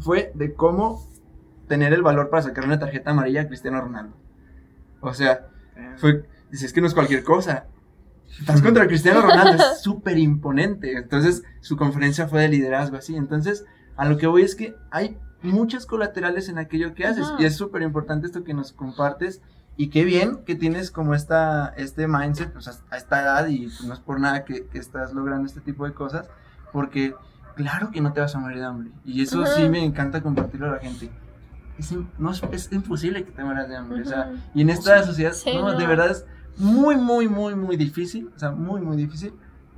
fue 0.00 0.30
de 0.34 0.54
cómo 0.54 1.08
tener 1.66 1.92
el 1.92 2.02
valor 2.02 2.30
para 2.30 2.42
sacar 2.42 2.64
una 2.64 2.78
tarjeta 2.78 3.10
amarilla 3.10 3.42
a 3.42 3.46
Cristiano 3.48 3.80
Ronaldo. 3.80 4.14
O 5.04 5.14
sea, 5.14 5.46
fue, 5.96 6.26
dice, 6.50 6.66
es 6.66 6.72
que 6.72 6.80
no 6.80 6.86
es 6.86 6.94
cualquier 6.94 7.22
cosa. 7.22 7.66
Estás 8.38 8.62
contra 8.62 8.86
Cristiano 8.88 9.20
Ronaldo, 9.20 9.62
es 9.62 9.82
súper 9.82 10.18
imponente. 10.18 10.92
Entonces, 10.92 11.44
su 11.60 11.76
conferencia 11.76 12.26
fue 12.26 12.40
de 12.42 12.48
liderazgo 12.48 12.96
así. 12.96 13.14
Entonces, 13.16 13.64
a 13.96 14.06
lo 14.06 14.16
que 14.16 14.26
voy 14.26 14.42
es 14.42 14.54
que 14.54 14.74
hay 14.90 15.18
muchas 15.42 15.86
colaterales 15.86 16.48
en 16.48 16.58
aquello 16.58 16.94
que 16.94 17.06
haces. 17.06 17.26
Ajá. 17.26 17.36
Y 17.38 17.44
es 17.44 17.56
súper 17.56 17.82
importante 17.82 18.26
esto 18.26 18.44
que 18.44 18.54
nos 18.54 18.72
compartes. 18.72 19.42
Y 19.76 19.88
qué 19.90 20.04
bien 20.04 20.44
que 20.44 20.54
tienes 20.54 20.90
como 20.90 21.14
esta, 21.14 21.74
este 21.76 22.06
mindset 22.06 22.52
pues, 22.52 22.68
a 22.68 22.74
a 22.90 22.96
esta 22.96 23.22
edad 23.22 23.46
y 23.48 23.66
pues, 23.66 23.84
no 23.84 23.92
es 23.92 24.00
por 24.00 24.20
nada 24.20 24.44
que, 24.44 24.66
que 24.66 24.78
estás 24.78 25.12
logrando 25.12 25.46
este 25.46 25.60
tipo 25.60 25.84
de 25.84 25.92
cosas. 25.92 26.28
Porque 26.72 27.14
claro 27.56 27.90
que 27.90 28.00
no 28.00 28.12
te 28.12 28.20
vas 28.20 28.34
a 28.34 28.38
morir 28.38 28.58
de 28.58 28.64
hambre. 28.64 28.90
Y 29.04 29.22
eso 29.22 29.42
Ajá. 29.42 29.54
sí 29.54 29.68
me 29.68 29.84
encanta 29.84 30.22
compartirlo 30.22 30.68
a 30.68 30.72
la 30.72 30.78
gente. 30.78 31.10
Es, 31.78 31.92
no, 32.18 32.30
es, 32.30 32.72
imposible 32.72 33.24
que 33.24 33.32
te 33.32 33.42
mueras 33.44 33.68
de 33.68 33.76
hambre. 33.76 34.02
O 34.02 34.04
sea, 34.04 34.32
y 34.54 34.62
en 34.62 34.70
esta 34.70 35.02
sociedad, 35.02 35.32
Sí, 35.32 35.56
no, 35.56 35.72
de 35.72 35.82
no. 35.82 35.88
verdad 35.88 36.10
es 36.10 36.24
muy, 36.56 36.96
muy, 36.96 37.28
muy, 37.28 37.54
muy 37.54 37.76
difícil. 37.76 38.30
O 38.34 38.38
sea, 38.38 38.50
muy, 38.52 38.80
muy 38.80 38.96
difícil. 38.96 39.32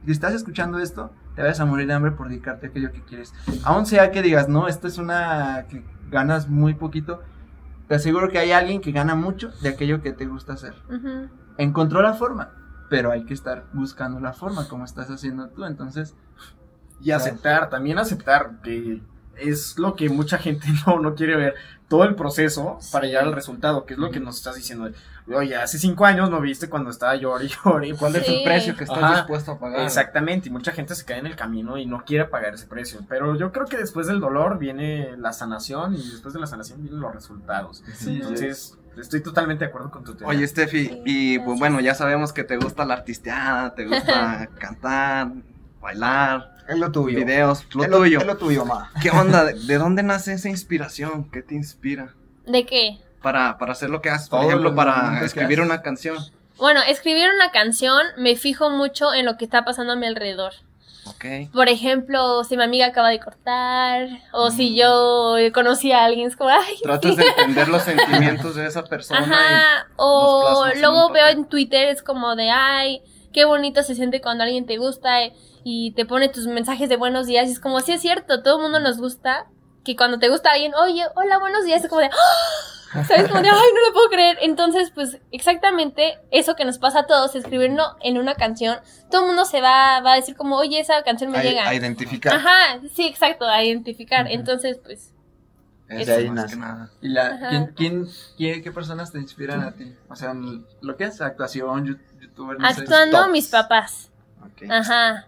Si 0.04 0.12
estás 0.12 0.34
escuchando 0.34 0.78
esto, 0.78 1.10
te 1.34 1.42
vas 1.42 1.58
a 1.60 1.64
morir 1.66 1.86
de 1.86 1.94
hambre 1.94 2.12
por 2.12 2.28
dedicarte 2.28 2.66
a 2.66 2.70
aquello 2.70 2.92
que 2.92 3.02
quieres. 3.02 3.32
Aún 3.64 3.86
sea 3.86 4.10
que 4.10 4.22
digas, 4.22 4.48
no, 4.48 4.68
esto 4.68 4.86
es 4.86 4.98
una 4.98 5.66
que 5.68 5.84
ganas 6.10 6.48
muy 6.48 6.74
poquito. 6.74 7.22
Te 7.88 7.94
aseguro 7.94 8.28
que 8.28 8.38
hay 8.38 8.52
alguien 8.52 8.80
que 8.80 8.92
gana 8.92 9.14
mucho 9.14 9.50
de 9.62 9.68
aquello 9.68 10.02
que 10.02 10.12
te 10.12 10.26
gusta 10.26 10.52
hacer. 10.54 10.74
Ujú. 10.88 11.28
Encontró 11.58 12.02
la 12.02 12.14
forma, 12.14 12.50
pero 12.90 13.10
hay 13.10 13.24
que 13.24 13.34
estar 13.34 13.64
buscando 13.72 14.20
la 14.20 14.32
forma 14.32 14.68
como 14.68 14.84
estás 14.84 15.10
haciendo 15.10 15.48
tú. 15.48 15.64
Entonces, 15.64 16.14
Y 17.00 17.10
aceptar, 17.10 17.68
también 17.68 17.98
aceptar 17.98 18.60
que 18.62 19.02
es 19.36 19.78
lo 19.78 19.94
que 19.94 20.08
mucha 20.08 20.38
gente 20.38 20.66
no, 20.86 21.00
no 21.00 21.14
quiere 21.14 21.36
ver. 21.36 21.54
Todo 21.88 22.02
el 22.04 22.16
proceso 22.16 22.78
para 22.90 23.06
llegar 23.06 23.24
al 23.24 23.32
resultado, 23.32 23.86
que 23.86 23.94
es 23.94 24.00
lo 24.00 24.10
que 24.10 24.18
nos 24.18 24.38
estás 24.38 24.56
diciendo. 24.56 24.90
Oye, 25.32 25.54
hace 25.56 25.78
cinco 25.78 26.04
años 26.04 26.30
no 26.30 26.40
viste 26.40 26.68
cuando 26.68 26.90
estaba 26.90 27.14
llorando 27.14 27.44
y 27.46 27.48
llorando. 27.64 27.96
¿Cuál 27.98 28.16
es 28.16 28.26
Sí. 28.26 28.34
el 28.38 28.42
precio 28.44 28.76
que 28.76 28.84
estás 28.84 28.98
Ajá. 29.02 29.14
dispuesto 29.18 29.52
a 29.52 29.58
pagar? 29.60 29.80
Exactamente, 29.80 30.48
y 30.48 30.52
mucha 30.52 30.72
gente 30.72 30.94
se 30.96 31.04
cae 31.04 31.18
en 31.18 31.26
el 31.26 31.36
camino 31.36 31.78
y 31.78 31.86
no 31.86 32.04
quiere 32.04 32.24
pagar 32.24 32.54
ese 32.54 32.66
precio. 32.66 33.00
Pero 33.08 33.36
yo 33.36 33.52
creo 33.52 33.66
que 33.66 33.76
después 33.76 34.08
del 34.08 34.18
dolor 34.18 34.58
viene 34.58 35.16
la 35.16 35.32
sanación 35.32 35.94
y 35.94 36.10
después 36.10 36.34
de 36.34 36.40
la 36.40 36.46
sanación 36.48 36.82
vienen 36.82 37.00
los 37.00 37.14
resultados. 37.14 37.84
Entonces, 38.04 38.76
estoy 38.96 39.22
totalmente 39.22 39.64
de 39.64 39.68
acuerdo 39.68 39.90
con 39.92 40.02
tu 40.02 40.14
tema. 40.16 40.28
Oye, 40.30 40.44
Steffi, 40.46 40.86
Sí, 40.88 41.02
y 41.04 41.38
pues 41.38 41.58
bueno, 41.60 41.78
ya 41.80 41.94
sabemos 41.94 42.32
que 42.32 42.42
te 42.42 42.56
gusta 42.56 42.84
la 42.84 42.94
artisteada, 42.94 43.74
te 43.76 43.86
gusta 43.86 44.48
cantar, 44.58 45.30
bailar, 45.80 46.55
Es 46.68 46.78
lo 46.78 46.90
tuyo. 46.92 47.18
videos, 47.18 47.64
lo 47.74 47.84
es 47.84 47.90
tuyo. 47.90 48.18
Es 48.20 48.26
lo 48.26 48.36
tuyo, 48.36 48.64
ma. 48.64 48.90
¿Qué 49.02 49.10
onda? 49.10 49.44
¿De, 49.44 49.54
de 49.54 49.78
dónde 49.78 50.02
nace 50.02 50.32
esa 50.34 50.48
inspiración? 50.48 51.30
¿Qué 51.30 51.42
te 51.42 51.54
inspira? 51.54 52.14
¿De 52.46 52.64
qué? 52.66 52.98
Para, 53.22 53.58
para 53.58 53.72
hacer 53.72 53.90
lo 53.90 54.00
que 54.00 54.10
haces, 54.10 54.28
por 54.28 54.44
ejemplo, 54.44 54.74
para 54.74 55.24
escribir 55.24 55.60
una 55.60 55.82
canción. 55.82 56.16
Bueno, 56.58 56.80
escribir 56.86 57.26
una 57.34 57.50
canción 57.50 58.02
me 58.16 58.36
fijo 58.36 58.70
mucho 58.70 59.12
en 59.12 59.26
lo 59.26 59.36
que 59.36 59.44
está 59.44 59.64
pasando 59.64 59.92
a 59.94 59.96
mi 59.96 60.06
alrededor. 60.06 60.52
Ok. 61.06 61.24
Por 61.52 61.68
ejemplo, 61.68 62.42
si 62.44 62.56
mi 62.56 62.64
amiga 62.64 62.86
acaba 62.86 63.10
de 63.10 63.20
cortar, 63.20 64.08
o 64.32 64.50
si 64.50 64.70
Mm. 64.72 64.74
yo 64.74 65.36
conocí 65.54 65.92
a 65.92 66.04
alguien, 66.04 66.26
es 66.28 66.36
como, 66.36 66.50
ay, 66.50 66.76
Tratas 66.82 67.16
de 67.16 67.24
entender 67.26 67.68
los 67.68 67.82
sentimientos 67.84 68.54
de 68.56 68.66
esa 68.66 68.82
persona. 68.84 69.20
Ajá, 69.20 69.86
o 69.96 70.66
en 70.72 70.80
luego 70.80 71.10
veo 71.12 71.28
en 71.28 71.44
Twitter, 71.46 71.88
es 71.88 72.02
como 72.02 72.34
de, 72.36 72.50
ay, 72.50 73.02
qué 73.32 73.44
bonito 73.44 73.82
se 73.82 73.94
siente 73.94 74.20
cuando 74.20 74.42
alguien 74.44 74.66
te 74.66 74.78
gusta 74.78 75.22
eh, 75.22 75.32
y 75.68 75.90
te 75.94 76.06
pone 76.06 76.28
tus 76.28 76.46
mensajes 76.46 76.88
de 76.88 76.96
buenos 76.96 77.26
días. 77.26 77.48
Y 77.48 77.52
es 77.52 77.58
como, 77.58 77.80
sí 77.80 77.90
es 77.90 78.00
cierto, 78.00 78.40
todo 78.44 78.58
el 78.58 78.62
mundo 78.62 78.78
nos 78.78 78.98
gusta, 78.98 79.46
que 79.84 79.96
cuando 79.96 80.20
te 80.20 80.28
gusta 80.28 80.52
alguien, 80.52 80.72
oye, 80.76 81.02
hola, 81.16 81.40
buenos 81.40 81.64
días, 81.64 81.82
es 81.82 81.88
como 81.88 82.02
de, 82.02 82.06
¡ah! 82.06 83.02
¿sabes? 83.08 83.26
Como 83.28 83.42
de, 83.42 83.48
ay, 83.48 83.68
no 83.74 83.88
lo 83.88 83.92
puedo 83.92 84.08
creer. 84.08 84.38
Entonces, 84.42 84.92
pues, 84.94 85.18
exactamente 85.32 86.20
eso 86.30 86.54
que 86.54 86.64
nos 86.64 86.78
pasa 86.78 87.00
a 87.00 87.06
todos, 87.08 87.34
escribirlo 87.34 87.82
en 88.00 88.16
una 88.16 88.36
canción, 88.36 88.78
todo 89.10 89.22
el 89.22 89.26
mundo 89.26 89.44
se 89.44 89.60
va, 89.60 89.98
va 90.02 90.12
a 90.12 90.14
decir 90.14 90.36
como, 90.36 90.56
oye, 90.56 90.78
esa 90.78 91.02
canción 91.02 91.32
me 91.32 91.38
a, 91.38 91.42
llega. 91.42 91.68
a 91.68 91.74
identificar. 91.74 92.34
Ajá, 92.34 92.78
sí, 92.94 93.08
exacto, 93.08 93.44
a 93.44 93.64
identificar. 93.64 94.30
Entonces, 94.30 94.78
pues, 94.84 95.12
Eso 95.88 96.14
ahí 96.14 96.30
más 96.30 96.48
que 96.48 96.60
nada. 96.60 96.90
¿y 97.02 97.08
la. 97.08 97.40
¿quién, 97.48 97.66
quién, 97.74 98.08
quién- 98.36 98.62
qué 98.62 98.70
personas 98.70 99.10
te 99.10 99.18
inspiran 99.18 99.64
a 99.64 99.72
ti? 99.72 99.96
O 100.08 100.14
sea, 100.14 100.32
lo 100.80 100.96
que 100.96 101.06
es 101.06 101.20
actuación, 101.20 101.98
youtuber, 102.20 102.56
no 102.56 102.68
actuando 102.68 103.26
mis 103.30 103.48
papás. 103.48 104.12
Ok. 104.44 104.70
Ajá. 104.70 105.26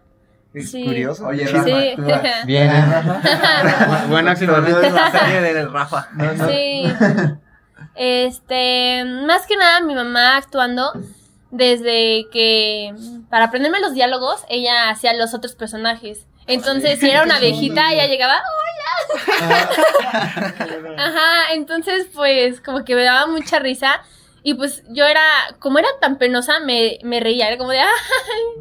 Es 0.54 0.70
Sí. 0.70 0.84
curioso. 0.84 1.26
Oye. 1.26 1.46
Rafa, 1.46 1.64
Sí. 1.64 1.92
tú 1.96 2.02
vas. 2.02 2.46
Bien, 2.46 2.70
¿eh, 2.70 2.84
Rafa? 2.90 3.20
Bu- 3.22 4.06
Buen 4.08 4.28
actor. 4.28 4.68
la 4.92 5.10
serie 5.10 5.40
del 5.54 5.72
Rafa. 5.72 6.08
No, 6.14 6.32
no. 6.32 6.48
Sí. 6.48 6.84
Este, 7.94 9.04
más 9.26 9.46
que 9.46 9.56
nada 9.56 9.80
mi 9.80 9.94
mamá 9.94 10.36
actuando 10.36 10.92
desde 11.50 12.26
que 12.32 12.94
para 13.30 13.46
aprenderme 13.46 13.80
los 13.80 13.94
diálogos, 13.94 14.44
ella 14.48 14.90
hacía 14.90 15.12
los 15.14 15.34
otros 15.34 15.54
personajes. 15.54 16.26
Entonces, 16.46 16.98
si 17.00 17.10
era 17.10 17.22
una 17.24 17.38
viejita, 17.40 17.92
ella 17.92 18.06
llegaba, 18.06 18.36
"Hola". 18.40 19.68
Ajá, 20.98 21.52
entonces 21.52 22.06
pues 22.14 22.60
como 22.60 22.84
que 22.84 22.94
me 22.94 23.02
daba 23.04 23.26
mucha 23.26 23.58
risa 23.58 24.00
y 24.42 24.54
pues 24.54 24.84
yo 24.88 25.04
era, 25.04 25.22
como 25.58 25.78
era 25.78 25.88
tan 26.00 26.18
penosa, 26.18 26.60
me, 26.60 26.98
me 27.02 27.20
reía, 27.20 27.48
era 27.48 27.58
como 27.58 27.70
de, 27.70 27.80
ay, 27.80 27.88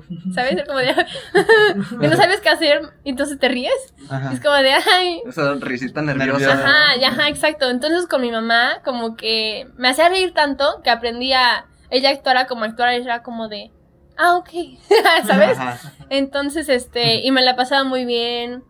¿sabes? 0.34 0.54
Era 0.54 0.66
como 0.66 0.80
de, 0.80 0.94
que 2.00 2.08
no 2.08 2.16
sabes 2.16 2.42
qué 2.42 2.50
hacer, 2.50 2.82
y 3.04 3.12
entonces 3.12 3.40
te 3.40 3.48
ríes. 3.48 3.94
Ajá. 4.10 4.34
Es 4.34 4.42
como 4.42 4.56
de, 4.56 4.74
ay, 4.74 5.22
Esa 5.28 5.54
risita 5.56 6.02
nerviosa. 6.02 6.54
Ajá, 6.54 7.00
ya, 7.00 7.10
ajá, 7.10 7.30
exacto. 7.30 7.70
Entonces 7.70 8.08
con 8.08 8.22
mi 8.22 8.32
mamá, 8.32 8.82
como 8.84 9.16
que 9.16 9.68
me 9.78 9.90
hacía 9.90 10.10
reír 10.10 10.34
tanto 10.34 10.82
que 10.84 10.90
aprendí 10.90 11.34
a 11.34 11.66
ella 11.90 12.10
actuara 12.10 12.48
como 12.48 12.64
actuar, 12.64 12.94
era 12.94 13.24
como 13.24 13.48
de, 13.48 13.72
ah, 14.18 14.36
ok, 14.36 14.50
¿sabes? 15.26 15.58
Ajá. 15.58 15.80
Entonces, 16.10 16.70
este, 16.70 17.22
y 17.22 17.32
me 17.32 17.42
la 17.42 17.56
pasaba 17.56 17.84
muy 17.84 18.06
bien. 18.06 18.64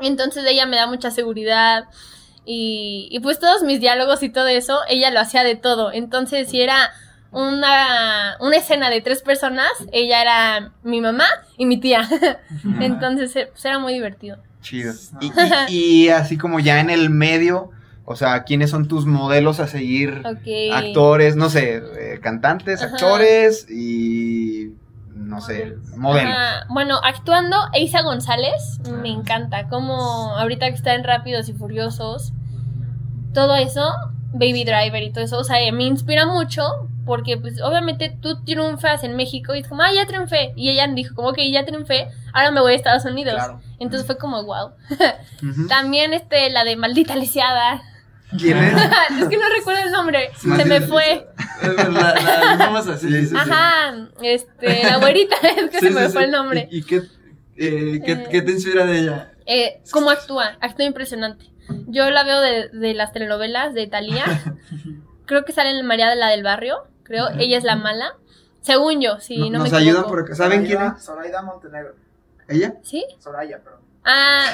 Entonces 0.00 0.44
ella 0.46 0.66
me 0.66 0.76
da 0.76 0.86
mucha 0.86 1.10
seguridad. 1.10 1.84
Y, 2.46 3.08
y 3.10 3.20
pues 3.20 3.38
todos 3.38 3.62
mis 3.62 3.80
diálogos 3.80 4.22
y 4.22 4.28
todo 4.28 4.48
eso, 4.48 4.78
ella 4.88 5.10
lo 5.10 5.20
hacía 5.20 5.44
de 5.44 5.56
todo. 5.56 5.92
Entonces, 5.92 6.50
si 6.50 6.60
era 6.60 6.90
una, 7.30 8.36
una 8.40 8.56
escena 8.56 8.90
de 8.90 9.00
tres 9.00 9.22
personas, 9.22 9.70
ella 9.92 10.22
era 10.22 10.72
mi 10.82 11.00
mamá 11.00 11.26
y 11.56 11.66
mi 11.66 11.78
tía. 11.78 12.08
Entonces, 12.80 13.34
eh, 13.36 13.48
pues 13.50 13.64
era 13.64 13.78
muy 13.78 13.92
divertido. 13.94 14.38
Chido. 14.62 14.92
Y, 15.20 15.32
y- 15.68 16.04
y 16.04 16.08
así 16.10 16.38
como 16.38 16.60
ya 16.60 16.80
en 16.80 16.90
el 16.90 17.10
medio, 17.10 17.70
o 18.04 18.16
sea, 18.16 18.44
¿quiénes 18.44 18.70
son 18.70 18.88
tus 18.88 19.04
modelos 19.06 19.60
a 19.60 19.66
seguir? 19.66 20.22
Ok. 20.24 20.46
Actores, 20.72 21.36
no 21.36 21.50
sé, 21.50 21.82
eh, 21.98 22.20
cantantes, 22.22 22.82
Ajá. 22.82 22.92
actores 22.94 23.66
y 23.70 24.70
no 25.14 25.40
sé, 25.40 25.76
modelos. 25.96 26.34
Ah, 26.36 26.64
bueno, 26.68 27.00
actuando, 27.02 27.56
Eisa 27.72 28.02
González, 28.02 28.80
me 29.02 29.10
encanta. 29.10 29.68
Como 29.68 29.94
ahorita 30.36 30.68
que 30.68 30.74
está 30.74 30.94
en 30.94 31.04
Rápidos 31.04 31.48
y 31.48 31.52
Furiosos, 31.52 32.32
todo 33.32 33.54
eso, 33.56 33.92
Baby 34.32 34.64
Driver 34.64 35.02
y 35.02 35.12
todo 35.12 35.24
eso, 35.24 35.38
o 35.38 35.44
sea, 35.44 35.58
me 35.72 35.84
inspira 35.84 36.26
mucho 36.26 36.62
porque, 37.06 37.36
pues, 37.36 37.60
obviamente 37.62 38.16
tú 38.20 38.42
triunfas 38.44 39.04
en 39.04 39.16
México 39.16 39.54
y 39.54 39.60
es 39.60 39.68
como, 39.68 39.82
ah, 39.82 39.92
ya 39.94 40.06
triunfé. 40.06 40.52
Y 40.56 40.70
ella 40.70 40.86
dijo, 40.88 41.14
como 41.14 41.32
que 41.32 41.50
ya 41.50 41.64
triunfé, 41.64 42.08
ahora 42.32 42.50
me 42.50 42.60
voy 42.60 42.72
a 42.72 42.76
Estados 42.76 43.04
Unidos. 43.04 43.34
Claro. 43.34 43.60
Entonces 43.78 44.06
fue 44.06 44.16
como, 44.16 44.42
wow. 44.44 44.70
También, 45.68 46.14
este, 46.14 46.50
la 46.50 46.64
de 46.64 46.76
Maldita 46.76 47.14
Lisiada. 47.16 47.82
¿Quién 48.38 48.58
es? 48.58 48.72
es 49.22 49.28
que 49.28 49.36
no 49.36 49.48
recuerdo 49.56 49.82
el 49.84 49.92
nombre, 49.92 50.30
se 50.36 50.64
me 50.64 50.80
fue. 50.80 51.26
Es 51.62 51.76
verdad, 51.76 52.14
la 52.20 52.56
dejamos 52.56 52.88
así. 52.88 53.08
Sí, 53.08 53.20
sí, 53.22 53.26
sí. 53.28 53.36
Ajá, 53.38 54.08
este, 54.22 54.82
la 54.84 54.96
güerita, 54.98 55.36
es 55.56 55.70
que 55.70 55.78
Sí, 55.78 55.86
se 55.86 55.90
me 55.92 56.06
sí, 56.06 56.12
fue 56.12 56.24
el 56.24 56.30
nombre. 56.32 56.68
¿Y, 56.70 56.78
y 56.78 56.82
qué, 56.82 56.96
eh, 57.56 58.00
qué, 58.04 58.12
Eh. 58.12 58.28
qué 58.30 58.42
te 58.42 58.50
inspira 58.52 58.84
de 58.84 58.98
ella? 58.98 59.32
Eh, 59.46 59.80
¿Cómo 59.92 60.10
actúa? 60.10 60.56
Actúa 60.60 60.84
impresionante. 60.84 61.46
Yo 61.86 62.10
la 62.10 62.24
veo 62.24 62.40
de, 62.40 62.68
de 62.70 62.92
las 62.94 63.12
telenovelas 63.12 63.72
de 63.72 63.86
Thalía. 63.86 64.24
Creo 65.26 65.44
que 65.44 65.52
sale 65.52 65.70
en 65.78 65.86
María 65.86 66.10
de 66.10 66.16
la 66.16 66.28
del 66.28 66.42
Barrio. 66.42 66.78
Creo. 67.04 67.28
Ella 67.38 67.56
es 67.56 67.64
la 67.64 67.76
mala. 67.76 68.14
Según 68.60 69.00
yo, 69.00 69.20
si 69.20 69.48
no, 69.50 69.60
Nos 69.60 69.70
me 69.70 69.78
ayudan 69.78 69.94
equivoco. 70.02 70.08
por 70.10 70.20
acá. 70.24 70.34
¿Saben 70.34 70.66
quién 70.66 70.82
es? 70.82 71.02
Zoraida 71.04 71.40
Montenegro. 71.42 71.94
¿Ella? 72.48 72.74
¿Sí? 72.82 73.04
Soraya, 73.20 73.58
perdón. 73.62 73.73
Ah, 74.06 74.46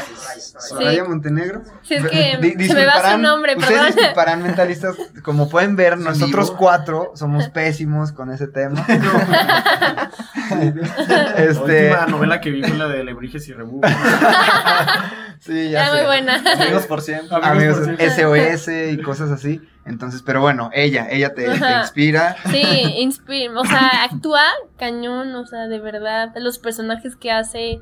Soraya 0.69 1.03
Montenegro. 1.05 1.63
Sí, 1.83 1.95
es 1.95 2.07
que 2.07 2.39
se 2.69 2.75
me 2.75 2.87
va 2.87 3.11
su 3.13 3.19
nombre, 3.19 3.57
Ustedes 3.57 3.79
perdón. 3.81 3.97
disculparán 3.97 4.43
mentalistas, 4.45 4.95
como 5.23 5.49
pueden 5.49 5.75
ver, 5.75 5.99
nosotros 5.99 6.51
vivo. 6.51 6.57
cuatro 6.59 7.13
somos 7.17 7.49
pésimos 7.49 8.13
con 8.13 8.31
ese 8.31 8.47
tema. 8.47 8.87
La 10.51 11.35
este, 11.37 11.91
última 11.91 12.07
novela 12.07 12.41
que 12.41 12.51
vi 12.51 12.63
fue 12.63 12.77
la 12.77 12.89
de 12.89 13.05
Lebrijes 13.05 13.47
y 13.49 13.53
Rebú. 13.53 13.81
sí, 15.41 15.71
ya 15.71 15.81
Era 15.83 15.91
sé. 15.91 15.97
muy 15.97 16.07
buena. 16.07 16.43
Amigos 16.61 16.87
por 16.87 17.01
siempre. 17.03 17.37
Amigos, 17.43 17.77
por 17.77 17.85
siempre. 17.97 18.11
SOS 18.57 18.69
y 18.93 19.03
cosas 19.03 19.31
así. 19.31 19.61
Entonces, 19.85 20.23
pero 20.23 20.41
bueno, 20.41 20.71
ella, 20.73 21.07
ella 21.11 21.35
te, 21.35 21.49
te 21.49 21.73
inspira. 21.81 22.37
Sí, 22.51 22.63
inspira, 22.99 23.59
o 23.59 23.65
sea, 23.65 24.05
actúa 24.05 24.43
cañón, 24.79 25.35
o 25.35 25.47
sea, 25.47 25.67
de 25.69 25.81
verdad, 25.81 26.33
los 26.37 26.59
personajes 26.59 27.17
que 27.17 27.31
hace 27.33 27.81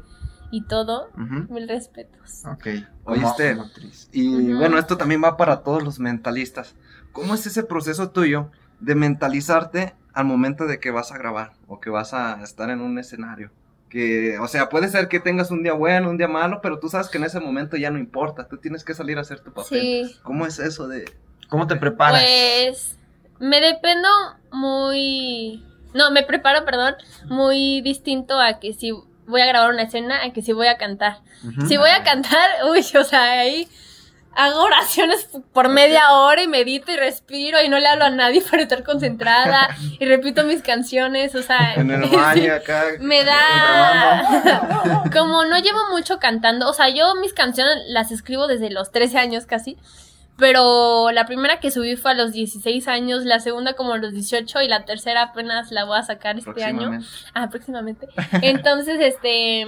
y 0.51 0.63
todo, 0.63 1.11
mil 1.49 1.69
respetos. 1.69 2.45
Ok. 2.47 2.67
Oíste. 3.05 3.59
Y 4.13 4.51
Ujú. 4.51 4.59
bueno, 4.59 4.79
esto 4.79 4.97
también 4.97 5.23
va 5.23 5.37
para 5.37 5.63
todos 5.63 5.83
los 5.83 5.99
mentalistas. 5.99 6.75
¿Cómo 7.13 7.35
es 7.35 7.47
ese 7.47 7.63
proceso 7.65 8.11
tuyo 8.11 8.51
de 8.81 8.95
mentalizarte 8.95 9.95
al 10.13 10.25
momento 10.25 10.67
de 10.67 10.81
que 10.81 10.91
vas 10.91 11.13
a 11.13 11.19
grabar 11.19 11.53
o 11.67 11.81
que 11.81 11.91
vas 11.91 12.15
a 12.15 12.43
estar 12.43 12.71
en 12.71 12.81
un 12.81 12.99
escenario? 12.99 13.51
Que, 13.89 14.39
o 14.39 14.49
sea, 14.49 14.69
puede 14.69 14.89
ser 14.89 15.09
que 15.09 15.19
tengas 15.21 15.51
un 15.51 15.63
día 15.63 15.73
bueno, 15.73 16.11
un 16.11 16.19
día 16.19 16.29
malo, 16.29 16.61
pero 16.63 16.79
tú 16.79 16.89
sabes 16.89 17.09
que 17.09 17.17
en 17.19 17.25
ese 17.25 17.41
momento 17.41 17.77
ya 17.77 17.91
no 17.91 17.99
importa, 17.99 18.47
tú 18.47 18.59
tienes 18.59 18.85
que 18.85 18.93
salir 18.95 19.17
a 19.17 19.23
hacer 19.23 19.41
tu 19.41 19.53
papel. 19.53 19.81
Sí, 19.81 20.17
¿Cómo 20.23 20.47
es 20.47 20.59
eso 20.59 20.87
de 20.89 21.07
¿Cómo 21.49 21.67
te 21.67 21.77
preparas? 21.77 22.23
pues 22.23 22.99
me 23.41 23.61
dependo 23.61 24.09
muy, 24.53 25.65
no, 25.95 26.11
me 26.11 26.23
preparo, 26.23 26.65
perdón, 26.65 26.95
muy 27.29 27.81
distinto 27.81 28.39
a 28.39 28.59
que 28.61 28.75
si 28.75 28.93
voy 29.29 29.41
a 29.43 29.47
grabar 29.47 29.71
una 29.71 29.83
escena, 29.83 30.25
a 30.25 30.33
que 30.33 30.43
si 30.43 30.53
voy 30.53 30.67
a 30.67 30.77
cantar. 30.77 31.19
Si 31.69 31.77
voy 31.77 31.91
a 31.91 32.03
cantar, 32.03 32.51
uy, 32.69 32.85
o 32.99 33.05
sea, 33.05 33.41
ahí 33.41 33.69
hago 34.38 34.61
oraciones 34.62 35.29
por 35.53 35.69
media 35.69 36.12
hora 36.12 36.43
y 36.43 36.47
medito 36.47 36.93
y 36.93 36.97
respiro 36.97 37.61
y 37.61 37.69
no 37.69 37.79
le 37.79 37.88
hablo 37.88 38.05
a 38.05 38.11
nadie 38.11 38.41
para 38.51 38.62
estar 38.62 38.85
concentrada 38.85 39.69
y 39.99 40.05
repito 40.05 40.45
mis 40.45 40.62
canciones, 40.62 41.35
o 41.35 41.43
sea, 41.43 41.75
en 41.75 41.91
el 41.91 42.05
sí, 42.09 42.17
baño 42.17 42.55
acá? 42.55 42.85
me 43.01 43.25
da 43.25 45.03
como 45.12 45.45
no 45.45 45.59
llevo 45.59 45.79
mucho 45.91 46.19
cantando, 46.19 46.69
o 46.69 46.73
sea, 46.73 46.88
yo 46.88 47.17
mis 47.17 47.33
canciones 47.33 47.79
las 47.88 48.12
escribo 48.12 48.47
desde 48.47 48.71
los 48.71 48.93
13 48.93 49.19
años 49.19 49.47
casi. 49.47 49.77
Pero 50.38 51.11
la 51.11 51.27
primera 51.27 51.59
que 51.61 51.70
subí 51.72 51.96
fue 51.96 52.12
a 52.12 52.14
los 52.14 52.33
16 52.33 52.87
años, 52.88 53.24
la 53.24 53.40
segunda 53.40 53.72
como 53.74 53.92
a 53.94 53.98
los 53.98 54.12
18 54.12 54.62
y 54.62 54.68
la 54.68 54.85
tercera 54.85 55.22
apenas 55.22 55.72
la 55.72 55.85
voy 55.85 55.98
a 55.98 56.03
sacar 56.05 56.38
este 56.38 56.62
año. 56.62 56.90
Próximamente. 56.90 57.07
Ah, 57.35 57.48
próximamente. 57.51 58.09
Entonces, 58.42 58.98
este, 59.01 59.66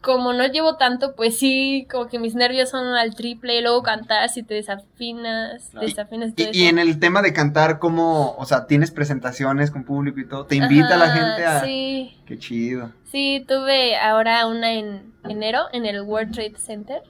como 0.00 0.32
no 0.32 0.46
llevo 0.46 0.76
tanto, 0.76 1.14
pues 1.14 1.38
sí, 1.38 1.86
como 1.90 2.06
que 2.06 2.18
mis 2.18 2.34
nervios 2.34 2.70
son 2.70 2.86
al 2.94 3.14
triple 3.16 3.58
y 3.58 3.60
luego 3.60 3.82
cantar 3.82 4.26
si 4.30 4.42
te 4.42 4.54
desafinas, 4.54 5.68
Claro. 5.72 5.86
desafinas 5.86 6.32
y 6.52 6.66
en 6.68 6.78
el 6.78 6.98
tema 7.00 7.20
de 7.20 7.32
cantar, 7.34 7.78
¿cómo, 7.78 8.34
o 8.38 8.44
sea, 8.46 8.66
tienes 8.66 8.90
presentaciones 8.90 9.70
con 9.70 9.84
público 9.84 10.20
y 10.20 10.26
todo? 10.26 10.46
¿Te 10.46 10.56
invita 10.56 10.96
la 10.96 11.04
Ajá, 11.06 11.14
gente 11.14 11.44
a...? 11.44 11.60
Sí, 11.64 12.16
Qué 12.26 12.38
chido. 12.38 12.92
sí, 13.10 13.44
tuve 13.46 13.96
ahora 13.98 14.46
una 14.46 14.72
en 14.72 15.12
enero 15.28 15.64
en 15.72 15.84
el 15.84 16.00
World 16.00 16.32
Trade 16.32 16.54
Center. 16.56 17.02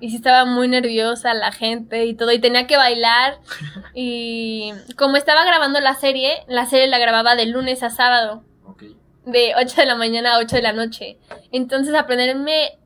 Y 0.00 0.10
sí 0.10 0.16
estaba 0.16 0.44
muy 0.44 0.68
nerviosa 0.68 1.34
la 1.34 1.50
gente 1.50 2.04
y 2.06 2.14
todo, 2.14 2.32
y 2.32 2.38
tenía 2.38 2.66
que 2.66 2.76
bailar. 2.76 3.38
Y 3.94 4.72
como 4.96 5.16
estaba 5.16 5.44
grabando 5.44 5.80
la 5.80 5.94
serie, 5.94 6.44
la 6.46 6.66
serie 6.66 6.86
la 6.86 6.98
grababa 6.98 7.34
de 7.34 7.46
lunes 7.46 7.82
a 7.82 7.90
sábado. 7.90 8.44
Ok. 8.64 8.84
de 9.24 9.54
8 9.56 9.80
de 9.80 9.86
la 9.86 9.96
mañana 9.96 10.34
a 10.34 10.38
8 10.38 10.56
de 10.56 10.62
la 10.62 10.72
noche. 10.72 11.18
Entonces 11.50 11.94
aprenderme 11.94 12.78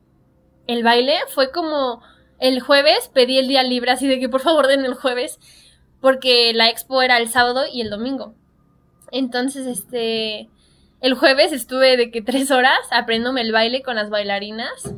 el 0.67 0.83
baile 0.83 1.17
fue 1.27 1.51
como 1.51 2.01
el 2.39 2.59
jueves 2.61 3.09
pedí 3.13 3.37
el 3.37 3.47
día 3.47 3.63
libre 3.63 3.91
así 3.91 4.07
de 4.07 4.19
que 4.19 4.29
por 4.29 4.41
favor 4.41 4.67
den 4.67 4.85
el 4.85 4.93
jueves 4.93 5.39
porque 6.01 6.51
la 6.53 6.69
expo 6.69 7.01
era 7.01 7.17
el 7.17 7.29
sábado 7.29 7.63
y 7.71 7.81
el 7.81 7.89
domingo. 7.89 8.35
Entonces 9.11 9.67
este 9.67 10.49
el 11.01 11.13
jueves 11.15 11.51
estuve 11.51 11.97
de 11.97 12.11
que 12.11 12.21
tres 12.21 12.49
horas 12.51 12.79
aprendiéndome 12.91 13.41
el 13.41 13.51
baile 13.51 13.81
con 13.81 13.95
las 13.95 14.09
bailarinas 14.09 14.93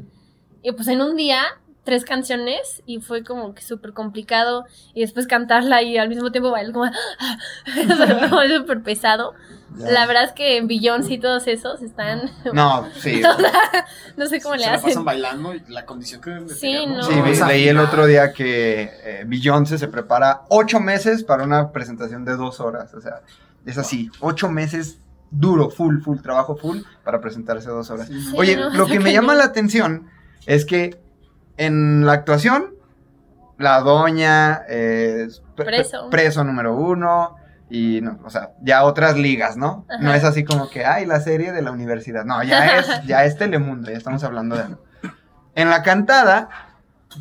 y 0.61 0.71
pues 0.71 0.87
en 0.87 1.01
un 1.01 1.15
día 1.15 1.43
tres 1.85 2.03
canciones 2.03 2.81
y 2.85 2.99
fue 2.99 3.23
como 3.23 3.53
que 3.53 3.61
súper 3.61 3.93
complicado 3.93 4.65
y 4.93 5.01
después 5.01 5.27
cantarla 5.27 5.83
y 5.83 5.97
al 5.97 6.09
mismo 6.09 6.31
tiempo 6.31 6.51
bailar 6.51 6.73
como 6.73 6.85
súper 8.57 8.81
pesado. 8.81 9.33
Ya. 9.77 9.91
La 9.91 10.05
verdad 10.07 10.23
es 10.23 10.31
que 10.31 10.61
Beyoncé 10.61 11.13
y 11.13 11.17
todos 11.19 11.47
esos 11.47 11.81
están. 11.81 12.31
No, 12.53 12.87
sí. 12.95 13.21
No 14.17 14.25
sé 14.25 14.41
cómo 14.41 14.55
Se 14.55 14.61
le 14.61 14.67
hacen. 14.67 14.89
pasan 14.89 15.05
bailando 15.05 15.53
y 15.53 15.61
la 15.67 15.85
condición 15.85 16.21
que 16.21 16.49
Sí, 16.53 16.85
no. 16.87 17.03
Sí, 17.03 17.13
leí 17.47 17.67
el 17.67 17.79
otro 17.79 18.05
día 18.07 18.31
que 18.33 18.89
eh, 19.03 19.23
Beyoncé 19.27 19.77
se 19.77 19.87
prepara 19.87 20.43
ocho 20.49 20.79
meses 20.79 21.23
para 21.23 21.43
una 21.43 21.71
presentación 21.71 22.25
de 22.25 22.35
dos 22.37 22.59
horas. 22.61 22.93
O 22.93 23.01
sea, 23.01 23.21
es 23.65 23.77
así, 23.77 24.09
ocho 24.21 24.49
meses 24.49 24.99
duro, 25.29 25.69
full, 25.69 25.99
full, 26.01 26.19
trabajo 26.21 26.55
full 26.55 26.79
para 27.03 27.19
presentarse 27.19 27.69
dos 27.69 27.89
horas. 27.89 28.07
Sí, 28.07 28.33
Oye, 28.37 28.55
no, 28.55 28.69
lo 28.69 28.85
que 28.87 28.99
me 28.99 29.11
llama 29.11 29.35
la 29.35 29.43
atención 29.43 30.07
es 30.45 30.65
que 30.65 30.97
en 31.57 32.05
la 32.05 32.13
actuación, 32.13 32.73
la 33.57 33.79
doña 33.81 34.63
eh, 34.67 35.25
es 35.27 35.41
pre- 35.55 35.65
Preso. 35.65 36.09
preso 36.09 36.43
número 36.43 36.75
uno. 36.75 37.35
Y, 37.67 37.99
no, 38.01 38.19
o 38.23 38.29
sea, 38.29 38.51
ya 38.61 38.83
otras 38.83 39.17
ligas, 39.17 39.57
¿no? 39.57 39.85
Ajá. 39.89 39.99
No 40.03 40.13
es 40.13 40.23
así 40.23 40.43
como 40.43 40.69
que, 40.69 40.85
ay, 40.85 41.05
la 41.07 41.19
serie 41.19 41.51
de 41.51 41.63
la 41.63 41.71
universidad. 41.71 42.23
No, 42.23 42.43
ya 42.43 42.77
es, 42.77 42.87
ya 43.07 43.25
es 43.25 43.37
Telemundo, 43.37 43.89
ya 43.89 43.97
estamos 43.97 44.23
hablando 44.23 44.55
de 44.55 44.61
algo. 44.63 44.83
En 45.55 45.69
la 45.71 45.81
cantada, 45.81 46.49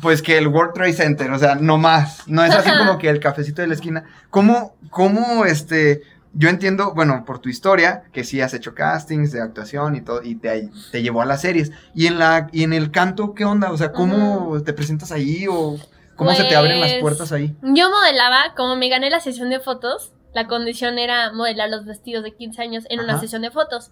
pues 0.03 0.21
que 0.21 0.37
el 0.37 0.47
World 0.47 0.73
Trade 0.73 0.93
Center, 0.93 1.31
o 1.31 1.39
sea, 1.39 1.55
no 1.55 1.77
más. 1.79 2.27
No 2.27 2.43
es 2.43 2.53
así 2.53 2.69
como 2.77 2.99
que 2.99 3.09
el 3.09 3.19
cafecito 3.19 3.61
de 3.63 3.69
la 3.69 3.73
esquina. 3.73 4.03
¿Cómo, 4.29 4.75
cómo, 4.91 5.45
este, 5.45 6.03
yo 6.37 6.49
entiendo, 6.49 6.93
bueno, 6.93 7.23
por 7.25 7.39
tu 7.39 7.49
historia, 7.49 8.03
que 8.11 8.23
sí 8.23 8.41
has 8.41 8.53
hecho 8.53 8.75
castings 8.75 9.31
de 9.31 9.41
actuación 9.41 9.95
y 9.95 10.01
todo, 10.01 10.21
y 10.21 10.35
te, 10.35 10.69
te 10.91 11.01
llevó 11.01 11.21
a 11.21 11.25
las 11.25 11.41
series. 11.41 11.71
Y 11.93 12.07
en 12.07 12.19
la, 12.19 12.49
y 12.51 12.63
en 12.63 12.73
el 12.73 12.91
canto, 12.91 13.33
¿qué 13.33 13.45
onda? 13.45 13.71
O 13.71 13.77
sea, 13.77 13.91
¿cómo 13.93 14.61
te 14.63 14.73
presentas 14.73 15.11
ahí 15.11 15.47
o 15.49 15.77
cómo 16.15 16.33
se 16.33 16.43
te 16.43 16.55
abren 16.55 16.81
las 16.81 16.91
Pues, 16.91 17.01
puertas 17.01 17.31
ahí? 17.31 17.55
Yo 17.61 17.89
modelaba, 17.89 18.53
como 18.55 18.75
me 18.75 18.89
gané 18.89 19.09
la 19.09 19.21
sesión 19.21 19.49
de 19.49 19.59
fotos, 19.59 20.11
la 20.33 20.47
condición 20.47 20.99
era 20.99 21.31
modelar 21.31 21.69
los 21.69 21.85
vestidos 21.85 22.23
de 22.23 22.35
15 22.35 22.61
años 22.61 22.83
en 22.89 22.99
una 22.99 23.13
Ajá. 23.13 23.21
sesión 23.21 23.41
de 23.41 23.51
fotos. 23.51 23.91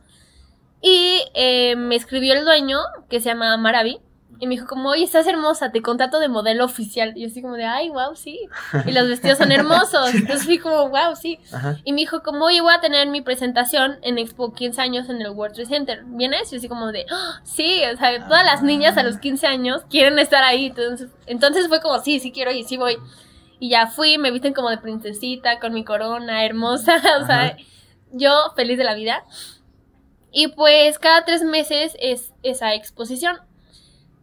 Y 0.82 1.24
eh, 1.34 1.78
me 1.78 1.96
escribió 1.96 2.34
el 2.34 2.44
dueño, 2.44 2.80
que 3.10 3.22
se 3.22 3.30
llama 3.30 3.56
Maravi, 3.56 4.00
y 4.40 4.48
me 4.48 4.56
dijo 4.56 4.68
como, 4.68 4.90
oye, 4.90 5.04
estás 5.04 5.26
hermosa, 5.28 5.72
te 5.72 5.82
contrato 5.82 6.20
de 6.20 6.28
modelo 6.28 6.66
oficial. 6.66 7.14
Y 7.16 7.22
yo 7.22 7.28
así 7.28 7.42
como 7.42 7.56
de, 7.56 7.66
ay, 7.66 7.90
wow, 7.90 8.16
sí. 8.16 8.40
Y 8.86 8.92
los 8.92 9.08
vestidos 9.08 9.38
son 9.38 9.52
hermosos. 9.52 10.14
Entonces 10.14 10.46
fui 10.46 10.58
como, 10.60 10.90
wow, 10.90 11.16
sí. 11.16 11.40
Ajá. 11.52 11.78
Y 11.84 11.94
me 11.94 12.02
dijo, 12.02 12.22
como, 12.24 12.46
oye, 12.46 12.60
voy 12.62 12.74
a 12.74 12.82
tener 12.82 13.08
mi 13.08 13.22
presentación 13.22 13.98
en 14.02 14.18
Expo 14.18 14.54
15 14.54 14.82
años 14.82 15.10
en 15.10 15.22
el 15.22 15.30
World 15.30 15.56
Trade 15.56 15.70
Center. 15.70 16.04
¿Vienes? 16.06 16.50
Y 16.50 16.56
yo 16.56 16.58
así 16.58 16.68
como 16.68 16.92
de, 16.92 17.06
"Ah, 17.12 17.40
sí, 17.44 17.82
o 17.94 17.98
sea, 17.98 18.28
todas 18.28 18.46
las 18.46 18.62
niñas 18.64 18.98
a 18.98 19.04
los 19.04 19.18
15 19.18 19.48
años 19.48 19.82
quieren 19.90 20.20
estar 20.20 20.44
ahí. 20.44 20.68
Entonces, 20.68 21.10
entonces 21.26 21.68
fue 21.68 21.82
como, 21.82 22.00
sí, 22.00 22.20
sí 22.20 22.32
quiero 22.32 22.52
y 22.52 22.64
sí 22.64 22.76
voy. 22.78 22.98
Y 23.60 23.70
ya 23.70 23.88
fui, 23.88 24.18
me 24.18 24.32
visten 24.32 24.54
como 24.54 24.70
de 24.70 24.78
princesita, 24.78 25.60
con 25.60 25.74
mi 25.74 25.86
corona, 25.86 26.44
hermosa. 26.46 26.96
O 27.22 27.26
sea, 27.26 27.44
Ajá. 27.46 27.58
yo 28.12 28.32
feliz 28.56 28.78
de 28.78 28.84
la 28.84 28.94
vida. 28.96 29.24
Y 30.32 30.48
pues 30.48 30.98
cada 31.00 31.24
tres 31.26 31.44
meses 31.44 31.96
es 32.00 32.34
esa 32.42 32.74
exposición. 32.74 33.38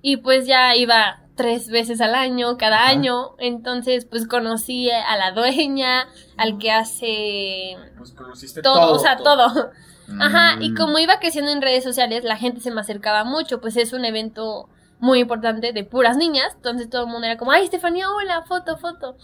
Y 0.02 0.18
pues 0.18 0.46
ya 0.46 0.74
iba 0.76 1.20
tres 1.36 1.68
veces 1.70 2.00
al 2.00 2.14
año, 2.14 2.56
cada 2.58 2.76
Ajá. 2.82 2.88
año. 2.90 3.30
Entonces, 3.38 4.04
pues 4.04 4.26
conocí 4.26 4.90
a 4.90 5.16
la 5.16 5.32
dueña, 5.32 6.06
al 6.36 6.58
que 6.58 6.70
hace 6.70 7.76
Pues 7.96 8.12
conociste 8.12 8.62
todo, 8.62 8.80
todo. 8.80 8.92
o 8.94 8.98
sea, 8.98 9.16
todo. 9.16 9.70
Ajá, 10.20 10.56
y 10.60 10.70
Mm. 10.70 10.76
como 10.76 10.98
iba 10.98 11.20
creciendo 11.20 11.50
en 11.52 11.62
redes 11.62 11.84
sociales, 11.84 12.24
la 12.24 12.36
gente 12.36 12.60
se 12.60 12.70
me 12.72 12.80
acercaba 12.80 13.24
mucho, 13.24 13.60
pues 13.60 13.76
es 13.76 13.92
un 13.92 14.04
evento 14.04 14.68
muy 14.98 15.20
importante 15.20 15.72
de 15.72 15.84
puras 15.84 16.16
niñas, 16.16 16.52
entonces 16.56 16.90
todo 16.90 17.02
el 17.04 17.08
mundo 17.08 17.26
era 17.26 17.36
como, 17.38 17.52
ay, 17.52 17.62
Estefanía, 17.64 18.10
hola, 18.10 18.42
foto, 18.42 18.76
foto. 18.76 19.16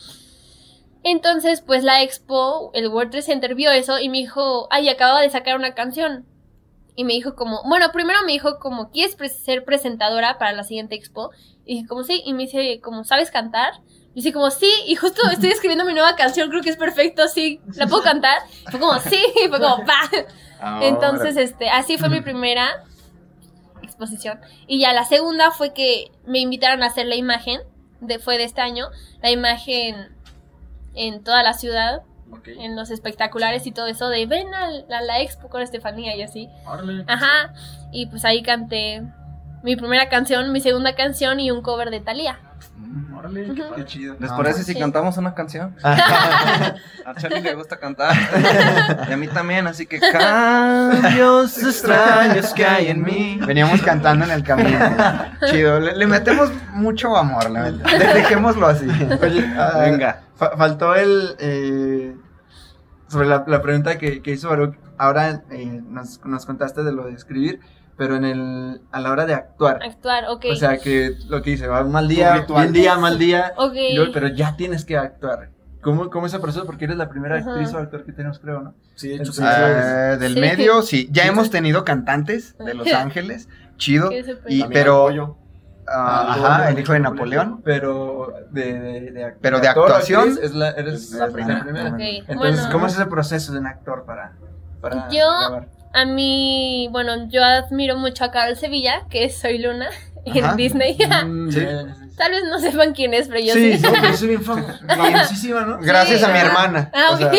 Entonces, 1.03 1.61
pues 1.61 1.85
la 1.85 2.03
expo, 2.03 2.71
el 2.75 2.89
World 2.89 3.11
Trade 3.11 3.23
Center 3.23 3.55
vio 3.55 3.71
eso 3.71 3.99
y 3.99 4.09
me 4.09 4.19
dijo, 4.19 4.67
ay, 4.71 4.89
acababa 4.89 5.21
de 5.21 5.31
sacar 5.31 5.57
una 5.57 5.75
canción. 5.75 6.25
Y 6.97 7.05
me 7.05 7.13
dijo 7.13 7.35
como, 7.37 7.63
bueno, 7.65 7.93
primero 7.93 8.19
me 8.25 8.33
dijo 8.33 8.59
como, 8.59 8.91
¿quieres 8.91 9.15
pre- 9.17 9.29
ser 9.29 9.65
presentadora 9.65 10.39
para 10.39 10.53
la 10.53 10.65
siguiente 10.65 10.95
expo? 10.95 11.31
Y 11.67 11.75
dije 11.77 11.87
como, 11.87 12.03
sí, 12.05 12.23
y 12.25 12.33
me 12.33 12.45
dice 12.45 12.81
como, 12.83 13.05
¿sabes 13.05 13.31
cantar? 13.31 13.75
Y 14.13 14.21
dice 14.23 14.33
como, 14.33 14.51
sí, 14.51 14.71
y 14.87 14.95
justo 14.97 15.21
estoy 15.31 15.51
escribiendo 15.51 15.85
mi 15.85 15.93
nueva 15.93 16.17
canción, 16.17 16.49
creo 16.49 16.63
que 16.63 16.71
es 16.71 16.77
perfecto, 16.79 17.29
sí, 17.29 17.61
¿la 17.75 17.87
puedo 17.87 18.03
cantar? 18.03 18.39
Y 18.67 18.71
fue 18.71 18.81
como, 18.81 18.99
sí, 18.99 19.23
y 19.45 19.49
fue 19.49 19.61
como, 19.61 19.85
pa. 19.85 20.11
Entonces, 20.83 21.37
este, 21.37 21.69
así 21.69 21.99
fue 21.99 22.09
mi 22.09 22.23
primera 22.23 22.83
exposición. 23.83 24.41
Y 24.67 24.81
ya 24.81 24.93
la 24.95 25.05
segunda 25.05 25.51
fue 25.51 25.75
que 25.75 26.11
me 26.25 26.39
invitaron 26.39 26.83
a 26.83 26.87
hacer 26.87 27.07
la 27.07 27.15
imagen, 27.17 27.61
de, 28.01 28.19
fue 28.19 28.39
de 28.39 28.45
este 28.45 28.63
año, 28.63 28.87
la 29.23 29.31
imagen 29.31 30.15
en 30.95 31.23
toda 31.23 31.43
la 31.43 31.53
ciudad, 31.53 32.03
En 32.59 32.77
los 32.77 32.91
espectaculares 32.91 33.67
y 33.67 33.73
todo 33.73 33.87
eso, 33.87 34.09
de 34.09 34.27
ven 34.27 34.53
a 34.55 34.69
la, 34.89 35.01
la 35.03 35.21
expo 35.21 35.49
con 35.49 35.63
Estefanía 35.63 36.15
y 36.17 36.23
así. 36.23 36.49
Órale. 36.67 37.05
Ajá, 37.07 37.53
y 37.93 38.07
pues 38.07 38.25
ahí 38.25 38.43
canté. 38.43 39.03
mi 39.63 39.77
primera 39.77 40.09
canción, 40.09 40.53
mi 40.53 40.61
segunda 40.61 40.95
canción 40.95 41.41
y 41.41 41.51
un 41.51 41.63
cover 41.63 41.91
de 41.91 42.01
Thalía. 42.01 42.39
Órale, 43.17 43.53
qué, 43.55 43.65
qué 43.75 43.85
chido. 43.85 44.17
¿Les 44.21 44.31
parece 44.31 44.63
si 44.63 44.75
sí. 44.75 44.79
cantamos 44.79 45.17
una 45.17 45.35
canción? 45.35 45.75
A 45.83 47.15
Charlie 47.19 47.41
le 47.41 47.55
gusta 47.55 47.79
cantar. 47.79 48.15
Y 49.09 49.13
a 49.13 49.17
mí 49.17 49.27
también, 49.29 49.67
así 49.67 49.87
que 49.87 49.99
cambios 49.99 51.57
extraños 51.63 52.53
que 52.53 52.65
hay 52.67 52.89
en 52.89 53.03
mí. 53.03 53.39
Veníamos 53.47 53.81
cantando 53.83 54.25
en 54.25 54.31
el 54.33 54.43
camino. 54.45 54.79
Chido, 55.51 55.81
le, 55.81 55.97
le 55.97 56.07
metemos 56.07 56.51
mucho 56.73 57.17
amor, 57.17 57.51
la 57.51 57.63
verdad. 57.63 57.99
De- 57.99 58.15
Dejémoslo 58.15 58.67
así. 58.67 58.87
Oye, 59.23 59.47
ah, 59.57 59.79
Venga. 59.81 60.21
Fa- 60.37 60.57
faltó 60.57 60.95
el. 60.95 61.35
eh, 61.39 62.17
sobre 63.09 63.29
la, 63.29 63.45
la 63.47 63.63
pregunta 63.63 63.99
que, 63.99 64.23
que 64.23 64.33
hizo 64.33 64.49
Baruch. 64.49 64.75
Ahora 64.99 65.43
eh, 65.51 65.83
nos, 65.89 66.25
nos 66.25 66.47
contaste 66.47 66.83
de 66.83 66.93
lo 66.93 67.05
de 67.07 67.13
escribir, 67.13 67.61
pero 67.97 68.17
en 68.17 68.25
el, 68.25 68.81
a 68.93 69.01
la 69.01 69.11
hora 69.13 69.27
de 69.27 69.35
actuar. 69.35 69.81
Actuar, 69.83 70.25
ok. 70.29 70.47
O 70.53 70.57
sea, 70.57 70.79
que 70.79 71.13
lo 71.29 71.43
que 71.43 71.51
dice, 71.51 71.67
va 71.67 71.83
un 71.83 71.93
mal 71.93 72.09
día, 72.09 72.47
buen 72.49 72.73
día, 72.73 72.97
mal 72.97 73.19
día, 73.19 73.53
ok. 73.57 73.75
y 73.75 73.95
luego- 73.97 74.13
pero 74.13 74.29
ya 74.29 74.57
tienes 74.57 74.85
que 74.85 74.97
actuar. 74.97 75.51
¿Cómo, 75.83 76.11
¿Cómo 76.11 76.27
es 76.27 76.33
ese 76.33 76.41
proceso? 76.43 76.67
Porque 76.67 76.87
eres 76.87 76.97
la 76.97 77.09
primera 77.09 77.37
Ajá. 77.37 77.51
actriz 77.53 77.73
o 77.73 77.79
actor 77.79 78.05
que 78.05 78.11
tenemos, 78.13 78.41
creo, 78.41 78.61
¿no? 78.61 78.75
Sí, 78.97 79.09
de 79.11 79.15
hecho, 79.17 79.33
sí. 79.33 79.43
Eh, 79.47 80.17
del 80.19 80.35
Sí. 80.35 80.41
medio, 80.41 80.83
sí. 80.83 81.09
Ya 81.13 81.27
hemos 81.27 81.49
tenido 81.51 81.85
cantantes 81.85 82.57
de 82.59 82.75
Los 82.75 82.89
Ángeles. 82.93 83.49
Chido. 83.77 84.11
Y, 84.49 84.65
pero, 84.65 85.03
apoyo. 85.03 85.37
Ah, 85.89 86.27
Ah, 86.29 86.35
ajá, 86.57 86.71
el 86.71 86.79
hijo 86.79 86.93
de 86.93 87.01
Napoleón. 87.01 87.63
Pero 87.65 88.35
de, 88.51 88.73
de, 88.81 89.01
de 89.13 89.25
act- 89.27 89.39
Pero 89.41 89.61
de 89.61 89.69
actor 89.69 89.85
actuación, 89.91 90.21
actriz 90.31 90.39
es 90.45 90.55
la, 90.55 90.71
eres 90.71 90.95
es 90.95 91.11
la 91.13 91.27
la 91.27 91.33
primera. 91.33 91.63
primera. 91.65 91.89
Entonces, 91.89 92.27
bueno. 92.37 92.69
¿cómo 92.73 92.87
es 92.87 92.95
ese 92.95 93.07
proceso 93.07 93.53
de 93.53 93.59
un 93.61 93.67
actor 93.67 94.05
para, 94.05 94.33
para 94.81 95.09
Yo- 95.11 95.19
grabar? 95.49 95.69
A 95.93 96.05
mí, 96.05 96.89
bueno, 96.93 97.27
yo 97.31 97.43
admiro 97.43 97.97
mucho 97.97 98.25
a 98.25 98.31
Carol 98.31 98.55
Sevilla, 98.57 99.05
que 99.09 99.25
es 99.25 99.39
Soy 99.39 99.57
Luna, 99.59 99.89
en 100.27 100.45
Ajá. 100.45 100.55
Disney. 100.57 100.99
Mm, 101.25 101.51
Sí. 101.53 101.67
Tal 102.17 102.31
vez 102.33 102.45
no 102.49 102.59
sepan 102.59 102.95
quién 102.95 103.13
es, 103.13 103.29
pero 103.29 103.41
yo 103.41 103.53
Sí, 103.53 103.77
sí. 103.77 103.83
no, 103.83 103.93
pero 104.01 104.17
soy 104.17 104.29
bien 104.29 104.43
fam- 104.43 104.87
famosísima, 104.89 105.61
¿no? 105.63 105.79
Gracias 105.81 106.23
a 106.23 106.29
mi 106.29 106.39
hermana. 106.39 106.91
Ah, 106.95 107.09
O 107.13 107.17
sea, 107.19 107.27
ok. 107.27 107.35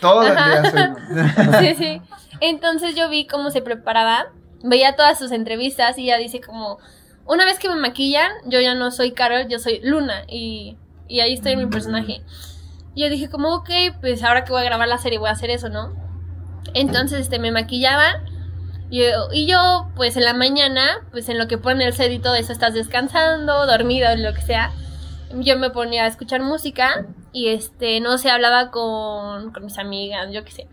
todo 0.00 0.22
el 0.22 0.34
día 0.34 0.70
soy. 0.70 1.58
sí, 1.60 1.74
sí. 1.76 2.02
Entonces 2.40 2.94
yo 2.94 3.08
vi 3.08 3.26
cómo 3.26 3.50
se 3.50 3.60
preparaba, 3.60 4.26
veía 4.62 4.94
todas 4.94 5.18
sus 5.18 5.32
entrevistas 5.32 5.98
y 5.98 6.04
ella 6.04 6.16
dice 6.18 6.40
como, 6.40 6.78
una 7.30 7.44
vez 7.44 7.60
que 7.60 7.68
me 7.68 7.76
maquillan, 7.76 8.32
yo 8.46 8.60
ya 8.60 8.74
no 8.74 8.90
soy 8.90 9.12
Carol, 9.12 9.46
yo 9.48 9.60
soy 9.60 9.80
Luna 9.84 10.24
y, 10.26 10.76
y 11.06 11.20
ahí 11.20 11.34
estoy 11.34 11.52
en 11.52 11.60
mi 11.60 11.66
personaje. 11.66 12.22
Y 12.96 13.02
yo 13.02 13.08
dije 13.08 13.30
como, 13.30 13.54
ok, 13.54 13.70
pues 14.00 14.24
ahora 14.24 14.44
que 14.44 14.50
voy 14.50 14.62
a 14.62 14.64
grabar 14.64 14.88
la 14.88 14.98
serie 14.98 15.20
voy 15.20 15.28
a 15.28 15.32
hacer 15.32 15.48
eso, 15.50 15.68
¿no? 15.68 15.94
Entonces 16.74 17.20
este, 17.20 17.38
me 17.38 17.52
maquillaba 17.52 18.20
y 18.90 18.98
yo, 18.98 19.28
y 19.32 19.46
yo, 19.46 19.92
pues 19.94 20.16
en 20.16 20.24
la 20.24 20.34
mañana, 20.34 21.06
pues 21.12 21.28
en 21.28 21.38
lo 21.38 21.46
que 21.46 21.56
pone 21.56 21.84
el 21.84 21.92
set 21.92 22.10
y 22.10 22.18
todo 22.18 22.34
eso, 22.34 22.52
estás 22.52 22.74
descansando, 22.74 23.64
dormido, 23.64 24.08
lo 24.16 24.34
que 24.34 24.42
sea. 24.42 24.72
Yo 25.36 25.56
me 25.56 25.70
ponía 25.70 26.06
a 26.06 26.06
escuchar 26.08 26.42
música 26.42 27.06
y 27.32 27.50
este, 27.50 28.00
no 28.00 28.18
sé, 28.18 28.28
hablaba 28.28 28.72
con, 28.72 29.52
con 29.52 29.64
mis 29.64 29.78
amigas, 29.78 30.32
yo 30.32 30.44
qué 30.44 30.50
sé. 30.50 30.68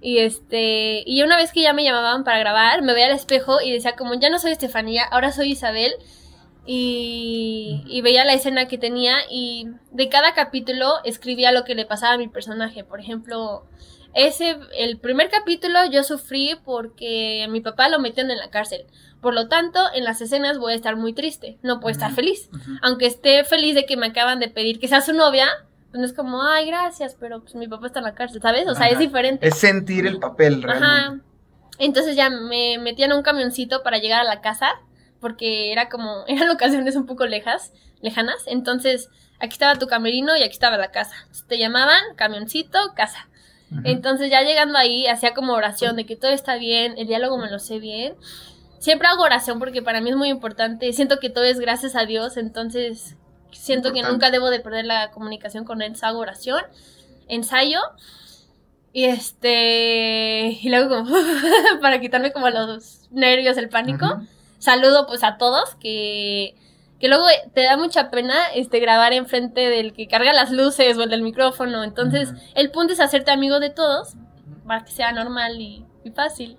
Y 0.00 0.18
este, 0.18 1.02
y 1.06 1.22
una 1.22 1.36
vez 1.36 1.52
que 1.52 1.62
ya 1.62 1.72
me 1.72 1.84
llamaban 1.84 2.24
para 2.24 2.38
grabar, 2.38 2.82
me 2.82 2.94
veía 2.94 3.06
al 3.06 3.12
espejo 3.12 3.60
y 3.60 3.72
decía 3.72 3.96
como, 3.96 4.14
ya 4.14 4.30
no 4.30 4.38
soy 4.38 4.52
Estefanía, 4.52 5.04
ahora 5.04 5.32
soy 5.32 5.52
Isabel. 5.52 5.92
Y, 6.66 7.82
y 7.86 8.00
veía 8.02 8.24
la 8.24 8.34
escena 8.34 8.68
que 8.68 8.78
tenía 8.78 9.16
y 9.30 9.66
de 9.90 10.08
cada 10.08 10.34
capítulo 10.34 10.92
escribía 11.04 11.52
lo 11.52 11.64
que 11.64 11.74
le 11.74 11.86
pasaba 11.86 12.14
a 12.14 12.18
mi 12.18 12.28
personaje. 12.28 12.84
Por 12.84 13.00
ejemplo, 13.00 13.64
ese, 14.14 14.58
el 14.76 14.98
primer 14.98 15.30
capítulo 15.30 15.78
yo 15.90 16.02
sufrí 16.02 16.56
porque 16.64 17.44
a 17.44 17.48
mi 17.48 17.60
papá 17.60 17.88
lo 17.88 17.98
metieron 17.98 18.30
en 18.30 18.38
la 18.38 18.50
cárcel. 18.50 18.86
Por 19.20 19.34
lo 19.34 19.48
tanto, 19.48 19.80
en 19.94 20.04
las 20.04 20.20
escenas 20.20 20.58
voy 20.58 20.72
a 20.72 20.76
estar 20.76 20.96
muy 20.96 21.12
triste, 21.12 21.58
no 21.62 21.80
puedo 21.80 21.92
estar 21.92 22.12
feliz. 22.12 22.48
Aunque 22.82 23.06
esté 23.06 23.44
feliz 23.44 23.74
de 23.74 23.84
que 23.84 23.96
me 23.96 24.06
acaban 24.06 24.40
de 24.40 24.48
pedir 24.48 24.80
que 24.80 24.88
sea 24.88 25.00
su 25.00 25.12
novia, 25.12 25.48
no 25.92 26.04
es 26.04 26.12
como, 26.12 26.42
ay, 26.42 26.66
gracias, 26.66 27.16
pero 27.18 27.40
pues 27.40 27.54
mi 27.54 27.68
papá 27.68 27.88
está 27.88 27.98
en 28.00 28.06
la 28.06 28.14
cárcel, 28.14 28.40
¿sabes? 28.40 28.68
O 28.68 28.74
sea, 28.74 28.86
Ajá. 28.86 28.92
es 28.92 28.98
diferente. 28.98 29.46
Es 29.46 29.58
sentir 29.58 30.06
el 30.06 30.18
papel 30.18 30.62
realmente. 30.62 30.86
Ajá. 30.86 31.20
Entonces 31.78 32.14
ya 32.14 32.30
me 32.30 32.78
metían 32.78 33.12
a 33.12 33.16
un 33.16 33.22
camioncito 33.22 33.82
para 33.82 33.98
llegar 33.98 34.20
a 34.20 34.24
la 34.24 34.40
casa, 34.40 34.68
porque 35.20 35.72
era 35.72 35.88
como, 35.88 36.24
eran 36.28 36.48
locaciones 36.48 36.96
un 36.96 37.06
poco 37.06 37.26
lejas, 37.26 37.72
lejanas. 38.02 38.42
Entonces, 38.46 39.08
aquí 39.38 39.52
estaba 39.52 39.76
tu 39.76 39.86
camerino 39.86 40.36
y 40.36 40.42
aquí 40.42 40.52
estaba 40.52 40.76
la 40.76 40.90
casa. 40.90 41.14
Entonces, 41.22 41.46
te 41.46 41.58
llamaban, 41.58 42.02
camioncito, 42.16 42.78
casa. 42.94 43.26
Entonces 43.84 44.30
ya 44.30 44.42
llegando 44.42 44.76
ahí, 44.78 45.06
hacía 45.06 45.32
como 45.32 45.52
oración 45.52 45.94
de 45.94 46.04
que 46.04 46.16
todo 46.16 46.32
está 46.32 46.56
bien, 46.56 46.94
el 46.98 47.06
diálogo 47.06 47.38
me 47.38 47.48
lo 47.48 47.60
sé 47.60 47.78
bien. 47.78 48.16
Siempre 48.80 49.06
hago 49.06 49.22
oración 49.22 49.60
porque 49.60 49.80
para 49.80 50.00
mí 50.00 50.10
es 50.10 50.16
muy 50.16 50.28
importante. 50.28 50.92
Siento 50.92 51.20
que 51.20 51.30
todo 51.30 51.44
es 51.44 51.60
gracias 51.60 51.94
a 51.94 52.04
Dios, 52.04 52.36
entonces 52.36 53.16
siento 53.52 53.92
que 53.92 54.02
nunca 54.02 54.30
debo 54.30 54.50
de 54.50 54.60
perder 54.60 54.86
la 54.86 55.10
comunicación 55.10 55.64
con 55.64 55.82
él. 55.82 55.94
Hago 56.02 56.18
oración, 56.18 56.62
ensayo 57.28 57.80
y 58.92 59.04
este 59.04 60.58
y 60.60 60.68
luego 60.68 60.88
como 60.88 61.16
para 61.80 62.00
quitarme 62.00 62.32
como 62.32 62.50
los 62.50 63.08
nervios, 63.10 63.56
el 63.56 63.68
pánico. 63.68 64.20
Saludo 64.58 65.06
pues 65.06 65.24
a 65.24 65.38
todos 65.38 65.74
que 65.76 66.54
que 67.00 67.08
luego 67.08 67.24
te 67.54 67.62
da 67.62 67.78
mucha 67.78 68.10
pena 68.10 68.34
este 68.54 68.78
grabar 68.78 69.14
enfrente 69.14 69.70
del 69.70 69.94
que 69.94 70.06
carga 70.06 70.34
las 70.34 70.50
luces 70.50 70.98
o 70.98 71.02
el 71.02 71.10
del 71.10 71.22
micrófono. 71.22 71.82
Entonces, 71.82 72.34
el 72.54 72.70
punto 72.70 72.92
es 72.92 73.00
hacerte 73.00 73.30
amigo 73.30 73.58
de 73.58 73.70
todos 73.70 74.16
para 74.66 74.84
que 74.84 74.92
sea 74.92 75.10
normal 75.10 75.58
y, 75.58 75.86
y 76.04 76.10
fácil. 76.10 76.58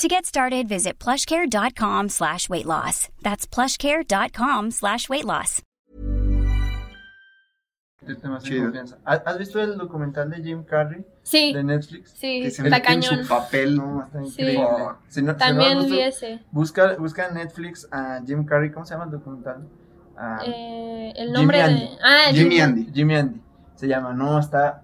To 0.00 0.08
get 0.08 0.24
started, 0.24 0.66
visit 0.66 0.98
plushcare.com 0.98 2.08
slash 2.08 2.48
weight 2.48 2.64
loss. 2.64 3.08
That's 3.22 3.46
plushcare.com 3.46 4.70
slash 4.70 5.08
weight 5.10 5.26
loss. 5.26 5.62
Te- 8.06 8.14
te 8.14 8.28
más 8.28 8.42
en 8.44 8.50
Chido. 8.50 8.62
confianza. 8.64 8.96
¿Has 9.04 9.36
visto 9.38 9.60
el 9.60 9.76
documental 9.76 10.30
de 10.30 10.42
Jim 10.42 10.64
Carrey 10.64 11.04
Sí, 11.22 11.52
de 11.52 11.62
Netflix? 11.62 12.12
sí, 12.12 12.40
Que 12.44 12.50
se 12.50 12.62
está 12.62 12.80
cañón. 12.80 13.24
su 13.24 13.28
papel. 13.28 13.76
No, 13.76 14.02
está 14.04 14.20
Sí. 14.24 14.28
increíble. 14.28 14.64
Si 14.64 14.78
no- 14.80 14.98
si 15.08 15.22
no 15.22 15.36
También 15.36 15.78
vi 15.80 15.84
visto, 15.84 16.00
ese. 16.00 16.40
busca, 16.50 16.94
busca 16.96 17.26
en 17.28 17.34
Netflix 17.34 17.86
a 17.92 18.22
Jim 18.26 18.46
Carrey, 18.46 18.70
¿cómo 18.72 18.86
se 18.86 18.94
llama 18.94 19.04
el 19.04 19.10
documental? 19.10 19.68
Ah, 20.16 20.40
Eh, 20.46 21.12
el 21.14 21.26
Jimmy 21.26 21.32
nombre 21.38 21.60
Andy. 21.62 21.80
de. 21.80 21.88
Ah, 22.02 22.30
Jimmy 22.32 22.58
Andy. 22.60 22.90
Jimmy 22.94 23.16
Andy. 23.16 23.40
Se 23.74 23.86
llama, 23.86 24.14
no, 24.14 24.38
está, 24.38 24.82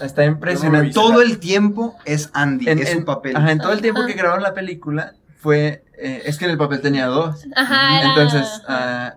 está 0.00 0.24
impresionante. 0.24 0.92
Todo 0.92 1.22
el 1.22 1.38
tiempo 1.38 1.96
es 2.04 2.30
Andy, 2.32 2.68
en, 2.68 2.78
es 2.78 2.90
en- 2.90 2.98
su 3.00 3.04
papel. 3.04 3.36
Ajá, 3.36 3.50
en 3.52 3.58
todo 3.58 3.72
el 3.72 3.80
tiempo 3.82 4.00
Ajá. 4.00 4.08
que 4.08 4.14
grabaron 4.14 4.42
la 4.42 4.54
película 4.54 5.14
fue, 5.38 5.84
eh, 5.98 6.22
es 6.24 6.38
que 6.38 6.44
en 6.46 6.52
el 6.52 6.58
papel 6.58 6.80
tenía 6.80 7.06
dos. 7.06 7.44
Ajá, 7.56 8.02
Entonces, 8.08 8.62
ah, 8.68 9.14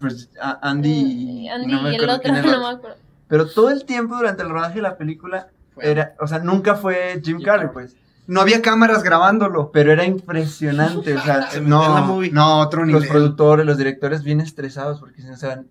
pues 0.00 0.30
a- 0.40 0.58
Andy 0.62 0.88
y, 0.90 1.48
Andy 1.48 1.66
y 1.66 1.72
no 1.76 1.82
me 1.82 1.92
y 1.92 1.96
el 1.96 2.08
otro, 2.08 2.32
no 2.32 2.42
me 2.42 2.66
acuerdo. 2.76 2.96
Pero 3.28 3.46
todo 3.48 3.70
el 3.70 3.84
tiempo 3.84 4.16
durante 4.16 4.42
el 4.42 4.48
rodaje 4.48 4.76
de 4.76 4.82
la 4.82 4.96
película 4.96 5.48
era, 5.80 6.14
o 6.20 6.26
sea, 6.26 6.38
nunca 6.40 6.74
fue 6.74 7.20
Jim 7.24 7.40
Carrey, 7.42 7.68
pues. 7.72 7.96
No 8.26 8.40
había 8.40 8.62
cámaras 8.62 9.02
grabándolo. 9.02 9.70
Pero 9.72 9.92
era 9.92 10.04
impresionante, 10.04 11.14
o 11.16 11.20
sea, 11.22 11.48
No, 11.62 12.06
no, 12.32 12.58
otro 12.60 12.84
los 12.84 12.88
nivel. 13.02 13.08
productores, 13.08 13.66
los 13.66 13.76
directores 13.76 14.22
bien 14.22 14.40
estresados 14.40 15.00
porque 15.00 15.22
o 15.30 15.36
sea, 15.36 15.62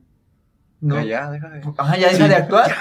no, 0.82 0.96
Ya, 0.96 1.04
ya, 1.04 1.32
deja 1.32 1.50
de. 1.50 1.62
ajá, 1.78 1.98
ya 1.98 2.08
deja 2.10 2.24
Sí, 2.24 2.30
de 2.30 2.36
actuar. 2.36 2.72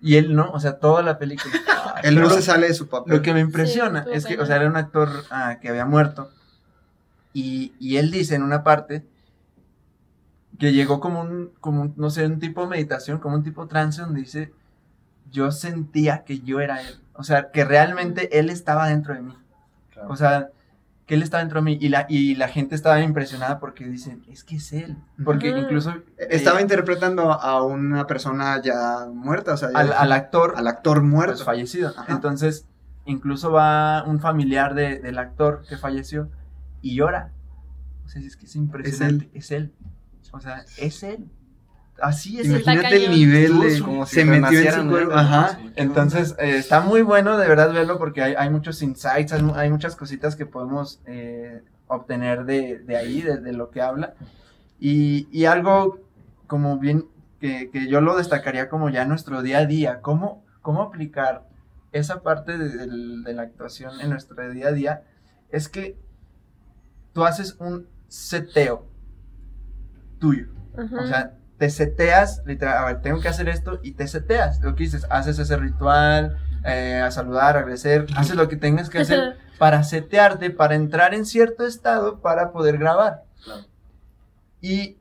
Y 0.00 0.16
él 0.16 0.34
no, 0.34 0.50
o 0.50 0.60
sea, 0.60 0.78
toda 0.78 1.02
la 1.02 1.18
película. 1.18 1.54
Él 2.02 2.18
no 2.18 2.30
se 2.30 2.40
sale 2.40 2.68
de 2.68 2.72
su 2.72 2.88
papel. 2.88 3.14
Lo 3.14 3.20
que 3.20 3.34
me 3.34 3.40
impresiona 3.40 4.04
Sí, 4.04 4.10
es 4.14 4.24
que, 4.24 4.38
o 4.38 4.46
sea, 4.46 4.56
era 4.56 4.66
un 4.66 4.76
actor 4.76 5.10
ah, 5.30 5.58
que 5.60 5.68
había 5.68 5.84
muerto. 5.84 6.30
Y, 7.34 7.74
y 7.78 7.98
él 7.98 8.10
dice 8.10 8.34
en 8.34 8.42
una 8.42 8.64
parte 8.64 9.04
que 10.58 10.72
llegó 10.72 11.00
como 11.00 11.20
un, 11.20 11.52
como 11.60 11.82
un, 11.82 11.94
no 11.96 12.10
sé, 12.10 12.26
un 12.26 12.38
tipo 12.38 12.62
de 12.62 12.68
meditación, 12.68 13.18
como 13.18 13.36
un 13.36 13.42
tipo 13.42 13.62
de 13.62 13.68
trance 13.68 14.00
donde 14.00 14.20
dice, 14.20 14.52
yo 15.30 15.52
sentía 15.52 16.24
que 16.24 16.40
yo 16.40 16.60
era 16.60 16.80
él. 16.80 17.00
O 17.14 17.22
sea, 17.22 17.50
que 17.50 17.64
realmente 17.64 18.38
él 18.38 18.50
estaba 18.50 18.88
dentro 18.88 19.14
de 19.14 19.20
mí. 19.20 19.34
O 20.08 20.16
sea, 20.16 20.50
que 21.10 21.16
él 21.16 21.24
estaba 21.24 21.40
dentro 21.42 21.58
de 21.58 21.64
mí. 21.64 21.76
Y 21.80 21.88
la, 21.88 22.06
y 22.08 22.36
la 22.36 22.46
gente 22.46 22.76
estaba 22.76 23.00
impresionada 23.00 23.58
porque 23.58 23.84
dicen, 23.84 24.22
es 24.28 24.44
que 24.44 24.54
es 24.56 24.72
él. 24.72 24.96
Porque 25.24 25.48
incluso... 25.48 25.92
Estaba 26.16 26.60
eh, 26.60 26.62
interpretando 26.62 27.32
a 27.32 27.64
una 27.64 28.06
persona 28.06 28.62
ya 28.62 29.06
muerta, 29.12 29.54
o 29.54 29.56
sea, 29.56 29.70
al, 29.74 29.92
al 29.92 30.12
actor 30.12 30.54
al 30.56 30.68
actor 30.68 31.02
muerto. 31.02 31.32
pues, 31.34 31.44
fallecido. 31.44 31.88
Ajá. 31.96 32.12
Entonces, 32.12 32.64
incluso 33.06 33.50
va 33.50 34.04
un 34.04 34.20
familiar 34.20 34.74
de- 34.74 35.00
del 35.00 35.18
actor 35.18 35.64
que 35.68 35.76
falleció 35.76 36.30
y 36.80 36.94
llora. 36.94 37.32
O 38.04 38.08
sea, 38.08 38.22
es 38.22 38.36
que 38.36 38.46
es 38.46 38.54
impresionante. 38.54 39.28
Es 39.34 39.50
él. 39.50 39.72
O 40.30 40.38
sea, 40.38 40.64
es 40.78 41.02
él. 41.02 41.28
Así 42.00 42.40
es. 42.40 42.46
Imagínate 42.46 43.04
el 43.04 43.10
nivel 43.10 43.60
de 43.60 43.80
como 43.80 44.06
si 44.06 44.16
se 44.16 44.24
metió 44.24 44.60
en. 44.60 45.12
Ajá. 45.12 45.58
Sí. 45.60 45.72
Entonces, 45.76 46.34
eh, 46.38 46.56
está 46.56 46.80
muy 46.80 47.02
bueno 47.02 47.36
de 47.38 47.48
verdad 47.48 47.72
verlo 47.72 47.98
porque 47.98 48.22
hay, 48.22 48.34
hay 48.36 48.50
muchos 48.50 48.82
insights, 48.82 49.32
hay, 49.32 49.42
hay 49.54 49.70
muchas 49.70 49.96
cositas 49.96 50.36
que 50.36 50.46
podemos 50.46 51.00
eh, 51.06 51.62
obtener 51.86 52.44
de, 52.44 52.78
de 52.78 52.96
ahí, 52.96 53.22
de, 53.22 53.38
de 53.38 53.52
lo 53.52 53.70
que 53.70 53.80
habla. 53.80 54.14
Y, 54.78 55.28
y 55.30 55.44
algo 55.44 56.00
como 56.46 56.78
bien, 56.78 57.06
que, 57.40 57.70
que 57.70 57.88
yo 57.88 58.00
lo 58.00 58.16
destacaría 58.16 58.68
como 58.68 58.90
ya 58.90 59.04
nuestro 59.04 59.42
día 59.42 59.58
a 59.58 59.66
día, 59.66 60.00
cómo, 60.00 60.44
cómo 60.62 60.82
aplicar 60.82 61.48
esa 61.92 62.22
parte 62.22 62.56
de, 62.56 63.32
la 63.32 63.42
actuación 63.42 64.00
en 64.00 64.10
nuestro 64.10 64.48
día 64.50 64.68
a 64.68 64.72
día, 64.72 65.02
es 65.50 65.68
que 65.68 65.96
tú 67.12 67.24
haces 67.24 67.56
un 67.58 67.86
seteo 68.08 68.86
tuyo. 70.18 70.48
O 70.76 71.06
sea, 71.06 71.34
te 71.60 71.68
seteas, 71.68 72.42
literal, 72.46 72.78
a 72.78 72.86
ver, 72.86 73.02
tengo 73.02 73.20
que 73.20 73.28
hacer 73.28 73.46
esto 73.50 73.80
y 73.82 73.92
te 73.92 74.08
seteas. 74.08 74.62
Lo 74.62 74.74
que 74.74 74.84
dices, 74.84 75.06
haces 75.10 75.38
ese 75.38 75.58
ritual, 75.58 76.38
eh, 76.64 77.02
a 77.04 77.10
saludar, 77.10 77.58
agradecer, 77.58 78.06
haces 78.16 78.34
lo 78.34 78.48
que 78.48 78.56
tengas 78.56 78.88
que 78.88 79.00
hacer 79.00 79.36
para 79.58 79.84
setearte, 79.84 80.48
para 80.48 80.74
entrar 80.74 81.12
en 81.12 81.26
cierto 81.26 81.66
estado 81.66 82.22
para 82.22 82.50
poder 82.50 82.78
grabar. 82.78 83.24
Claro. 83.44 83.66
Y 84.62 84.96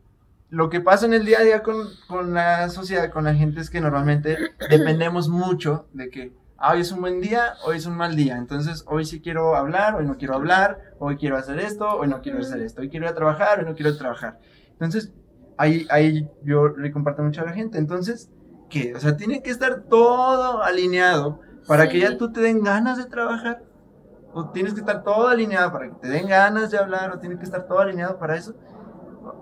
lo 0.49 0.70
que 0.70 0.82
pasa 0.82 1.05
en 1.05 1.14
el 1.14 1.24
día 1.24 1.39
a 1.39 1.43
día 1.43 1.64
con, 1.64 1.78
con 2.10 2.34
la 2.34 2.68
sociedad, 2.68 3.10
con 3.10 3.24
la 3.24 3.36
gente, 3.36 3.62
es 3.62 3.70
que 3.70 3.80
normalmente 3.80 4.38
dependemos 4.70 5.30
mucho 5.30 5.88
de 5.93 6.10
que 6.10 6.34
ah, 6.57 6.74
hoy 6.74 6.82
es 6.82 6.91
un 6.91 6.99
buen 6.99 7.22
día, 7.22 7.53
hoy 7.64 7.78
es 7.78 7.86
un 7.86 7.95
mal 7.95 8.18
día. 8.18 8.36
Entonces, 8.36 8.84
hoy 8.86 9.05
sí 9.05 9.22
quiero 9.22 9.55
hablar, 9.55 9.95
hoy 9.95 10.05
no 10.05 10.18
quiero 10.18 10.36
hablar, 10.36 10.93
hoy 10.99 11.16
quiero 11.16 11.38
hacer 11.38 11.57
esto, 11.57 11.88
hoy 11.88 12.10
no 12.10 12.22
quiero 12.22 12.39
hacer 12.39 12.60
esto, 12.60 12.82
hoy 12.82 12.89
quiero 12.89 13.05
ir 13.05 13.14
a 13.14 13.16
trabajar, 13.16 13.60
hoy 13.60 13.66
no 13.66 13.76
quiero 13.76 13.95
trabajar. 13.95 14.39
Entonces, 14.74 15.14
ahí, 15.60 15.86
ahí 15.91 16.28
yo 16.43 16.70
le 16.70 16.91
comparto 16.91 17.22
mucho 17.22 17.41
a 17.41 17.45
la 17.45 17.51
gente. 17.53 17.78
Entonces, 17.78 18.30
¿qué? 18.70 18.95
O 18.95 18.99
sea, 18.99 19.16
tiene 19.18 19.43
que 19.43 19.51
estar 19.51 19.82
todo 19.84 20.64
alineado 20.64 21.39
para 21.68 21.86
que 21.88 21.97
Sí. 21.97 22.01
ya 22.01 22.18
tú 22.18 22.32
te 22.32 22.39
den 22.41 22.64
ganas 22.64 22.97
de 22.97 23.05
trabajar. 23.05 23.64
O 24.34 24.49
tienes 24.49 24.74
que 24.74 24.80
estar 24.80 25.03
todo 25.03 25.28
alineado 25.28 25.72
para 25.72 25.88
que 25.89 25.95
te 26.01 26.07
den 26.07 26.28
ganas 26.28 26.72
de 26.72 26.78
hablar, 26.78 27.12
o 27.12 27.20
tiene 27.20 27.38
que 27.38 27.43
estar 27.43 27.68
todo 27.68 27.80
alineado 27.80 28.18
para 28.20 28.36
eso. 28.36 28.53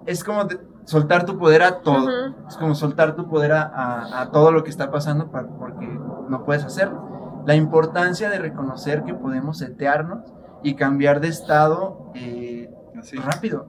Es 0.06 0.24
como 0.24 0.46
de- 0.46 0.60
soltar 0.86 1.26
tu 1.26 1.38
poder 1.38 1.62
a 1.64 1.80
todo. 1.82 2.04
Ujú. 2.06 2.48
Es 2.48 2.56
como 2.58 2.74
soltar 2.74 3.16
tu 3.16 3.28
poder 3.30 3.52
a, 3.52 3.62
a- 3.64 4.22
a 4.22 4.32
todo 4.32 4.52
lo 4.52 4.64
que 4.64 4.70
está 4.70 4.90
pasando 4.92 5.30
para- 5.30 5.48
porque 5.50 5.88
no 5.88 6.44
puedes 6.46 6.64
hacerlo. 6.64 7.44
La 7.46 7.56
importancia 7.56 8.30
de 8.30 8.40
reconocer 8.40 9.04
que 9.04 9.14
podemos 9.14 9.58
setearnos 9.60 10.20
y 10.64 10.76
cambiar 10.76 11.20
de 11.20 11.28
estado 11.28 12.12
eh, 12.16 12.74
Así. 12.98 13.18
rápido. 13.18 13.68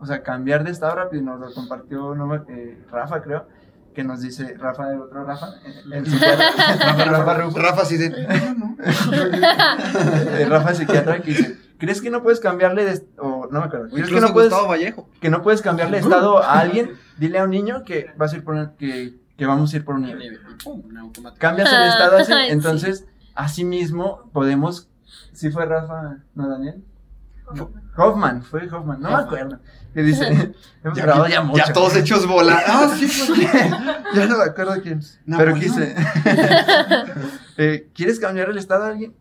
O 0.00 0.06
sea, 0.06 0.22
cambiar 0.22 0.64
de 0.64 0.70
estado 0.70 0.94
rápido. 0.94 1.22
Nos 1.22 1.40
lo 1.40 1.52
compartió 1.54 2.14
no 2.14 2.34
eh, 2.48 2.78
Rafa, 2.90 3.20
creo, 3.22 3.46
que 3.94 4.04
nos 4.04 4.20
dice, 4.20 4.54
Rafa, 4.56 4.92
el 4.92 5.00
otro 5.00 5.24
Rafa, 5.24 5.48
eh, 5.64 5.82
el 5.92 6.06
psiquiatra, 6.06 6.46
Rafa, 6.78 7.04
Rafa 7.04 7.34
Rufo, 7.34 7.58
Rafa 7.58 7.82
así 7.82 7.96
de. 7.96 8.10
"No, 8.10 8.54
no". 8.54 8.76
eh, 10.38 10.46
Rafa 10.48 10.74
psiquiatra 10.74 11.20
que 11.20 11.30
dice, 11.30 11.58
¿crees 11.78 12.00
que 12.00 12.10
no 12.10 12.22
puedes 12.22 12.38
cambiarle 12.40 12.84
de, 12.84 13.06
o 13.18 13.48
no 13.50 13.60
me 13.60 13.66
acuerdo, 13.66 13.86
O 13.86 13.90
¿crees 13.90 14.08
que 14.08 14.20
no 14.20 14.32
puedes, 14.32 14.50
Gustavo 14.50 14.68
Vallejo. 14.68 15.08
que 15.20 15.30
no 15.30 15.42
puedes 15.42 15.62
cambiarle 15.62 15.96
de 15.98 16.02
estado 16.04 16.38
a 16.42 16.60
alguien? 16.60 16.92
Dile 17.16 17.38
a 17.40 17.44
un 17.44 17.50
niño 17.50 17.82
que 17.84 18.12
vas 18.16 18.32
a 18.32 18.36
ir 18.36 18.44
por 18.44 18.54
un- 18.54 18.76
que, 18.76 19.18
que 19.36 19.46
vamos 19.46 19.72
a 19.72 19.76
ir 19.76 19.84
por 19.84 19.96
un. 19.96 20.04
Y 20.08 20.12
automático. 20.98 21.40
Cambias 21.40 21.72
el 21.72 21.88
estado 21.88 22.18
así, 22.18 22.32
sí. 22.32 22.38
entonces, 22.50 23.06
así 23.34 23.64
mismo 23.64 24.30
podemos, 24.32 24.88
¿sí 25.32 25.50
fue 25.50 25.66
Rafa, 25.66 26.18
no 26.34 26.48
Daniel? 26.48 26.84
Hoffman, 27.98 28.42
fue 28.42 28.68
Hoffman, 28.72 29.00
no 29.00 29.10
me 29.10 29.16
acuerdo. 29.16 29.58
Que 29.92 30.02
dice, 30.02 30.26
hemos 30.84 30.96
Ya, 30.96 31.04
grabado 31.04 31.26
ya, 31.26 31.34
ya 31.34 31.42
mucho. 31.42 31.72
todos 31.74 31.96
hechos 31.96 32.26
bola. 32.26 32.58
Ah, 32.66 32.88
sí, 32.96 33.06
pues, 33.06 33.38
ya 34.14 34.26
no 34.26 34.38
me 34.38 34.44
acuerdo 34.44 34.80
quién. 34.82 35.00
Pero 35.26 35.54
quise. 35.54 35.94
Eh, 37.56 37.90
¿Quieres 37.94 38.20
cambiar 38.20 38.50
el 38.50 38.58
estado 38.58 38.84
a 38.84 38.88
alguien? 38.88 39.14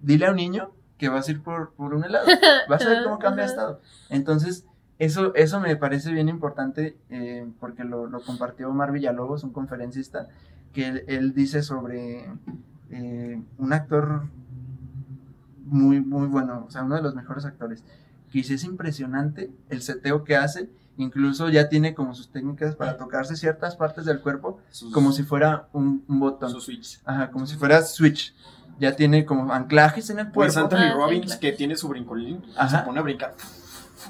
Dile 0.00 0.26
a 0.26 0.30
un 0.30 0.36
niño 0.36 0.72
que 0.98 1.08
vas 1.08 1.28
a 1.28 1.30
ir 1.30 1.42
por, 1.42 1.72
por 1.74 1.94
un 1.94 2.04
helado. 2.04 2.26
Vas 2.68 2.84
a 2.84 2.88
ver 2.88 3.04
cómo 3.04 3.18
cambia 3.18 3.44
de 3.44 3.50
estado. 3.50 3.80
Entonces, 4.10 4.64
eso, 4.98 5.34
eso 5.34 5.60
me 5.60 5.76
parece 5.76 6.12
bien 6.12 6.28
importante 6.28 6.96
eh, 7.10 7.46
porque 7.60 7.84
lo, 7.84 8.06
lo 8.06 8.20
compartió 8.22 8.68
Omar 8.68 8.92
Villalobos, 8.92 9.44
un 9.44 9.52
conferencista, 9.52 10.28
que 10.72 10.86
él, 10.88 11.04
él 11.08 11.34
dice 11.34 11.62
sobre 11.62 12.28
eh, 12.90 13.42
un 13.58 13.72
actor 13.72 14.24
muy, 15.64 16.00
muy 16.00 16.26
bueno, 16.28 16.64
o 16.66 16.70
sea, 16.70 16.82
uno 16.84 16.94
de 16.96 17.02
los 17.02 17.14
mejores 17.14 17.44
actores, 17.44 17.82
que 18.32 18.40
es 18.40 18.64
impresionante 18.64 19.50
el 19.70 19.82
seteo 19.82 20.24
que 20.24 20.36
hace, 20.36 20.68
incluso 20.96 21.48
ya 21.48 21.68
tiene 21.68 21.94
como 21.94 22.14
sus 22.14 22.30
técnicas 22.30 22.74
para 22.76 22.96
tocarse 22.96 23.36
ciertas 23.36 23.76
partes 23.76 24.04
del 24.04 24.20
cuerpo, 24.20 24.58
Sus- 24.70 24.92
como 24.92 25.12
si 25.12 25.22
fuera 25.22 25.68
un, 25.72 26.04
un 26.08 26.20
botón. 26.20 26.50
sus 26.50 26.64
switch. 26.64 27.00
Ajá, 27.04 27.30
como 27.30 27.46
si 27.46 27.56
fuera 27.56 27.82
switch. 27.82 28.34
Ya 28.80 28.96
tiene 28.96 29.24
como 29.24 29.52
anclajes 29.52 30.10
en 30.10 30.18
el 30.18 30.30
Pues 30.32 30.54
cuerpo. 30.54 30.74
Anthony 30.74 30.90
Ah, 30.90 30.94
Robbins, 30.96 31.36
que 31.36 31.52
tiene 31.52 31.76
su 31.76 31.88
brincolín, 31.88 32.42
Ajá. 32.56 32.80
se 32.80 32.84
pone 32.84 32.98
a 32.98 33.02
brincar 33.02 33.34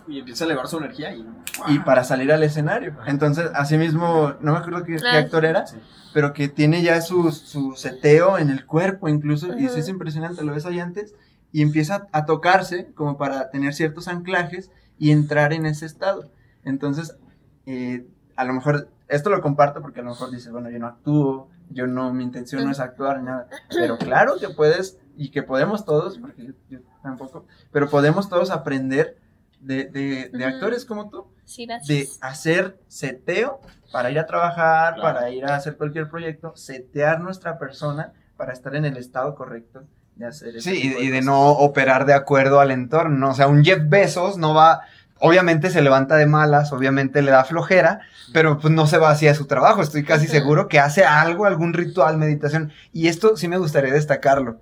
y 0.09 0.19
empieza 0.19 0.45
a 0.45 0.47
elevar 0.47 0.67
su 0.69 0.79
energía 0.79 1.15
y... 1.15 1.27
Y 1.69 1.79
para 1.81 2.03
salir 2.03 2.33
al 2.33 2.43
escenario. 2.43 2.97
Entonces, 3.07 3.51
así 3.55 3.77
mismo, 3.79 4.35
no 4.41 4.53
me 4.53 4.59
acuerdo 4.59 4.83
qué, 4.83 4.97
qué 4.97 5.07
actor 5.17 5.45
era, 5.45 5.67
Sí. 5.67 5.77
pero 6.13 6.33
que 6.33 6.49
tiene 6.49 6.83
ya 6.83 7.01
su, 7.01 7.31
su 7.31 7.75
seteo 7.77 8.39
en 8.39 8.51
el 8.51 8.67
cuerpo 8.67 9.09
incluso, 9.09 9.57
y 9.59 9.67
eso 9.67 9.77
es 9.77 9.89
impresionante, 9.89 10.43
lo 10.43 10.53
ves 10.53 10.67
ahí 10.67 10.81
antes, 10.81 11.15
y 11.55 11.63
empieza 11.63 12.09
a 12.11 12.25
tocarse 12.27 12.93
como 12.95 13.17
para 13.17 13.49
tener 13.49 13.75
ciertos 13.75 14.09
anclajes 14.09 14.73
y 14.99 15.13
entrar 15.13 15.53
en 15.53 15.67
ese 15.67 15.87
estado. 15.87 16.33
Entonces, 16.65 17.17
eh, 17.65 18.09
a 18.35 18.45
lo 18.45 18.55
mejor, 18.55 18.89
esto 19.07 19.31
lo 19.31 19.41
comparto 19.41 19.81
porque 19.81 20.01
a 20.01 20.03
lo 20.03 20.11
mejor 20.11 20.33
dices, 20.33 20.51
bueno, 20.51 20.69
yo 20.69 20.81
no 20.81 20.89
actúo, 20.89 21.49
yo 21.71 21.87
no, 21.87 22.13
mi 22.13 22.25
intención 22.25 22.65
no 22.65 22.73
es 22.73 22.81
actuar, 22.81 23.21
ni 23.21 23.27
nada, 23.27 23.47
pero 23.71 23.97
claro 23.99 24.35
que 24.41 24.49
puedes, 24.49 24.99
y 25.17 25.29
que 25.31 25.45
podemos 25.45 25.85
todos, 25.85 26.19
porque 26.19 26.45
yo, 26.45 26.53
yo 26.69 26.81
tampoco, 27.05 27.47
pero 27.71 27.89
podemos 27.89 28.29
todos 28.29 28.51
aprender 28.51 29.17
de, 29.61 29.85
de, 29.85 30.31
de 30.31 30.47
Ujú. 30.47 30.57
actores 30.57 30.85
como 30.85 31.09
tú 31.09 31.29
Sí, 31.45 31.69
de 31.87 32.09
hacer 32.21 32.81
seteo 32.89 33.61
para 33.93 34.11
ir 34.11 34.19
a 34.19 34.27
trabajar, 34.27 34.95
Claro. 34.97 35.19
para 35.21 35.31
ir 35.31 35.45
a 35.45 35.55
hacer 35.55 35.77
cualquier 35.77 36.09
proyecto, 36.11 36.57
setear 36.57 37.21
nuestra 37.21 37.59
persona 37.61 38.13
para 38.37 38.53
estar 38.53 38.75
en 38.75 38.87
el 38.87 38.97
estado 38.97 39.37
correcto 39.37 39.85
de 40.17 40.27
hacer 40.27 40.57
ese 40.57 40.71
Sí, 40.71 40.95
y, 40.99 41.05
y 41.05 41.09
de 41.09 41.23
no 41.23 41.51
operar 41.51 42.07
de 42.07 42.15
acuerdo 42.15 42.61
al 42.61 42.71
entorno. 42.71 43.17
¿no? 43.17 43.31
O 43.31 43.35
sea, 43.35 43.49
un 43.49 43.65
Jeff 43.65 43.81
Bezos 43.87 44.37
no 44.39 44.55
va. 44.55 44.83
Obviamente 45.19 45.71
se 45.71 45.81
levanta 45.81 46.17
de 46.17 46.27
malas, 46.27 46.73
obviamente 46.73 47.23
le 47.23 47.31
da 47.31 47.45
flojera, 47.45 48.01
pero 48.33 48.59
pues 48.59 48.75
no 48.75 48.87
se 48.87 48.99
va 48.99 49.11
así 49.11 49.27
a 49.29 49.35
su 49.35 49.47
trabajo. 49.47 49.81
Estoy 49.81 50.05
casi 50.05 50.27
seguro 50.27 50.69
que 50.69 50.81
hace 50.81 51.05
algo, 51.05 51.47
algún 51.47 51.73
ritual, 51.73 52.19
meditación. 52.19 52.73
Y 52.93 53.09
esto 53.09 53.37
sí 53.37 53.49
me 53.49 53.59
gustaría 53.59 53.93
destacarlo. 53.93 54.61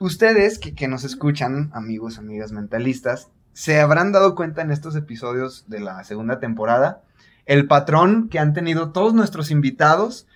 Ustedes 0.00 0.58
que, 0.58 0.74
que 0.74 0.88
nos 0.88 1.04
escuchan, 1.04 1.70
amigos, 1.72 2.18
amigas 2.18 2.52
mentalistas, 2.52 3.28
se 3.54 3.80
habrán 3.80 4.12
dado 4.12 4.34
cuenta 4.34 4.62
en 4.62 4.70
estos 4.70 4.94
episodios 4.96 5.64
de 5.68 5.80
la 5.80 6.02
segunda 6.04 6.40
temporada, 6.40 7.02
el 7.46 7.66
patrón 7.66 8.28
que 8.28 8.38
han 8.38 8.52
tenido 8.52 8.92
todos 8.92 9.14
nuestros 9.14 9.50
invitados 9.50 10.26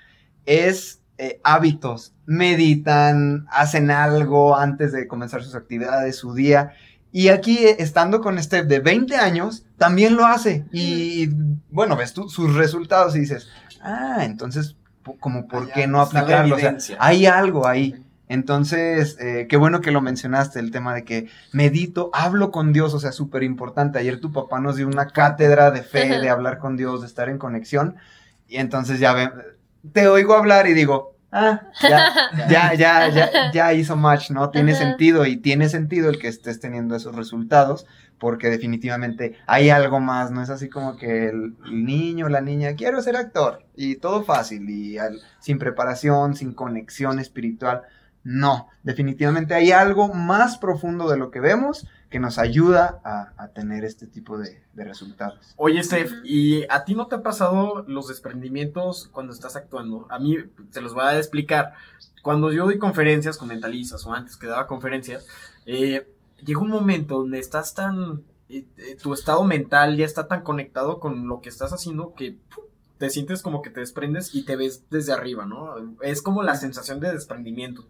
es 0.47 1.01
eh, 1.19 1.41
hábitos. 1.45 2.15
Meditan, 2.27 3.47
hacen 3.51 3.91
algo 3.91 4.57
antes 4.57 4.93
de 4.93 5.07
comenzar 5.07 5.43
sus 5.43 5.55
actividades, 5.55 6.17
su 6.17 6.35
día. 6.35 6.73
Y 7.13 7.29
aquí, 7.29 7.59
eh, 7.59 7.77
estando 7.79 8.21
con 8.21 8.43
Steph 8.43 8.67
de 8.67 8.81
20 8.81 9.17
años, 9.17 9.65
también 9.77 10.17
lo 10.17 10.27
hace. 10.27 10.65
Y, 10.73 11.25
y, 11.25 11.31
bueno, 11.71 11.97
ves 11.97 12.13
tú 12.13 12.29
sus 12.29 12.55
resultados 12.55 13.17
y 13.17 13.21
dices, 13.21 13.49
ah, 13.83 14.19
entonces, 14.23 14.77
como 15.21 15.49
por 15.49 15.71
qué 15.73 15.87
no 15.87 16.01
aplicarlo. 16.01 16.57
O 16.57 16.59
sea, 16.59 16.77
hay 16.99 17.27
algo 17.27 17.67
ahí. 17.67 18.05
Entonces, 18.29 19.17
eh, 19.21 19.47
qué 19.49 19.57
bueno 19.57 19.81
que 19.81 19.91
lo 19.91 20.03
mencionaste, 20.03 20.61
el 20.61 20.71
tema 20.71 20.95
de 20.95 21.05
que 21.05 21.29
medito, 21.53 22.11
hablo 22.13 22.51
con 22.51 22.75
Dios, 22.75 22.93
o 22.93 23.01
sea, 23.01 23.11
súper 23.13 23.43
importante. 23.43 23.99
Ayer 23.99 24.21
tu 24.21 24.33
papá 24.33 24.61
nos 24.61 24.77
dio 24.77 24.87
una 24.87 25.09
cátedra 25.09 25.71
de 25.71 25.83
fe, 25.83 26.21
de 26.21 26.29
hablar 26.31 26.59
con 26.59 26.77
Dios, 26.77 27.01
de 27.01 27.07
estar 27.07 27.31
en 27.31 27.39
conexión. 27.39 27.97
Y 28.47 28.59
entonces 28.59 29.01
ya 29.01 29.15
ve, 29.15 29.31
te 29.93 30.09
oigo 30.09 30.35
hablar 30.35 30.67
y 30.69 30.73
digo, 30.75 31.17
ah, 31.33 31.63
ya, 31.81 32.13
ya, 32.49 32.75
ya, 32.75 33.09
ya, 33.09 33.53
ya 33.53 33.73
hizo 33.75 33.97
match, 33.97 34.31
¿no? 34.31 34.51
Tiene 34.51 34.73
Ajá. 34.73 34.81
sentido 34.81 35.27
y 35.27 35.37
tiene 35.37 35.69
sentido 35.69 36.09
el 36.11 36.19
que 36.19 36.29
estés 36.29 36.61
teniendo 36.61 36.97
esos 36.97 37.15
resultados, 37.17 37.87
porque 38.19 38.49
definitivamente 38.51 39.37
hay 39.47 39.71
algo 39.71 40.01
más, 40.01 40.31
no 40.31 40.43
es 40.43 40.51
así 40.51 40.69
como 40.69 40.97
que 40.97 41.29
el, 41.29 41.55
el 41.67 41.85
niño, 41.85 42.29
la 42.29 42.41
niña, 42.41 42.75
quiero 42.75 43.01
ser 43.03 43.17
actor 43.17 43.65
y 43.77 43.97
todo 43.97 44.25
fácil 44.25 44.69
y 44.69 44.99
al- 44.99 45.21
sin 45.41 45.59
preparación, 45.59 46.35
sin 46.35 46.53
conexión 46.53 47.19
espiritual. 47.21 47.83
No, 48.25 48.69
definitivamente 48.83 49.55
hay 49.55 49.71
algo 49.71 50.13
más 50.13 50.59
profundo 50.59 51.09
de 51.09 51.17
lo 51.17 51.31
que 51.31 51.41
vemos 51.41 51.87
que 52.11 52.19
nos 52.19 52.39
ayuda 52.39 53.01
a, 53.05 53.33
a 53.37 53.49
tener 53.49 53.85
este 53.85 54.07
tipo 54.07 54.39
de, 54.39 54.63
de 54.73 54.85
resultados. 54.85 55.55
Oye, 55.57 55.83
Steph, 55.83 56.13
¿y 56.25 56.65
a 56.71 56.85
ti 56.85 56.95
no 56.95 57.07
te 57.07 57.17
ha 57.17 57.23
pasado 57.23 57.85
los 57.87 58.09
desprendimientos 58.09 59.09
cuando 59.13 59.33
estás 59.33 59.57
actuando? 59.57 60.07
A 60.11 60.19
mí 60.19 60.37
se 60.71 60.81
los 60.81 60.95
voy 60.95 61.05
a 61.05 61.19
explicar. 61.19 61.75
Cuando 62.23 62.51
yo 62.53 62.65
doy 62.65 62.79
conferencias 62.79 63.37
con 63.37 63.49
mentalistas 63.49 64.07
o 64.07 64.15
antes 64.15 64.37
que 64.37 64.47
daba 64.47 64.67
conferencias, 64.67 65.27
eh, 65.67 66.11
llega 66.45 66.61
un 66.61 66.71
momento 66.71 67.19
donde 67.19 67.39
estás 67.39 67.75
tan... 67.75 68.23
eh, 68.49 68.65
eh, 68.79 68.97
tu 69.03 69.13
estado 69.13 69.45
mental 69.45 69.97
ya 69.97 70.07
está 70.07 70.27
tan 70.29 70.43
conectado 70.43 71.01
con 71.01 71.29
lo 71.29 71.41
que 71.41 71.51
estás 71.51 71.73
haciendo 71.73 72.15
que 72.15 72.39
¡pum! 72.55 72.65
te 72.99 73.11
sientes 73.11 73.43
como 73.43 73.63
que 73.63 73.71
te 73.71 73.81
desprendes 73.81 74.35
y 74.35 74.45
te 74.45 74.57
ves 74.57 74.85
desde 74.91 75.13
arriba, 75.13 75.47
¿no? 75.47 75.75
Es 76.03 76.21
como 76.21 76.43
la 76.43 76.57
sensación 76.57 76.99
de 77.01 77.13
desprendimiento. 77.13 77.87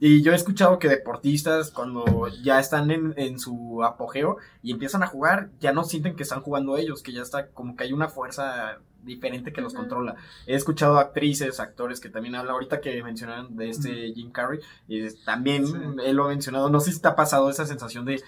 Y 0.00 0.22
yo 0.22 0.32
he 0.32 0.36
escuchado 0.36 0.78
que 0.78 0.88
deportistas 0.88 1.72
cuando 1.72 2.28
ya 2.42 2.60
están 2.60 2.90
en, 2.90 3.14
en, 3.16 3.38
su 3.40 3.82
apogeo 3.82 4.36
y 4.62 4.70
empiezan 4.70 5.02
a 5.02 5.08
jugar, 5.08 5.50
ya 5.60 5.72
no 5.72 5.82
sienten 5.82 6.14
que 6.14 6.22
están 6.22 6.40
jugando 6.40 6.76
ellos, 6.76 7.02
que 7.02 7.12
ya 7.12 7.22
está 7.22 7.48
como 7.48 7.74
que 7.74 7.84
hay 7.84 7.92
una 7.92 8.08
fuerza 8.08 8.78
diferente 9.02 9.52
que 9.52 9.60
los 9.60 9.74
controla. 9.74 10.14
He 10.46 10.54
escuchado 10.54 10.98
actrices, 10.98 11.58
actores 11.58 11.98
que 11.98 12.10
también 12.10 12.36
hablan, 12.36 12.54
ahorita 12.54 12.80
que 12.80 13.02
mencionaron 13.02 13.56
de 13.56 13.70
este 13.70 14.12
Jim 14.12 14.30
Carrey, 14.30 14.60
y 14.86 15.12
también 15.24 15.98
él 16.04 16.16
lo 16.16 16.26
ha 16.26 16.28
mencionado, 16.28 16.70
no 16.70 16.78
sé 16.78 16.92
si 16.92 17.00
te 17.00 17.08
ha 17.08 17.16
pasado 17.16 17.50
esa 17.50 17.66
sensación 17.66 18.04
de, 18.04 18.22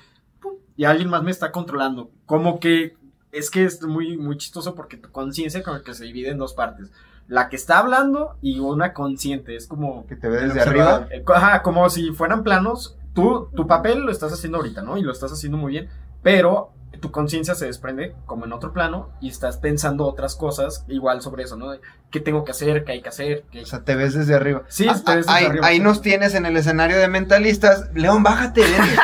y 0.77 0.85
alguien 0.85 1.09
más 1.09 1.23
me 1.23 1.31
está 1.31 1.53
controlando, 1.53 2.11
como 2.27 2.59
que 2.59 2.97
es 3.31 3.49
que 3.49 3.65
es 3.65 3.83
muy, 3.83 4.17
muy 4.17 4.37
chistoso 4.39 4.75
porque 4.75 4.97
tu 4.97 5.13
conciencia 5.13 5.63
como 5.63 5.83
que 5.83 5.95
se 5.95 6.05
divide 6.05 6.31
en 6.31 6.39
dos 6.39 6.55
partes 6.55 6.91
la 7.31 7.49
que 7.49 7.55
está 7.55 7.79
hablando 7.79 8.37
y 8.43 8.59
una 8.59 8.93
consciente. 8.93 9.55
Es 9.55 9.69
como. 9.69 10.05
Que 10.07 10.17
te 10.17 10.29
ve 10.29 10.49
desde 10.49 10.61
arriba. 10.61 11.07
Eh, 11.11 11.25
ajá, 11.33 11.63
como 11.63 11.89
si 11.89 12.11
fueran 12.11 12.43
planos. 12.43 12.99
Tú, 13.15 13.49
tu 13.57 13.67
papel 13.67 14.01
lo 14.01 14.13
estás 14.13 14.33
haciendo 14.33 14.59
ahorita, 14.59 14.83
¿no? 14.83 14.97
Y 14.97 15.03
lo 15.03 15.13
estás 15.13 15.33
haciendo 15.33 15.57
muy 15.57 15.73
bien. 15.73 15.89
Pero 16.23 16.73
tu 17.01 17.11
conciencia 17.13 17.55
se 17.55 17.67
desprende 17.67 18.15
como 18.27 18.45
en 18.45 18.53
otro 18.53 18.73
plano 18.73 19.11
y 19.21 19.29
estás 19.29 19.57
pensando 19.57 20.07
otras 20.07 20.35
cosas 20.35 20.85
igual 20.89 21.23
sobre 21.23 21.45
eso, 21.45 21.57
¿no? 21.57 21.73
¿Qué 22.11 22.21
tengo 22.21 22.45
que 22.45 22.51
hacer? 22.51 22.85
¿Qué 22.85 22.93
hay 22.93 23.01
que 23.01 23.09
hacer? 23.09 23.45
O 23.63 23.65
sea, 23.65 23.85
te 23.85 23.95
ves 23.95 24.15
desde 24.15 24.35
arriba. 24.35 24.63
Sí, 24.69 24.87
ah, 24.89 25.01
te 25.05 25.17
ves 25.17 25.27
desde 25.27 25.39
ahí, 25.39 25.47
arriba. 25.47 25.67
Ahí 25.67 25.79
nos 25.79 26.03
tienes 26.03 26.35
en 26.35 26.47
el 26.47 26.57
escenario 26.57 26.99
de 26.99 27.09
mentalistas. 27.09 27.91
León, 27.95 28.23
bájate, 28.23 28.61
vente. 28.61 28.99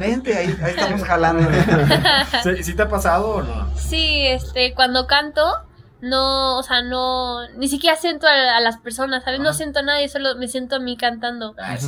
vente, 0.00 0.36
ahí, 0.36 0.58
ahí 0.62 0.70
estamos 0.70 1.04
jalando. 1.04 1.48
¿Sí, 2.42 2.62
¿Sí 2.64 2.74
te 2.74 2.82
ha 2.82 2.88
pasado 2.88 3.28
o 3.28 3.42
no? 3.42 3.76
Sí, 3.76 4.26
este, 4.26 4.74
cuando 4.74 5.06
canto 5.06 5.42
no, 6.02 6.58
o 6.58 6.62
sea, 6.64 6.82
no, 6.82 7.48
ni 7.50 7.68
siquiera 7.68 7.96
siento 7.96 8.26
a, 8.26 8.56
a 8.56 8.60
las 8.60 8.78
personas, 8.78 9.22
¿sabes? 9.22 9.38
No 9.38 9.54
siento 9.54 9.78
a 9.78 9.82
nadie, 9.82 10.08
solo 10.08 10.34
me 10.34 10.48
siento 10.48 10.76
a 10.76 10.78
mí 10.80 10.96
cantando. 10.96 11.54
Ah, 11.60 11.78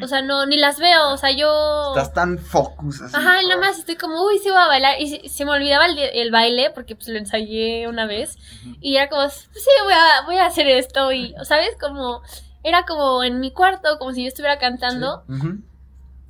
o 0.00 0.06
sea, 0.06 0.22
no, 0.22 0.46
ni 0.46 0.56
las 0.58 0.78
veo, 0.78 1.10
o 1.10 1.16
sea, 1.16 1.32
yo... 1.32 1.88
Estás 1.88 2.14
tan 2.14 2.38
focus 2.38 3.02
así. 3.02 3.16
Ajá, 3.16 3.42
y 3.42 3.48
nada 3.48 3.60
más 3.60 3.76
estoy 3.76 3.96
como, 3.96 4.24
uy, 4.24 4.38
sí 4.38 4.48
voy 4.48 4.60
a 4.60 4.68
bailar. 4.68 5.00
Y 5.00 5.08
se, 5.08 5.28
se 5.28 5.44
me 5.44 5.50
olvidaba 5.50 5.86
el, 5.86 5.98
el, 5.98 6.30
baile, 6.30 6.70
porque 6.70 6.94
pues 6.94 7.08
lo 7.08 7.18
ensayé 7.18 7.88
una 7.88 8.06
vez. 8.06 8.38
Y 8.80 8.94
era 8.94 9.08
como, 9.08 9.22
pues 9.22 9.48
sí, 9.52 9.70
voy 9.82 9.92
a, 9.92 10.24
voy 10.24 10.36
a 10.36 10.46
hacer 10.46 10.68
esto. 10.68 11.10
Y, 11.10 11.34
¿sabes? 11.42 11.76
Como, 11.80 12.22
era 12.62 12.84
como 12.84 13.24
en 13.24 13.40
mi 13.40 13.50
cuarto, 13.50 13.98
como 13.98 14.12
si 14.12 14.22
yo 14.22 14.28
estuviera 14.28 14.60
cantando. 14.60 15.24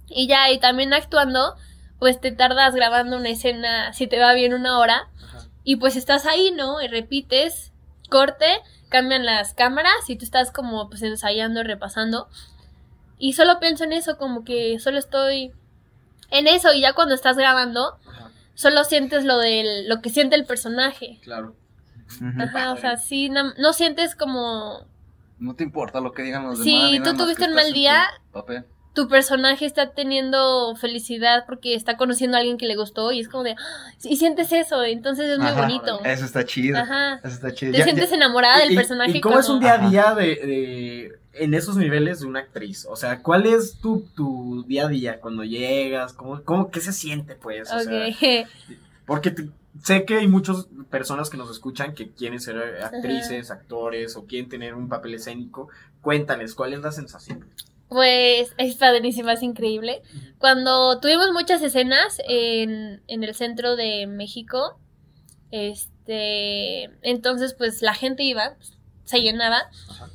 Y 0.09 0.29
ya, 0.29 0.51
y 0.51 0.59
también 0.61 0.95
actuando, 0.95 1.57
pues 1.99 2.23
te 2.23 2.33
tardas 2.33 2.75
grabando 2.75 3.19
una 3.19 3.29
escena, 3.29 3.93
si 3.93 4.07
te 4.07 4.19
va 4.19 4.33
bien, 4.33 4.55
una 4.55 4.79
hora. 4.79 5.11
Y 5.65 5.77
pues 5.77 5.97
estás 5.97 6.27
ahí, 6.27 6.53
¿no? 6.53 6.81
Y 6.83 6.89
repites, 6.89 7.73
corte, 8.11 8.47
cambian 8.91 9.25
las 9.25 9.55
cámaras 9.55 10.09
y 10.09 10.17
tú 10.17 10.25
estás 10.25 10.53
como 10.53 10.89
pues 10.89 11.03
ensayando, 11.03 11.63
repasando. 11.63 12.29
Y 13.19 13.33
solo 13.33 13.59
pienso 13.59 13.85
en 13.85 13.93
eso, 13.93 14.19
como 14.19 14.45
que 14.45 14.79
solo 14.79 14.99
estoy 14.99 15.53
en 16.31 16.47
eso 16.47 16.73
y 16.73 16.81
ya 16.81 16.93
cuando 16.93 17.15
estás 17.15 17.37
grabando, 17.37 17.99
Ajá. 18.07 18.31
solo 18.55 18.85
sientes 18.85 19.25
lo 19.25 19.39
del 19.39 19.89
lo 19.89 20.01
que 20.01 20.11
siente 20.11 20.37
el 20.37 20.45
personaje. 20.45 21.19
Claro. 21.23 21.57
Ajá, 22.39 22.73
o 22.73 22.77
sea, 22.77 22.99
sí, 22.99 23.31
no, 23.31 23.55
no, 23.57 23.73
sientes 23.73 24.15
como 24.15 24.87
no 25.39 25.55
te 25.55 25.65
importa 25.65 26.01
lo 26.01 26.13
que 26.13 26.23
digan 26.23 26.45
los 26.45 26.63
sí, 26.63 26.75
demás. 26.75 26.91
Si 26.91 27.01
tú 27.01 27.17
tuviste 27.17 27.45
un 27.47 27.55
mal 27.55 27.73
día, 27.73 28.05
papel 28.31 28.67
tu 28.95 29.09
personaje 29.09 29.67
está 29.67 29.91
teniendo 29.91 30.75
felicidad 30.77 31.45
porque 31.47 31.75
está 31.75 31.97
conociendo 31.97 32.37
a 32.37 32.41
alguien 32.41 32.57
que 32.59 32.67
le 32.67 32.77
gustó 32.77 33.11
y 33.13 33.21
es 33.21 33.29
como 33.29 33.43
de 33.45 33.57
y 34.05 34.17
sientes 34.17 34.53
eso, 34.53 34.83
entonces 34.85 35.29
es 35.31 35.39
muy 35.39 35.49
Ajá, 35.49 35.63
bonito. 35.63 36.01
Eso 36.05 36.25
está 36.25 36.45
chido. 36.47 36.79
Ajá. 36.79 37.17
Eso 37.17 37.29
está 37.35 37.53
chido. 37.53 37.73
Te 37.73 37.79
Ya- 37.79 37.85
sientes 37.85 38.11
ya- 38.11 38.17
enamorada 38.17 38.61
del 38.61 38.71
¿Y- 38.73 38.77
personaje. 38.77 39.19
¿Y 39.19 39.21
cómo 39.21 39.39
es 39.41 39.49
un 39.49 39.61
día 39.61 39.75
a 39.75 39.89
día 39.91 40.15
de, 40.15 40.25
de- 40.37 41.19
en 41.35 41.55
esos 41.55 41.77
niveles 41.77 42.21
de 42.21 42.27
una 42.27 42.39
actriz? 42.41 42.87
O 42.89 42.95
sea, 42.97 43.21
¿cuál 43.21 43.47
es 43.47 43.79
tu, 43.81 44.07
tu 44.15 44.65
día 44.69 44.87
a 44.87 44.89
día 44.89 45.21
cuando 45.21 45.43
llegas? 45.45 46.13
¿Cómo, 46.13 46.43
cómo 46.45 46.71
qué 46.71 46.81
se 46.81 46.93
siente, 46.93 47.35
pues? 47.35 47.73
O 47.73 47.81
sea, 47.81 48.07
porque 49.07 49.31
te- 49.33 49.49
sé 49.83 50.05
que 50.05 50.19
hay 50.19 50.29
muchas 50.29 50.69
personas 50.89 51.31
que 51.31 51.37
nos 51.37 51.51
escuchan 51.51 51.95
que 51.95 52.11
quieren 52.13 52.41
ser 52.41 52.81
actrices, 52.85 53.51
actores 53.51 54.15
o 54.17 54.25
quieren 54.27 54.49
tener 54.49 54.75
un 54.77 54.89
papel 54.89 55.15
escénico. 55.15 55.69
Cuéntales, 56.01 56.55
¿cuál 56.55 56.75
es 56.75 56.81
la 56.81 56.93
sensación? 56.93 57.45
Pues 57.89 58.55
es 58.59 58.75
padrísima, 58.77 59.35
es 59.35 59.43
increíble. 59.43 60.03
Cuando 60.39 60.99
tuvimos 61.01 61.33
muchas 61.33 61.63
escenas 61.63 62.21
en, 62.27 63.03
en 63.07 63.25
el 63.25 63.35
centro 63.35 63.77
de 63.77 64.07
México, 64.07 64.79
este, 65.51 66.85
entonces 67.03 67.55
pues 67.55 67.83
la 67.83 67.95
gente 67.95 68.23
iba, 68.25 68.55
pues, 68.57 68.77
se 69.05 69.21
llenaba 69.21 69.63
Ajá. 69.91 70.09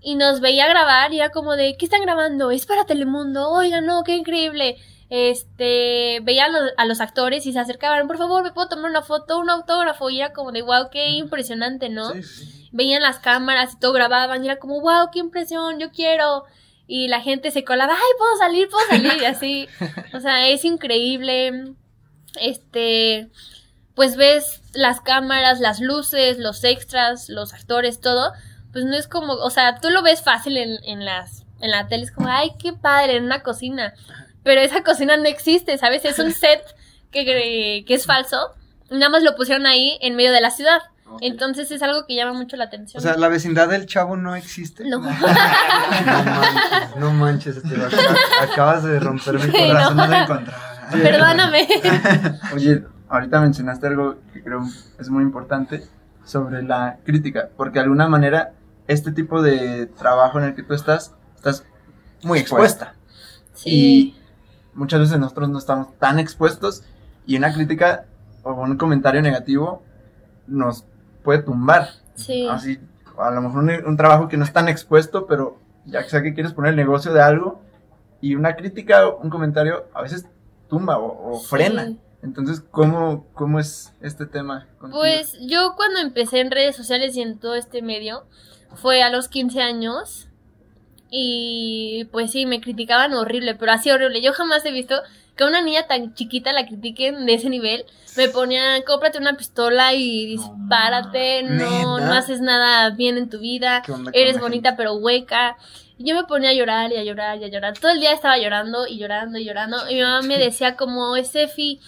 y 0.00 0.14
nos 0.14 0.40
veía 0.40 0.66
grabar 0.68 1.12
y 1.12 1.18
era 1.18 1.30
como 1.30 1.56
de, 1.56 1.76
¿qué 1.76 1.84
están 1.84 2.02
grabando? 2.02 2.50
Es 2.50 2.64
para 2.66 2.86
Telemundo, 2.86 3.50
oigan, 3.50 3.84
no, 3.86 4.02
qué 4.04 4.16
increíble. 4.16 4.76
Este, 5.08 6.20
veía 6.22 6.46
a 6.46 6.48
los, 6.48 6.62
a 6.76 6.84
los 6.84 7.00
actores 7.00 7.46
y 7.46 7.52
se 7.52 7.58
acercaban, 7.60 8.08
por 8.08 8.18
favor, 8.18 8.42
me 8.42 8.52
puedo 8.52 8.68
tomar 8.68 8.90
una 8.90 9.02
foto, 9.02 9.38
un 9.38 9.50
autógrafo 9.50 10.10
y 10.10 10.18
era 10.20 10.32
como 10.32 10.50
de, 10.50 10.62
wow, 10.62 10.88
qué 10.90 11.10
impresionante, 11.10 11.88
¿no? 11.90 12.10
Sí, 12.12 12.22
sí. 12.22 12.68
veían 12.72 13.02
las 13.02 13.18
cámaras 13.20 13.74
y 13.74 13.78
todo 13.78 13.92
grababan 13.92 14.42
y 14.42 14.48
era 14.48 14.58
como, 14.58 14.80
wow, 14.80 15.10
qué 15.12 15.18
impresión, 15.20 15.78
yo 15.78 15.90
quiero. 15.90 16.44
Y 16.86 17.08
la 17.08 17.20
gente 17.20 17.50
se 17.50 17.64
colaba, 17.64 17.94
ay, 17.94 18.18
puedo 18.18 18.36
salir, 18.36 18.68
puedo 18.68 18.86
salir, 18.86 19.22
y 19.22 19.24
así. 19.24 19.68
O 20.14 20.20
sea, 20.20 20.48
es 20.48 20.64
increíble. 20.64 21.72
Este, 22.40 23.28
pues 23.94 24.16
ves 24.16 24.60
las 24.74 25.00
cámaras, 25.00 25.58
las 25.58 25.80
luces, 25.80 26.38
los 26.38 26.62
extras, 26.64 27.28
los 27.28 27.54
actores, 27.54 28.00
todo. 28.00 28.32
Pues 28.72 28.84
no 28.84 28.94
es 28.94 29.08
como, 29.08 29.32
o 29.32 29.50
sea, 29.50 29.80
tú 29.80 29.90
lo 29.90 30.02
ves 30.02 30.22
fácil 30.22 30.58
en, 30.58 30.78
en 30.84 31.04
las, 31.04 31.44
en 31.60 31.70
la 31.70 31.88
tele, 31.88 32.04
es 32.04 32.12
como, 32.12 32.28
ay, 32.28 32.50
qué 32.58 32.72
padre, 32.72 33.16
en 33.16 33.24
una 33.24 33.42
cocina. 33.42 33.94
Pero 34.42 34.60
esa 34.60 34.84
cocina 34.84 35.16
no 35.16 35.24
existe, 35.24 35.78
¿sabes? 35.78 36.04
Es 36.04 36.18
un 36.18 36.32
set 36.32 36.62
que, 37.10 37.84
que 37.86 37.94
es 37.94 38.06
falso. 38.06 38.54
Nada 38.90 39.08
más 39.08 39.22
lo 39.22 39.34
pusieron 39.34 39.66
ahí 39.66 39.98
en 40.02 40.14
medio 40.14 40.30
de 40.30 40.40
la 40.40 40.50
ciudad. 40.50 40.82
Entonces 41.20 41.70
es 41.70 41.82
algo 41.82 42.06
que 42.06 42.14
llama 42.14 42.32
mucho 42.32 42.56
la 42.56 42.64
O 42.64 42.66
atención. 42.68 43.02
sea, 43.02 43.16
la 43.16 43.28
vecindad 43.28 43.68
del 43.68 43.86
chavo 43.86 44.16
no 44.16 44.34
existe. 44.34 44.84
No. 44.88 45.00
No 45.00 45.10
manches, 45.10 46.96
no 46.98 47.10
manches, 47.12 47.56
este. 47.56 47.74
Acabas 48.42 48.82
de 48.84 48.98
romper 49.00 49.34
mi 49.34 49.50
corazón. 49.50 49.96
no. 49.96 50.04
no 50.04 50.10
la 50.10 50.22
encontraba. 50.22 50.62
Perdóname. 50.90 51.68
Oye, 52.54 52.84
ahorita 53.08 53.40
mencionaste 53.40 53.86
algo 53.86 54.16
que 54.32 54.42
creo 54.42 54.62
es 54.98 55.08
muy 55.10 55.22
importante 55.22 55.84
sobre 56.24 56.62
la 56.62 56.98
crítica, 57.04 57.48
porque 57.56 57.78
de 57.78 57.84
alguna 57.84 58.08
manera 58.08 58.52
este 58.88 59.12
tipo 59.12 59.42
de 59.42 59.86
trabajo 59.86 60.38
en 60.38 60.46
el 60.46 60.54
que 60.54 60.62
tú 60.62 60.74
estás, 60.74 61.14
estás 61.36 61.64
muy 62.22 62.38
expuesta. 62.38 62.94
Sí. 63.54 64.16
Muchas 64.74 65.00
veces 65.00 65.18
nosotros 65.18 65.48
no 65.48 65.58
estamos 65.58 65.96
tan 65.98 66.18
expuestos 66.18 66.82
y 67.26 67.36
una 67.36 67.52
crítica 67.52 68.04
o 68.42 68.52
un 68.52 68.76
comentario 68.76 69.22
negativo 69.22 69.82
nos 70.46 70.84
puede 71.26 71.42
tumbar. 71.42 71.88
Sí. 72.14 72.46
Así, 72.48 72.78
a 73.18 73.30
lo 73.32 73.42
mejor 73.42 73.64
un, 73.64 73.70
un 73.86 73.96
trabajo 73.96 74.28
que 74.28 74.36
no 74.36 74.44
es 74.44 74.52
tan 74.52 74.68
expuesto, 74.68 75.26
pero 75.26 75.58
ya 75.84 76.02
que 76.04 76.08
sea 76.10 76.22
que 76.22 76.32
quieres 76.32 76.52
poner 76.54 76.70
el 76.70 76.76
negocio 76.76 77.12
de 77.12 77.20
algo 77.20 77.60
y 78.20 78.34
una 78.36 78.54
crítica 78.56 79.06
o 79.08 79.18
un 79.18 79.28
comentario 79.28 79.86
a 79.92 80.02
veces 80.02 80.26
tumba 80.68 80.98
o, 80.98 81.32
o 81.32 81.38
Sí. 81.40 81.46
frena. 81.48 81.92
Entonces, 82.22 82.62
¿cómo, 82.70 83.26
¿cómo 83.34 83.58
es 83.60 83.92
este 84.00 84.24
tema? 84.26 84.66
contigo? 84.78 85.00
Pues 85.00 85.36
yo 85.42 85.74
cuando 85.76 85.98
empecé 86.00 86.40
en 86.40 86.50
redes 86.50 86.74
sociales 86.76 87.16
y 87.16 87.22
en 87.22 87.38
todo 87.38 87.54
este 87.56 87.82
medio 87.82 88.24
fue 88.74 89.02
a 89.02 89.10
los 89.10 89.28
15 89.28 89.60
años 89.62 90.28
y 91.10 92.08
pues 92.12 92.32
sí, 92.32 92.46
me 92.46 92.60
criticaban 92.60 93.12
horrible, 93.14 93.54
pero 93.54 93.72
así 93.72 93.90
horrible. 93.90 94.22
Yo 94.22 94.32
jamás 94.32 94.64
he 94.64 94.72
visto 94.72 94.96
que 95.36 95.44
a 95.44 95.46
una 95.46 95.60
niña 95.60 95.86
tan 95.86 96.14
chiquita 96.14 96.52
la 96.52 96.66
critiquen 96.66 97.26
de 97.26 97.34
ese 97.34 97.50
nivel. 97.50 97.84
Me 98.16 98.28
ponían, 98.28 98.82
cómprate 98.82 99.18
una 99.18 99.36
pistola 99.36 99.92
y 99.92 100.26
dispárate, 100.26 101.42
no, 101.42 101.98
¿Neta? 101.98 102.08
no 102.08 102.14
haces 102.14 102.40
nada 102.40 102.90
bien 102.90 103.18
en 103.18 103.28
tu 103.28 103.38
vida, 103.38 103.82
¿Qué 103.84 103.92
onda 103.92 104.10
con 104.10 104.20
eres 104.20 104.40
bonita 104.40 104.76
pero 104.76 104.94
hueca. 104.94 105.58
Y 105.98 106.08
yo 106.08 106.14
me 106.14 106.24
ponía 106.24 106.50
a 106.50 106.54
llorar 106.54 106.92
y 106.92 106.96
a 106.96 107.04
llorar 107.04 107.38
y 107.38 107.44
a 107.44 107.48
llorar. 107.48 107.78
Todo 107.78 107.92
el 107.92 108.00
día 108.00 108.12
estaba 108.12 108.38
llorando 108.38 108.86
y 108.86 108.98
llorando 108.98 109.38
y 109.38 109.44
llorando. 109.44 109.88
Y 109.90 109.94
mi 109.96 110.02
mamá 110.02 110.22
me 110.22 110.38
decía 110.38 110.76
como, 110.76 111.16
Estefi, 111.16 111.80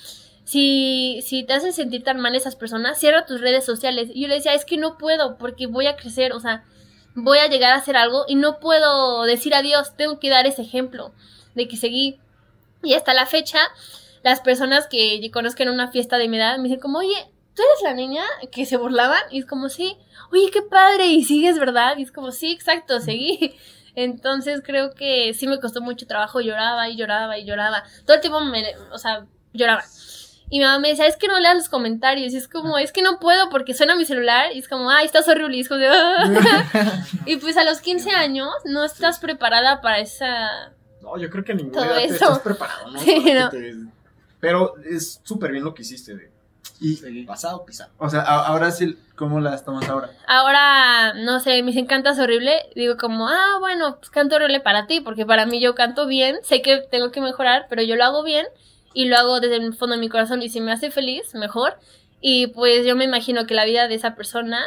si, 0.44 1.20
si 1.26 1.42
te 1.42 1.52
hacen 1.52 1.74
sentir 1.74 2.04
tan 2.04 2.18
mal 2.20 2.34
esas 2.34 2.56
personas, 2.56 2.98
cierra 2.98 3.26
tus 3.26 3.40
redes 3.40 3.66
sociales. 3.66 4.08
Y 4.14 4.22
yo 4.22 4.28
le 4.28 4.36
decía, 4.36 4.54
es 4.54 4.64
que 4.64 4.78
no 4.78 4.96
puedo 4.96 5.36
porque 5.36 5.66
voy 5.66 5.86
a 5.86 5.96
crecer, 5.96 6.32
o 6.32 6.40
sea, 6.40 6.64
voy 7.14 7.38
a 7.38 7.48
llegar 7.48 7.72
a 7.72 7.76
hacer 7.76 7.96
algo 7.96 8.24
y 8.28 8.34
no 8.34 8.58
puedo 8.58 9.24
decir 9.24 9.54
adiós, 9.54 9.94
tengo 9.96 10.18
que 10.18 10.30
dar 10.30 10.46
ese 10.46 10.62
ejemplo 10.62 11.12
de 11.54 11.68
que 11.68 11.76
seguí. 11.76 12.18
Y 12.82 12.94
hasta 12.94 13.14
la 13.14 13.26
fecha, 13.26 13.58
las 14.22 14.40
personas 14.40 14.86
que 14.86 15.20
yo 15.20 15.30
conozco 15.30 15.62
en 15.62 15.70
una 15.70 15.88
fiesta 15.88 16.18
de 16.18 16.28
mi 16.28 16.36
edad 16.36 16.56
me 16.58 16.64
dicen 16.64 16.80
como, 16.80 16.98
oye, 16.98 17.30
¿tú 17.54 17.62
eres 17.62 17.82
la 17.82 17.94
niña 17.94 18.24
que 18.52 18.66
se 18.66 18.76
burlaban? 18.76 19.20
Y 19.30 19.40
es 19.40 19.46
como, 19.46 19.68
sí, 19.68 19.96
oye, 20.32 20.50
qué 20.52 20.62
padre, 20.62 21.06
y 21.06 21.24
sigues, 21.24 21.58
¿verdad? 21.58 21.96
Y 21.96 22.02
es 22.02 22.12
como, 22.12 22.30
sí, 22.30 22.52
exacto, 22.52 23.00
seguí. 23.00 23.56
Entonces 23.94 24.62
creo 24.64 24.94
que 24.94 25.34
sí 25.34 25.48
me 25.48 25.58
costó 25.58 25.80
mucho 25.80 26.06
trabajo, 26.06 26.40
lloraba 26.40 26.88
y 26.88 26.96
lloraba 26.96 27.36
y 27.36 27.44
lloraba. 27.44 27.82
Todo 28.06 28.14
el 28.14 28.20
tiempo 28.20 28.40
me, 28.40 28.64
o 28.92 28.98
sea, 28.98 29.26
lloraba. 29.52 29.82
Y 30.50 30.60
mi 30.60 30.64
mamá 30.64 30.78
me 30.78 30.88
decía, 30.88 31.06
es 31.06 31.16
que 31.16 31.28
no 31.28 31.38
leas 31.40 31.56
los 31.56 31.68
comentarios. 31.68 32.32
Y 32.32 32.36
es 32.36 32.48
como, 32.48 32.78
es 32.78 32.92
que 32.92 33.02
no 33.02 33.18
puedo 33.18 33.50
porque 33.50 33.74
suena 33.74 33.96
mi 33.96 34.06
celular. 34.06 34.52
Y 34.54 34.60
es 34.60 34.68
como, 34.68 34.88
ay, 34.88 35.04
estás 35.04 35.28
horrible. 35.28 35.56
Y 35.56 35.60
es 35.60 35.68
como 35.68 35.82
"Ah". 35.84 37.04
Y 37.26 37.36
pues 37.36 37.56
a 37.56 37.64
los 37.64 37.80
15 37.80 38.12
años 38.12 38.48
no 38.64 38.84
estás 38.84 39.18
preparada 39.18 39.80
para 39.80 39.98
esa... 39.98 40.72
No, 41.16 41.18
yo 41.18 41.30
creo 41.30 41.44
que 41.44 41.52
a 41.52 41.54
ninguna 41.54 41.82
Todo 41.86 41.94
edad 41.98 42.08
te 42.08 42.14
estás 42.14 42.38
preparado, 42.40 42.90
¿no? 42.90 42.98
Sí, 43.00 43.12
Para 43.20 43.24
que 43.24 43.34
no. 43.34 43.50
te- 43.50 43.74
Pero 44.40 44.74
es 44.84 45.20
súper 45.24 45.52
bien 45.52 45.64
lo 45.64 45.74
que 45.74 45.82
hiciste 45.82 46.14
de 46.14 46.30
Y, 46.80 47.24
pasado 47.24 47.64
pisado. 47.64 47.90
o 47.98 48.08
sea, 48.08 48.20
a- 48.20 48.46
ahora 48.46 48.70
sí, 48.70 48.96
¿cómo 49.16 49.40
las 49.40 49.64
tomas 49.64 49.88
ahora? 49.88 50.10
Ahora, 50.28 51.14
no 51.14 51.40
sé, 51.40 51.60
me 51.62 51.72
dicen 51.72 51.86
cantas 51.86 52.18
horrible. 52.20 52.52
Digo 52.76 52.96
como, 52.96 53.28
ah, 53.28 53.56
bueno, 53.58 53.96
pues 53.98 54.10
canto 54.10 54.36
horrible 54.36 54.60
para 54.60 54.86
ti. 54.86 55.00
Porque 55.00 55.26
para 55.26 55.44
mí 55.46 55.60
yo 55.60 55.74
canto 55.74 56.06
bien. 56.06 56.36
Sé 56.44 56.62
que 56.62 56.82
tengo 56.90 57.10
que 57.10 57.20
mejorar, 57.20 57.66
pero 57.68 57.82
yo 57.82 57.96
lo 57.96 58.04
hago 58.04 58.22
bien. 58.22 58.46
Y 58.94 59.06
lo 59.06 59.16
hago 59.16 59.40
desde 59.40 59.56
el 59.56 59.74
fondo 59.74 59.96
de 59.96 60.00
mi 60.00 60.08
corazón. 60.08 60.40
Y 60.42 60.48
si 60.50 60.60
me 60.60 60.70
hace 60.72 60.90
feliz, 60.92 61.34
mejor. 61.34 61.76
Y 62.20 62.48
pues 62.48 62.86
yo 62.86 62.94
me 62.96 63.04
imagino 63.04 63.46
que 63.46 63.54
la 63.54 63.64
vida 63.64 63.88
de 63.88 63.94
esa 63.96 64.14
persona 64.14 64.60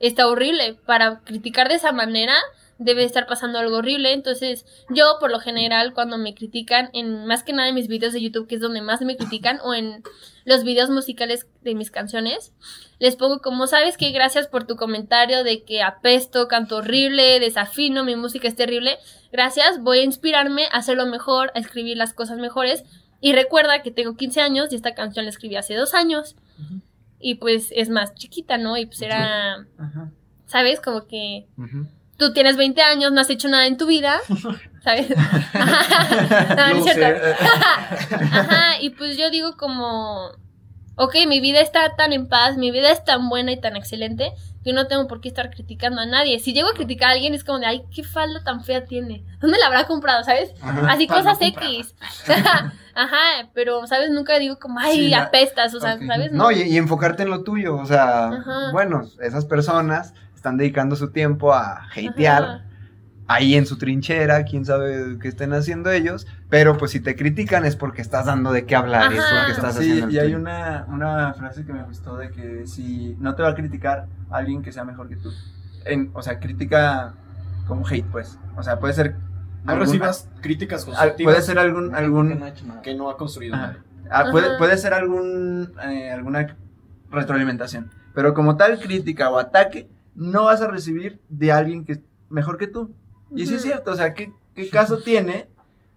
está 0.00 0.26
horrible. 0.28 0.76
Para 0.86 1.20
criticar 1.20 1.68
de 1.68 1.74
esa 1.76 1.92
manera 1.92 2.34
debe 2.78 3.04
estar 3.04 3.26
pasando 3.26 3.58
algo 3.58 3.78
horrible. 3.78 4.12
Entonces, 4.12 4.64
yo 4.88 5.16
por 5.20 5.30
lo 5.30 5.40
general 5.40 5.92
cuando 5.94 6.18
me 6.18 6.34
critican, 6.34 6.90
en 6.92 7.26
más 7.26 7.42
que 7.42 7.52
nada 7.52 7.68
en 7.68 7.74
mis 7.74 7.88
videos 7.88 8.12
de 8.12 8.22
YouTube, 8.22 8.46
que 8.46 8.54
es 8.56 8.60
donde 8.60 8.82
más 8.82 9.00
me 9.02 9.16
critican, 9.16 9.60
o 9.62 9.74
en 9.74 10.02
los 10.44 10.64
videos 10.64 10.88
musicales 10.90 11.46
de 11.62 11.74
mis 11.74 11.90
canciones, 11.90 12.52
les 12.98 13.16
pongo 13.16 13.40
como, 13.40 13.66
¿sabes 13.66 13.96
que 13.96 14.10
Gracias 14.10 14.48
por 14.48 14.66
tu 14.66 14.76
comentario 14.76 15.44
de 15.44 15.62
que 15.62 15.82
apesto, 15.82 16.48
canto 16.48 16.78
horrible, 16.78 17.40
desafino, 17.40 18.04
mi 18.04 18.16
música 18.16 18.48
es 18.48 18.56
terrible. 18.56 18.98
Gracias, 19.30 19.82
voy 19.82 19.98
a 19.98 20.04
inspirarme 20.04 20.64
a 20.66 20.78
hacerlo 20.78 21.06
mejor, 21.06 21.52
a 21.54 21.58
escribir 21.58 21.96
las 21.96 22.14
cosas 22.14 22.38
mejores. 22.38 22.84
Y 23.20 23.32
recuerda 23.32 23.82
que 23.82 23.90
tengo 23.90 24.16
15 24.16 24.40
años 24.40 24.72
y 24.72 24.76
esta 24.76 24.94
canción 24.94 25.24
la 25.24 25.30
escribí 25.30 25.56
hace 25.56 25.74
dos 25.74 25.94
años. 25.94 26.36
Y 27.20 27.34
pues 27.34 27.72
es 27.74 27.90
más 27.90 28.14
chiquita, 28.14 28.58
¿no? 28.58 28.76
Y 28.76 28.86
pues 28.86 29.02
era. 29.02 29.66
¿sabes? 30.48 30.80
Como 30.80 31.06
que 31.06 31.46
tú 32.18 32.32
tienes 32.32 32.56
20 32.56 32.82
años, 32.82 33.12
no 33.12 33.20
has 33.22 33.30
hecho 33.30 33.48
nada 33.48 33.66
en 33.66 33.78
tu 33.78 33.86
vida, 33.86 34.20
¿sabes? 34.84 35.08
No, 36.56 36.74
no 36.74 36.86
es 36.86 36.94
cierto. 36.94 37.26
Ajá, 38.32 38.80
y 38.80 38.90
pues 38.90 39.16
yo 39.16 39.30
digo 39.30 39.56
como, 39.56 40.32
ok, 40.96 41.14
mi 41.26 41.40
vida 41.40 41.60
está 41.60 41.96
tan 41.96 42.12
en 42.12 42.28
paz, 42.28 42.56
mi 42.56 42.70
vida 42.70 42.90
es 42.90 43.04
tan 43.04 43.28
buena 43.28 43.52
y 43.52 43.60
tan 43.60 43.76
excelente 43.76 44.32
que 44.64 44.72
no 44.72 44.88
tengo 44.88 45.06
por 45.06 45.20
qué 45.20 45.28
estar 45.28 45.50
criticando 45.50 46.00
a 46.00 46.06
nadie. 46.06 46.40
Si 46.40 46.52
llego 46.52 46.68
a 46.68 46.74
criticar 46.74 47.10
a 47.10 47.12
alguien 47.12 47.32
es 47.32 47.44
como 47.44 47.60
de, 47.60 47.66
ay, 47.66 47.84
qué 47.94 48.02
falda 48.02 48.42
tan 48.42 48.64
fea 48.64 48.84
tiene. 48.84 49.24
¿Dónde 49.40 49.56
la 49.58 49.66
habrá 49.66 49.86
comprado, 49.86 50.24
sabes? 50.24 50.52
Así 50.88 51.06
cosas. 51.06 51.38
X. 51.40 51.94
Ajá, 52.94 53.48
pero, 53.54 53.86
¿sabes? 53.86 54.10
Nunca 54.10 54.38
digo 54.40 54.58
como, 54.58 54.80
ay, 54.80 54.96
Sí, 54.96 55.14
apestas, 55.14 55.72
o 55.74 55.80
sea. 55.80 55.96
¿sabes? 56.04 56.32
No, 56.32 56.50
y, 56.50 56.62
y 56.62 56.76
enfocarte 56.76 57.22
en 57.22 57.30
lo 57.30 57.44
tuyo, 57.44 57.76
o 57.76 57.86
sea, 57.86 58.26
Ajá. 58.26 58.72
bueno, 58.72 59.08
esas 59.22 59.44
personas 59.44 60.12
están 60.38 60.56
dedicando 60.56 60.96
su 60.96 61.10
tiempo 61.10 61.52
a 61.52 61.82
hatear 61.94 62.42
Ajá. 62.44 62.64
ahí 63.26 63.54
en 63.56 63.66
su 63.66 63.76
trinchera, 63.76 64.44
quién 64.44 64.64
sabe 64.64 65.18
qué 65.20 65.28
estén 65.28 65.52
haciendo 65.52 65.90
ellos, 65.90 66.26
pero 66.48 66.76
pues 66.78 66.92
si 66.92 67.00
te 67.00 67.14
critican 67.16 67.64
es 67.64 67.76
porque 67.76 68.00
estás 68.02 68.26
dando 68.26 68.52
de 68.52 68.64
qué 68.64 68.74
hablar, 68.76 69.12
es 69.12 69.22
porque 69.22 69.52
estás 69.52 69.74
Sí, 69.74 69.80
haciendo 69.90 70.06
el 70.06 70.14
y 70.14 70.18
hay 70.18 70.34
una, 70.34 70.86
una 70.88 71.34
frase 71.34 71.64
que 71.66 71.72
me 71.72 71.82
gustó 71.82 72.16
de 72.16 72.30
que 72.30 72.66
si 72.66 73.16
no 73.20 73.34
te 73.34 73.42
va 73.42 73.50
a 73.50 73.54
criticar 73.54 74.06
alguien 74.30 74.62
que 74.62 74.72
sea 74.72 74.84
mejor 74.84 75.08
que 75.08 75.16
tú. 75.16 75.30
En, 75.84 76.10
o 76.14 76.22
sea, 76.22 76.38
crítica 76.40 77.14
como 77.66 77.86
hate, 77.86 78.06
pues. 78.10 78.38
O 78.56 78.62
sea, 78.62 78.78
puede 78.78 78.94
ser. 78.94 79.16
No 79.64 79.72
algún- 79.72 79.86
recibas 79.86 80.28
críticas 80.40 80.82
al- 80.82 80.86
constructivas 80.86 81.34
puede 81.34 81.42
ser 81.46 81.58
algún. 81.58 81.94
algún 81.94 82.42
que 82.82 82.94
no 82.94 83.10
ha 83.10 83.16
construido 83.16 83.56
nadie. 83.56 83.78
ah, 84.10 84.26
puede, 84.30 84.56
puede 84.58 84.76
ser 84.78 84.94
algún 84.94 85.72
eh, 85.84 86.10
alguna 86.10 86.56
retroalimentación. 87.10 87.90
Pero 88.14 88.34
como 88.34 88.56
tal 88.56 88.78
crítica 88.80 89.30
o 89.30 89.38
ataque, 89.38 89.88
no 90.18 90.44
vas 90.44 90.60
a 90.60 90.68
recibir 90.68 91.20
de 91.28 91.52
alguien 91.52 91.84
que 91.84 91.92
es 91.92 92.00
mejor 92.28 92.58
que 92.58 92.66
tú. 92.66 92.92
Y 93.34 93.46
sí 93.46 93.54
es 93.54 93.62
cierto, 93.62 93.92
o 93.92 93.96
sea, 93.96 94.14
¿qué, 94.14 94.32
qué 94.54 94.68
caso 94.68 94.98
tiene 94.98 95.48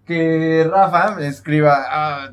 que 0.06 0.68
Rafa 0.70 1.16
me 1.16 1.28
escriba 1.28 1.86
ah, 1.90 2.32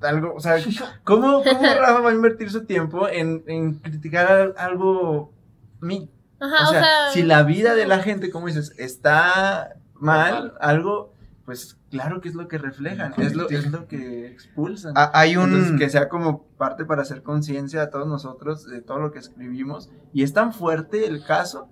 algo? 0.00 0.34
O 0.34 0.40
sea, 0.40 0.56
¿cómo, 1.04 1.42
cómo 1.44 1.62
Rafa 1.62 2.00
va 2.00 2.10
a 2.10 2.14
invertir 2.14 2.50
su 2.50 2.64
tiempo 2.64 3.08
en, 3.08 3.44
en 3.46 3.74
criticar 3.74 4.26
al- 4.32 4.54
algo 4.56 5.32
mí? 5.80 6.08
Ajá, 6.40 6.68
o, 6.68 6.70
sea, 6.70 6.84
si 7.12 7.22
la 7.22 7.42
vida 7.42 7.74
de 7.74 7.86
la 7.86 7.98
gente, 7.98 8.30
como 8.30 8.46
dices, 8.46 8.72
está 8.78 9.76
mal, 9.94 10.54
algo, 10.60 11.12
pues 11.46 11.78
claro 11.90 12.20
que 12.20 12.28
es 12.28 12.34
lo 12.34 12.48
que 12.48 12.58
reflejan, 12.58 13.14
es 13.18 13.36
lo, 13.36 13.48
es 13.48 13.70
lo 13.70 13.86
que 13.86 14.26
expulsan. 14.26 14.94
Ah, 14.96 15.12
hay 15.14 15.36
un... 15.36 15.44
Entonces, 15.44 15.78
que 15.78 15.88
sea 15.88 16.08
como 16.08 16.42
parte 16.58 16.84
para 16.84 17.02
hacer 17.02 17.22
conciencia 17.22 17.82
a 17.82 17.90
todos 17.90 18.08
nosotros 18.08 18.66
de 18.66 18.82
todo 18.82 18.98
lo 18.98 19.12
que 19.12 19.20
escribimos. 19.20 19.88
Y 20.12 20.24
es 20.24 20.32
tan 20.32 20.52
fuerte 20.52 21.06
el 21.06 21.24
caso 21.24 21.68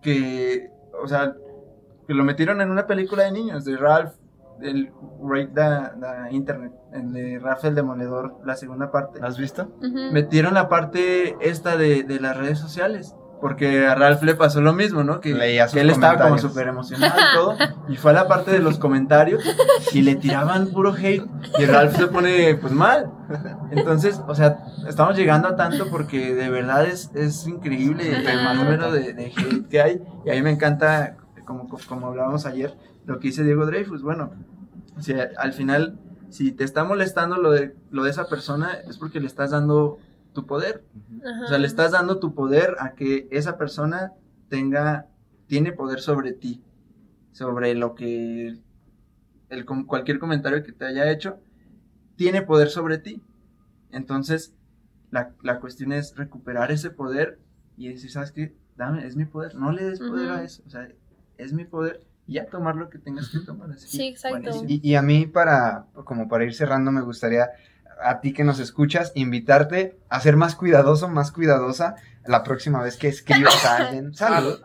que, 0.00 0.70
o 1.02 1.08
sea, 1.08 1.34
que 2.06 2.14
lo 2.14 2.22
metieron 2.22 2.60
en 2.60 2.70
una 2.70 2.86
película 2.86 3.24
de 3.24 3.32
niños, 3.32 3.64
de 3.64 3.76
Ralph, 3.76 4.14
el 4.62 4.92
Break 5.20 5.54
the, 5.54 6.00
the 6.00 6.34
Internet, 6.34 6.72
el 6.92 7.12
de 7.12 7.38
Ralph 7.40 7.64
el 7.64 7.74
Demoledor, 7.74 8.38
la 8.44 8.54
segunda 8.54 8.92
parte. 8.92 9.18
¿Has 9.22 9.36
visto? 9.38 9.76
Metieron 10.12 10.54
la 10.54 10.68
parte 10.68 11.36
esta 11.40 11.76
de, 11.76 12.04
de 12.04 12.20
las 12.20 12.36
redes 12.36 12.60
sociales. 12.60 13.16
Porque 13.40 13.86
a 13.86 13.94
Ralph 13.94 14.22
le 14.22 14.34
pasó 14.34 14.60
lo 14.60 14.72
mismo, 14.72 15.04
¿no? 15.04 15.20
Que, 15.20 15.34
Leía 15.34 15.66
sus 15.66 15.74
que 15.74 15.80
él 15.82 15.90
estaba 15.90 16.18
como 16.18 16.38
súper 16.38 16.68
emocionado 16.68 17.14
y 17.14 17.34
todo. 17.34 17.56
Y 17.88 17.96
fue 17.96 18.12
a 18.12 18.14
la 18.14 18.28
parte 18.28 18.50
de 18.50 18.60
los 18.60 18.78
comentarios 18.78 19.42
y 19.92 20.02
le 20.02 20.16
tiraban 20.16 20.68
puro 20.68 20.94
hate. 20.94 21.26
Y 21.58 21.64
Ralph 21.66 21.96
se 21.96 22.06
pone 22.06 22.54
pues 22.56 22.72
mal. 22.72 23.10
Entonces, 23.70 24.20
o 24.26 24.34
sea, 24.34 24.58
estamos 24.88 25.16
llegando 25.16 25.48
a 25.48 25.56
tanto 25.56 25.88
porque 25.90 26.34
de 26.34 26.48
verdad 26.48 26.86
es, 26.86 27.10
es 27.14 27.46
increíble 27.46 28.08
el 28.08 28.26
Ajá. 28.26 28.54
número 28.54 28.90
de, 28.90 29.12
de 29.12 29.26
hate 29.26 29.68
que 29.68 29.82
hay. 29.82 30.02
Y 30.24 30.30
a 30.30 30.34
mí 30.34 30.42
me 30.42 30.50
encanta, 30.50 31.16
como, 31.44 31.68
como 31.88 32.06
hablábamos 32.06 32.46
ayer, 32.46 32.74
lo 33.04 33.18
que 33.18 33.28
dice 33.28 33.44
Diego 33.44 33.66
Dreyfus. 33.66 34.02
Bueno, 34.02 34.30
o 34.96 35.02
sea, 35.02 35.28
al 35.38 35.52
final, 35.52 35.98
si 36.30 36.52
te 36.52 36.64
está 36.64 36.84
molestando 36.84 37.36
lo 37.36 37.50
de, 37.50 37.74
lo 37.90 38.04
de 38.04 38.10
esa 38.10 38.28
persona, 38.28 38.72
es 38.88 38.98
porque 38.98 39.20
le 39.20 39.26
estás 39.26 39.50
dando 39.50 39.98
tu 40.36 40.46
poder. 40.46 40.84
O 41.42 41.48
sea, 41.48 41.56
le 41.58 41.66
estás 41.66 41.92
dando 41.92 42.20
tu 42.20 42.34
poder 42.34 42.76
a 42.78 42.94
que 42.94 43.26
esa 43.30 43.56
persona 43.56 44.12
tenga, 44.50 45.06
tiene 45.46 45.72
poder 45.72 46.00
sobre 46.00 46.32
ti, 46.32 46.62
sobre 47.32 47.74
lo 47.74 47.94
que, 47.94 48.58
el, 49.48 49.64
cualquier 49.86 50.18
comentario 50.18 50.62
que 50.62 50.72
te 50.72 50.84
haya 50.84 51.10
hecho, 51.10 51.40
tiene 52.16 52.42
poder 52.42 52.68
sobre 52.68 52.98
ti. 52.98 53.22
Entonces, 53.90 54.54
la, 55.10 55.32
la 55.42 55.58
cuestión 55.58 55.92
es 55.92 56.14
recuperar 56.16 56.70
ese 56.70 56.90
poder 56.90 57.40
y 57.78 57.88
decir, 57.88 58.10
¿sabes 58.10 58.30
qué? 58.30 58.54
Dame, 58.76 59.06
es 59.06 59.16
mi 59.16 59.24
poder, 59.24 59.54
no 59.54 59.72
le 59.72 59.84
des 59.84 60.00
poder 60.00 60.30
a 60.30 60.44
eso, 60.44 60.62
o 60.66 60.70
sea, 60.70 60.86
es 61.38 61.54
mi 61.54 61.64
poder 61.64 62.02
y 62.26 62.34
ya 62.34 62.44
tomar 62.44 62.76
lo 62.76 62.90
que 62.90 62.98
tengas 62.98 63.30
que 63.30 63.38
tomar. 63.38 63.70
así. 63.70 63.88
Sí, 63.88 64.08
exacto. 64.08 64.50
Y, 64.68 64.86
y 64.86 64.96
a 64.96 65.02
mí, 65.02 65.26
para, 65.26 65.86
como 66.04 66.28
para 66.28 66.44
ir 66.44 66.52
cerrando, 66.52 66.92
me 66.92 67.00
gustaría 67.00 67.48
a 68.02 68.20
ti 68.20 68.32
que 68.32 68.44
nos 68.44 68.58
escuchas, 68.58 69.12
invitarte 69.14 69.96
a 70.08 70.20
ser 70.20 70.36
más 70.36 70.54
cuidadoso, 70.54 71.08
más 71.08 71.32
cuidadosa 71.32 71.94
la 72.26 72.42
próxima 72.42 72.82
vez 72.82 72.96
que 72.96 73.08
escribas 73.08 73.64
a 73.64 73.76
alguien. 73.76 74.14
Salud. 74.14 74.58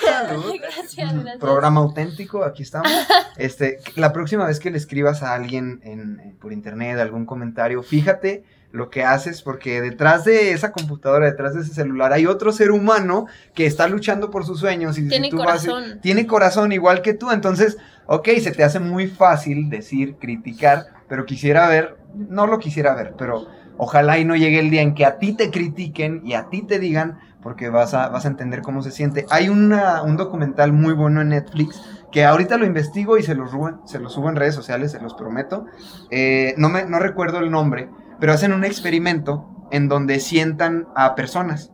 Salud. 0.00 0.54
Gracias, 0.60 0.96
gracias. 0.96 1.38
Programa 1.38 1.80
auténtico, 1.80 2.44
aquí 2.44 2.62
estamos. 2.62 2.90
Este, 3.36 3.78
la 3.96 4.12
próxima 4.12 4.46
vez 4.46 4.58
que 4.60 4.70
le 4.70 4.78
escribas 4.78 5.22
a 5.22 5.34
alguien 5.34 5.80
en, 5.84 6.20
en- 6.20 6.36
por 6.40 6.52
internet 6.52 6.98
algún 6.98 7.24
comentario, 7.26 7.82
fíjate 7.82 8.44
lo 8.72 8.88
que 8.88 9.04
haces, 9.04 9.42
porque 9.42 9.82
detrás 9.82 10.24
de 10.24 10.52
esa 10.52 10.72
computadora, 10.72 11.26
detrás 11.26 11.54
de 11.54 11.60
ese 11.60 11.74
celular, 11.74 12.12
hay 12.14 12.26
otro 12.26 12.52
ser 12.52 12.70
humano 12.70 13.26
que 13.54 13.66
está 13.66 13.86
luchando 13.86 14.30
por 14.30 14.46
sus 14.46 14.60
sueños 14.60 14.96
y 14.96 15.02
si 15.02 15.08
Tiene 15.08 15.30
vas- 15.30 15.66
corazón. 15.66 16.00
tiene 16.00 16.26
corazón 16.26 16.72
igual 16.72 17.02
que 17.02 17.12
tú, 17.12 17.30
entonces, 17.30 17.76
ok, 18.06 18.28
se 18.42 18.50
te 18.50 18.64
hace 18.64 18.80
muy 18.80 19.08
fácil 19.08 19.68
decir, 19.68 20.16
criticar, 20.18 20.86
pero 21.12 21.26
quisiera 21.26 21.68
ver, 21.68 21.98
no 22.14 22.46
lo 22.46 22.58
quisiera 22.58 22.94
ver, 22.94 23.12
pero 23.18 23.46
ojalá 23.76 24.18
y 24.18 24.24
no 24.24 24.34
llegue 24.34 24.60
el 24.60 24.70
día 24.70 24.80
en 24.80 24.94
que 24.94 25.04
a 25.04 25.18
ti 25.18 25.34
te 25.34 25.50
critiquen 25.50 26.22
y 26.24 26.32
a 26.32 26.48
ti 26.48 26.62
te 26.62 26.78
digan, 26.78 27.18
porque 27.42 27.68
vas 27.68 27.92
a, 27.92 28.08
vas 28.08 28.24
a 28.24 28.28
entender 28.28 28.62
cómo 28.62 28.80
se 28.80 28.90
siente. 28.90 29.26
Hay 29.28 29.50
una- 29.50 30.02
un 30.04 30.16
documental 30.16 30.72
muy 30.72 30.94
bueno 30.94 31.20
en 31.20 31.28
Netflix 31.28 31.82
que 32.10 32.24
ahorita 32.24 32.56
lo 32.56 32.64
investigo 32.64 33.18
y 33.18 33.22
se 33.22 33.34
lo, 33.34 33.46
subo- 33.46 33.86
se 33.86 33.98
lo 33.98 34.08
subo 34.08 34.30
en 34.30 34.36
redes 34.36 34.54
sociales, 34.54 34.92
se 34.92 35.00
los 35.02 35.12
prometo. 35.12 35.66
Eh, 36.10 36.54
no, 36.56 36.70
me, 36.70 36.86
no 36.86 36.98
recuerdo 36.98 37.40
el 37.40 37.50
nombre, 37.50 37.90
pero 38.18 38.32
hacen 38.32 38.54
un 38.54 38.64
experimento 38.64 39.68
en 39.70 39.88
donde 39.90 40.18
sientan 40.18 40.88
a 40.96 41.14
personas 41.14 41.72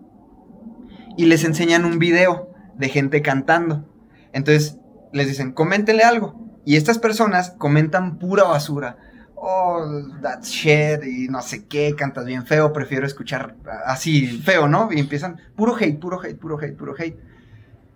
y 1.17 1.27
les 1.27 1.45
enseñan 1.45 1.85
un 1.85 2.01
video 2.01 2.51
de 2.75 2.89
gente 2.89 3.23
cantando. 3.23 3.85
Entonces 4.33 4.79
les 5.13 5.29
dicen, 5.29 5.53
coméntenle 5.53 6.03
algo. 6.03 6.35
Y 6.65 6.75
estas 6.77 6.99
personas 6.99 7.53
comentan 7.57 8.19
pura 8.19 8.43
basura. 8.43 8.99
Oh, 9.41 10.09
that's 10.21 10.49
shit, 10.49 11.05
y 11.05 11.29
no 11.29 11.43
sé 11.43 11.67
qué, 11.67 11.95
cantas 11.97 12.25
bien 12.25 12.45
feo, 12.45 12.73
prefiero 12.73 13.07
escuchar 13.07 13.55
así 13.87 14.27
feo, 14.27 14.67
¿no? 14.69 14.89
Y 14.93 14.99
empiezan 14.99 15.41
puro 15.55 15.77
hate, 15.77 15.99
puro 15.99 16.21
hate, 16.21 16.37
puro 16.37 16.59
hate, 16.59 16.77
puro 16.77 16.95
hate. 16.99 17.17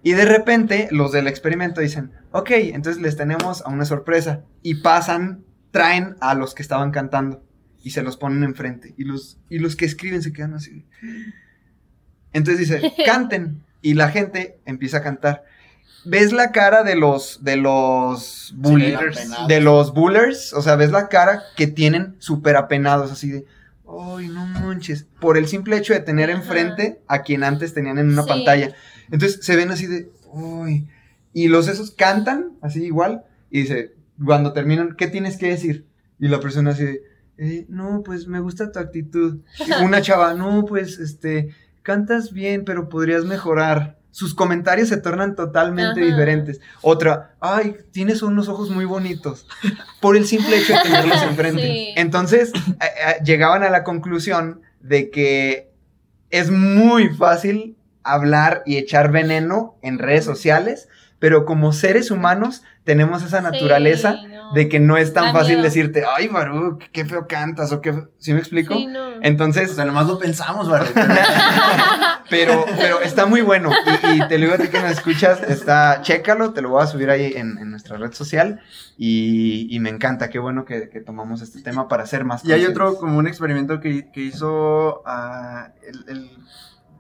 Y 0.02 0.12
de 0.12 0.24
repente 0.24 0.88
los 0.90 1.12
del 1.12 1.28
experimento 1.28 1.80
dicen, 1.80 2.12
ok, 2.32 2.50
entonces 2.50 3.00
les 3.00 3.16
tenemos 3.16 3.62
a 3.62 3.68
una 3.68 3.84
sorpresa. 3.84 4.42
Y 4.62 4.76
pasan, 4.76 5.44
traen 5.70 6.16
a 6.20 6.34
los 6.34 6.54
que 6.54 6.62
estaban 6.62 6.90
cantando. 6.90 7.44
y 7.84 7.90
se 7.90 8.02
los 8.02 8.16
ponen 8.16 8.44
enfrente. 8.44 8.94
Y 8.96 9.04
los, 9.04 9.40
y 9.48 9.58
los 9.58 9.74
que 9.74 9.84
escriben 9.84 10.22
se 10.22 10.32
quedan 10.32 10.54
así. 10.54 10.86
Entonces 12.32 12.68
dice, 12.68 12.92
canten. 13.06 13.64
Y 13.80 13.94
la 13.94 14.08
gente 14.08 14.60
empieza 14.64 14.98
a 14.98 15.02
cantar. 15.02 15.44
¿Ves 16.04 16.32
la 16.32 16.50
cara 16.52 16.82
de 16.82 16.96
los, 16.96 17.44
de 17.44 17.56
los 17.56 18.52
bullers? 18.56 19.30
de 19.48 19.60
los 19.60 19.94
bullers, 19.94 20.52
o 20.52 20.62
sea, 20.62 20.76
ves 20.76 20.90
la 20.90 21.08
cara 21.08 21.42
que 21.56 21.66
tienen 21.66 22.16
súper 22.18 22.56
apenados, 22.56 23.12
así 23.12 23.30
de, 23.30 23.44
ay, 23.88 24.28
no 24.28 24.44
manches, 24.46 25.06
por 25.20 25.38
el 25.38 25.46
simple 25.46 25.76
hecho 25.76 25.92
de 25.92 26.00
tener 26.00 26.28
enfrente 26.30 27.00
a 27.06 27.22
quien 27.22 27.44
antes 27.44 27.72
tenían 27.74 27.98
en 27.98 28.10
una 28.10 28.22
Sí. 28.22 28.28
pantalla. 28.28 28.74
Entonces 29.10 29.44
se 29.44 29.54
ven 29.56 29.70
así 29.70 29.86
de, 29.86 30.10
uy, 30.32 30.88
y 31.32 31.48
los 31.48 31.68
esos 31.68 31.90
cantan, 31.92 32.52
así 32.62 32.84
igual, 32.84 33.22
y 33.50 33.60
dice, 33.62 33.94
cuando 34.24 34.52
terminan, 34.52 34.96
¿qué 34.96 35.06
tienes 35.06 35.36
que 35.36 35.48
decir? 35.50 35.86
Y 36.18 36.28
la 36.28 36.40
persona 36.40 36.70
así 36.70 36.84
de, 36.84 37.02
"Eh, 37.38 37.66
no, 37.68 38.02
pues 38.04 38.26
me 38.26 38.40
gusta 38.40 38.70
tu 38.72 38.78
actitud. 38.78 39.38
Y 39.66 39.84
una 39.84 40.00
chava, 40.02 40.34
no, 40.34 40.64
pues, 40.64 40.98
este, 40.98 41.48
cantas 41.82 42.32
bien, 42.32 42.64
pero 42.64 42.88
podrías 42.88 43.24
mejorar. 43.24 43.98
Sus 44.12 44.34
comentarios 44.34 44.88
se 44.88 44.98
tornan 44.98 45.34
totalmente 45.34 46.00
Ajá. 46.00 46.08
diferentes. 46.10 46.60
Otra, 46.82 47.34
ay, 47.40 47.76
tienes 47.90 48.22
unos 48.22 48.46
ojos 48.48 48.70
muy 48.70 48.84
bonitos. 48.84 49.46
Por 50.00 50.16
el 50.16 50.26
simple 50.26 50.58
hecho 50.58 50.74
de 50.74 50.80
tenerlos 50.82 51.22
enfrente. 51.28 51.62
Sí. 51.62 51.94
Entonces, 51.96 52.52
a- 52.78 53.08
a- 53.10 53.22
llegaban 53.24 53.64
a 53.64 53.70
la 53.70 53.82
conclusión 53.82 54.60
de 54.80 55.10
que 55.10 55.72
es 56.30 56.50
muy 56.50 57.08
fácil 57.08 57.76
hablar 58.04 58.62
y 58.66 58.76
echar 58.76 59.10
veneno 59.10 59.76
en 59.82 59.98
redes 59.98 60.24
sociales, 60.24 60.88
pero 61.18 61.44
como 61.44 61.72
seres 61.72 62.10
humanos 62.10 62.62
tenemos 62.84 63.22
esa 63.22 63.40
naturaleza 63.40 64.16
Sí, 64.20 64.26
no. 64.28 64.52
de 64.54 64.68
que 64.68 64.80
no 64.80 64.96
es 64.96 65.12
tan 65.14 65.26
Da 65.26 65.32
fácil 65.32 65.52
miedo. 65.54 65.62
decirte, 65.64 66.02
ay, 66.16 66.26
Baruch, 66.28 66.82
qué 66.92 67.04
feo 67.04 67.26
cantas, 67.28 67.70
o 67.72 67.80
qué... 67.80 67.94
¿Sí 68.18 68.32
me 68.34 68.40
explico? 68.40 68.74
Sí, 68.74 68.86
no. 68.86 69.22
Entonces, 69.22 69.70
O 69.70 69.74
sea, 69.74 69.84
nomás 69.84 70.06
lo 70.08 70.18
pensamos, 70.18 70.68
¿verdad? 70.68 70.90
pero, 72.32 72.64
pero 72.78 73.00
está 73.00 73.26
muy 73.26 73.42
bueno. 73.42 73.70
Y, 73.70 74.16
y 74.22 74.26
te 74.28 74.38
lo 74.38 74.46
digo 74.46 74.54
a 74.54 74.58
ti 74.58 74.68
que 74.68 74.80
nos 74.80 74.90
escuchas, 74.90 75.42
está, 75.42 76.00
chécalo, 76.02 76.52
te 76.52 76.62
lo 76.62 76.70
voy 76.70 76.82
a 76.82 76.86
subir 76.86 77.10
ahí 77.10 77.32
en, 77.36 77.58
en 77.58 77.70
nuestra 77.70 77.96
red 77.98 78.12
social. 78.12 78.60
Y, 78.96 79.68
y 79.70 79.78
me 79.80 79.90
encanta, 79.90 80.30
qué 80.30 80.38
bueno 80.38 80.64
que, 80.64 80.88
que 80.88 81.00
tomamos 81.00 81.42
este 81.42 81.62
tema 81.62 81.86
para 81.88 82.02
hacer 82.04 82.24
más 82.24 82.44
Y 82.44 82.52
hay 82.52 82.64
otro, 82.66 82.96
como 82.96 83.18
un 83.18 83.26
experimento 83.26 83.78
que, 83.80 84.10
que 84.10 84.20
hizo 84.22 85.02
ah, 85.06 85.68
el, 85.86 86.04
el- 86.08 86.30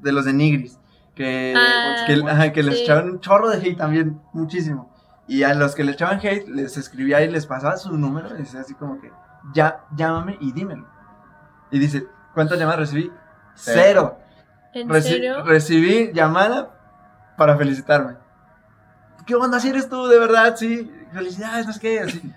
de 0.00 0.12
los 0.12 0.24
de 0.24 0.32
Nigris, 0.32 0.78
que, 1.14 1.54
Ah, 1.56 2.04
que, 2.06 2.14
ajá, 2.28 2.52
que 2.52 2.62
les 2.62 2.76
sí. 2.76 2.82
echaban 2.84 3.08
un 3.10 3.20
chorro 3.20 3.48
de 3.50 3.58
hate 3.58 3.76
también, 3.78 4.20
muchísimo. 4.32 4.92
Y 5.28 5.44
a 5.44 5.54
los 5.54 5.74
que 5.74 5.84
le 5.84 5.92
echaban 5.92 6.18
hate, 6.22 6.48
les 6.48 6.76
escribía 6.76 7.22
y 7.22 7.30
les 7.30 7.46
pasaba 7.46 7.76
su 7.76 7.96
número 7.96 8.34
y 8.34 8.38
decía 8.38 8.60
así 8.60 8.74
como 8.74 9.00
que, 9.00 9.10
ya, 9.54 9.80
llámame 9.96 10.36
y 10.40 10.52
dímelo. 10.52 10.86
Y 11.70 11.78
dice, 11.78 12.04
¿cuántas 12.34 12.58
llamadas 12.58 12.80
recibí? 12.80 13.10
Cero. 13.54 14.18
¿En 14.74 14.88
Reci- 14.88 15.02
serio? 15.02 15.42
recibí 15.44 16.12
llamada 16.12 16.70
para 17.36 17.56
felicitarme. 17.56 18.14
¿Qué 19.26 19.34
onda 19.34 19.60
si 19.60 19.68
eres 19.68 19.88
tú, 19.88 20.06
de 20.06 20.18
verdad? 20.18 20.56
Sí, 20.56 20.90
felicidades, 21.12 21.66
no 21.66 21.72
sé 21.72 21.80
qué, 21.80 22.00
así. 22.00 22.32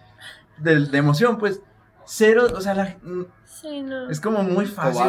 De, 0.57 0.79
de 0.85 0.97
emoción, 0.97 1.37
pues. 1.37 1.59
Cero, 2.07 2.45
o 2.55 2.61
sea, 2.61 2.75
la- 2.75 2.95
Sí, 3.45 3.81
no. 3.81 4.09
es 4.11 4.21
como 4.21 4.43
muy 4.43 4.67
fácil. 4.67 5.01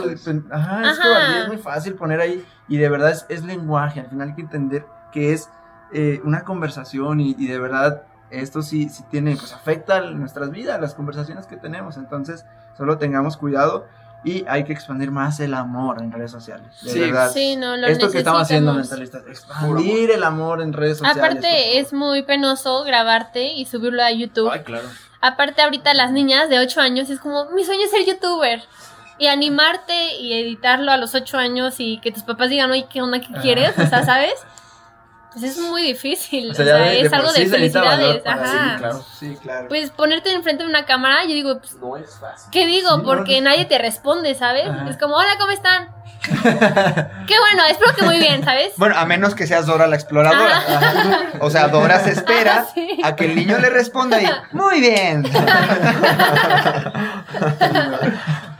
Ajá, 0.50 0.80
es 0.82 0.98
Ajá. 0.98 1.02
cobardía, 1.02 1.42
es 1.42 1.48
muy 1.48 1.58
fácil 1.58 1.94
poner 1.94 2.20
ahí. 2.20 2.42
Y 2.68 2.78
de 2.78 2.88
verdad 2.88 3.10
es, 3.10 3.26
es 3.28 3.44
lenguaje. 3.44 4.00
Al 4.00 4.08
final 4.08 4.28
hay 4.30 4.34
que 4.34 4.40
entender 4.40 4.86
que 5.12 5.34
es 5.34 5.50
eh, 5.92 6.20
una 6.24 6.42
conversación 6.44 7.20
y, 7.20 7.36
y 7.38 7.46
de 7.48 7.58
verdad 7.60 8.04
esto 8.30 8.62
sí, 8.62 8.88
sí 8.88 9.04
tiene, 9.10 9.36
pues 9.36 9.52
afecta 9.52 9.98
a 9.98 10.10
nuestras 10.10 10.50
vidas, 10.50 10.80
las 10.80 10.94
conversaciones 10.94 11.46
que 11.46 11.56
tenemos. 11.58 11.98
Entonces, 11.98 12.46
solo 12.78 12.96
tengamos 12.96 13.36
cuidado 13.36 13.86
y 14.26 14.44
hay 14.48 14.64
que 14.64 14.72
expandir 14.72 15.12
más 15.12 15.38
el 15.38 15.54
amor 15.54 16.02
en 16.02 16.10
redes 16.10 16.32
sociales. 16.32 16.66
De 16.82 16.90
Sí. 16.90 16.98
verdad. 16.98 17.30
Sí, 17.32 17.54
no, 17.54 17.76
lo 17.76 17.86
Esto 17.86 18.10
que 18.10 18.18
estamos 18.18 18.42
haciendo 18.42 18.74
mentalistas, 18.74 19.22
expandir 19.28 20.10
el 20.10 20.24
amor 20.24 20.60
en 20.60 20.72
redes 20.72 20.98
sociales. 20.98 21.22
Aparte, 21.22 21.78
es 21.78 21.92
muy 21.92 22.22
penoso 22.24 22.82
grabarte 22.82 23.52
y 23.52 23.66
subirlo 23.66 24.02
a 24.02 24.10
YouTube. 24.10 24.50
Ay, 24.50 24.60
claro. 24.64 24.88
Aparte, 25.20 25.62
ahorita 25.62 25.94
las 25.94 26.10
niñas 26.10 26.48
de 26.48 26.58
8 26.58 26.80
años 26.80 27.08
es 27.08 27.20
como, 27.20 27.46
mi 27.50 27.64
sueño 27.64 27.82
es 27.84 27.90
ser 27.92 28.04
youtuber. 28.04 28.62
Y 29.18 29.28
animarte 29.28 30.16
y 30.16 30.34
editarlo 30.34 30.90
a 30.90 30.96
los 30.96 31.14
8 31.14 31.38
años 31.38 31.76
y 31.78 31.98
que 32.00 32.10
tus 32.12 32.24
papás 32.24 32.50
digan, 32.50 32.70
oye, 32.70 32.86
¿qué 32.92 33.00
onda? 33.02 33.20
¿Qué 33.20 33.32
quieres? 33.40 33.78
O 33.78 33.86
sea, 33.86 34.04
¿sabes? 34.04 34.34
Pues 35.38 35.50
es 35.52 35.58
muy 35.58 35.82
difícil. 35.82 36.50
O 36.50 36.54
sea, 36.54 36.64
de- 36.64 37.02
es 37.02 37.10
de 37.10 37.16
algo 37.16 37.28
sí 37.28 37.44
de 37.44 37.50
felicidades. 37.50 38.22
para- 38.22 38.42
Ajá. 38.42 38.46
Sí, 38.46 38.78
claro. 38.78 39.04
Sí, 39.20 39.36
claro. 39.42 39.68
Pues 39.68 39.90
ponerte 39.90 40.32
enfrente 40.32 40.62
de 40.64 40.68
una 40.70 40.86
cámara, 40.86 41.24
yo 41.24 41.34
digo, 41.34 41.58
pues, 41.58 41.74
No 41.74 41.94
es 41.98 42.16
fácil. 42.18 42.48
¿qué 42.50 42.64
digo? 42.66 43.02
Porque 43.04 43.40
no. 43.42 43.50
nadie 43.50 43.66
te 43.66 43.76
responde, 43.76 44.34
¿sabes? 44.34 44.66
Ajá. 44.66 44.88
Es 44.88 44.96
como, 44.96 45.14
hola, 45.16 45.36
¿cómo 45.38 45.50
están? 45.52 45.88
Qué 46.26 47.34
bueno, 47.38 47.62
espero 47.70 47.94
que 47.94 48.02
muy 48.02 48.18
bien, 48.18 48.42
¿sabes? 48.42 48.72
Bueno, 48.78 48.96
a 48.96 49.04
menos 49.04 49.34
que 49.34 49.46
seas 49.46 49.66
Dora 49.66 49.86
la 49.86 49.94
exploradora. 49.96 50.56
Ajá. 50.56 51.20
O 51.40 51.50
sea, 51.50 51.68
Dora 51.68 52.00
se 52.00 52.10
espera 52.12 52.66
Sí. 52.74 52.98
a 53.04 53.14
que 53.14 53.26
el 53.26 53.36
niño 53.36 53.58
le 53.58 53.68
responda 53.70 54.20
y 54.22 54.26
muy 54.52 54.80
bien. 54.80 55.22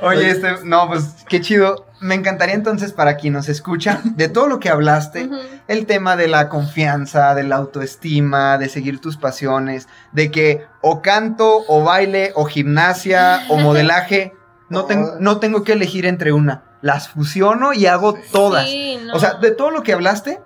Oye, 0.01 0.31
este, 0.31 0.65
no, 0.65 0.89
pues 0.89 1.25
qué 1.29 1.41
chido. 1.41 1.87
Me 2.01 2.15
encantaría 2.15 2.55
entonces 2.55 2.93
para 2.93 3.17
quien 3.17 3.33
nos 3.33 3.49
escucha, 3.49 4.01
de 4.05 4.29
todo 4.29 4.49
lo 4.49 4.61
que 4.61 4.69
hablaste, 4.69 5.31
el 5.69 5.87
tema 5.87 6.17
de 6.17 6.29
la 6.29 6.49
confianza, 6.51 7.35
de 7.35 7.43
la 7.45 7.57
autoestima, 7.57 8.59
de 8.59 8.69
seguir 8.69 9.01
tus 9.01 9.17
pasiones, 9.17 9.89
de 10.13 10.31
que 10.31 10.67
o 10.83 11.01
canto, 11.01 11.63
o 11.69 11.83
baile, 11.85 12.33
o 12.35 12.45
gimnasia, 12.45 13.41
o 13.49 13.57
modelaje, 13.59 14.35
no, 14.69 14.85
tengo, 14.85 15.13
no 15.21 15.39
tengo 15.39 15.65
que 15.65 15.73
elegir 15.73 16.05
entre 16.07 16.33
una. 16.33 16.65
Las 16.83 17.09
fusiono 17.09 17.73
y 17.73 17.87
hago 17.87 18.15
todas. 18.33 18.67
Sí, 18.69 18.99
no. 19.03 19.15
O 19.15 19.19
sea, 19.19 19.35
de 19.35 19.51
todo 19.51 19.71
lo 19.71 19.83
que 19.83 19.95
hablaste, 19.95 20.41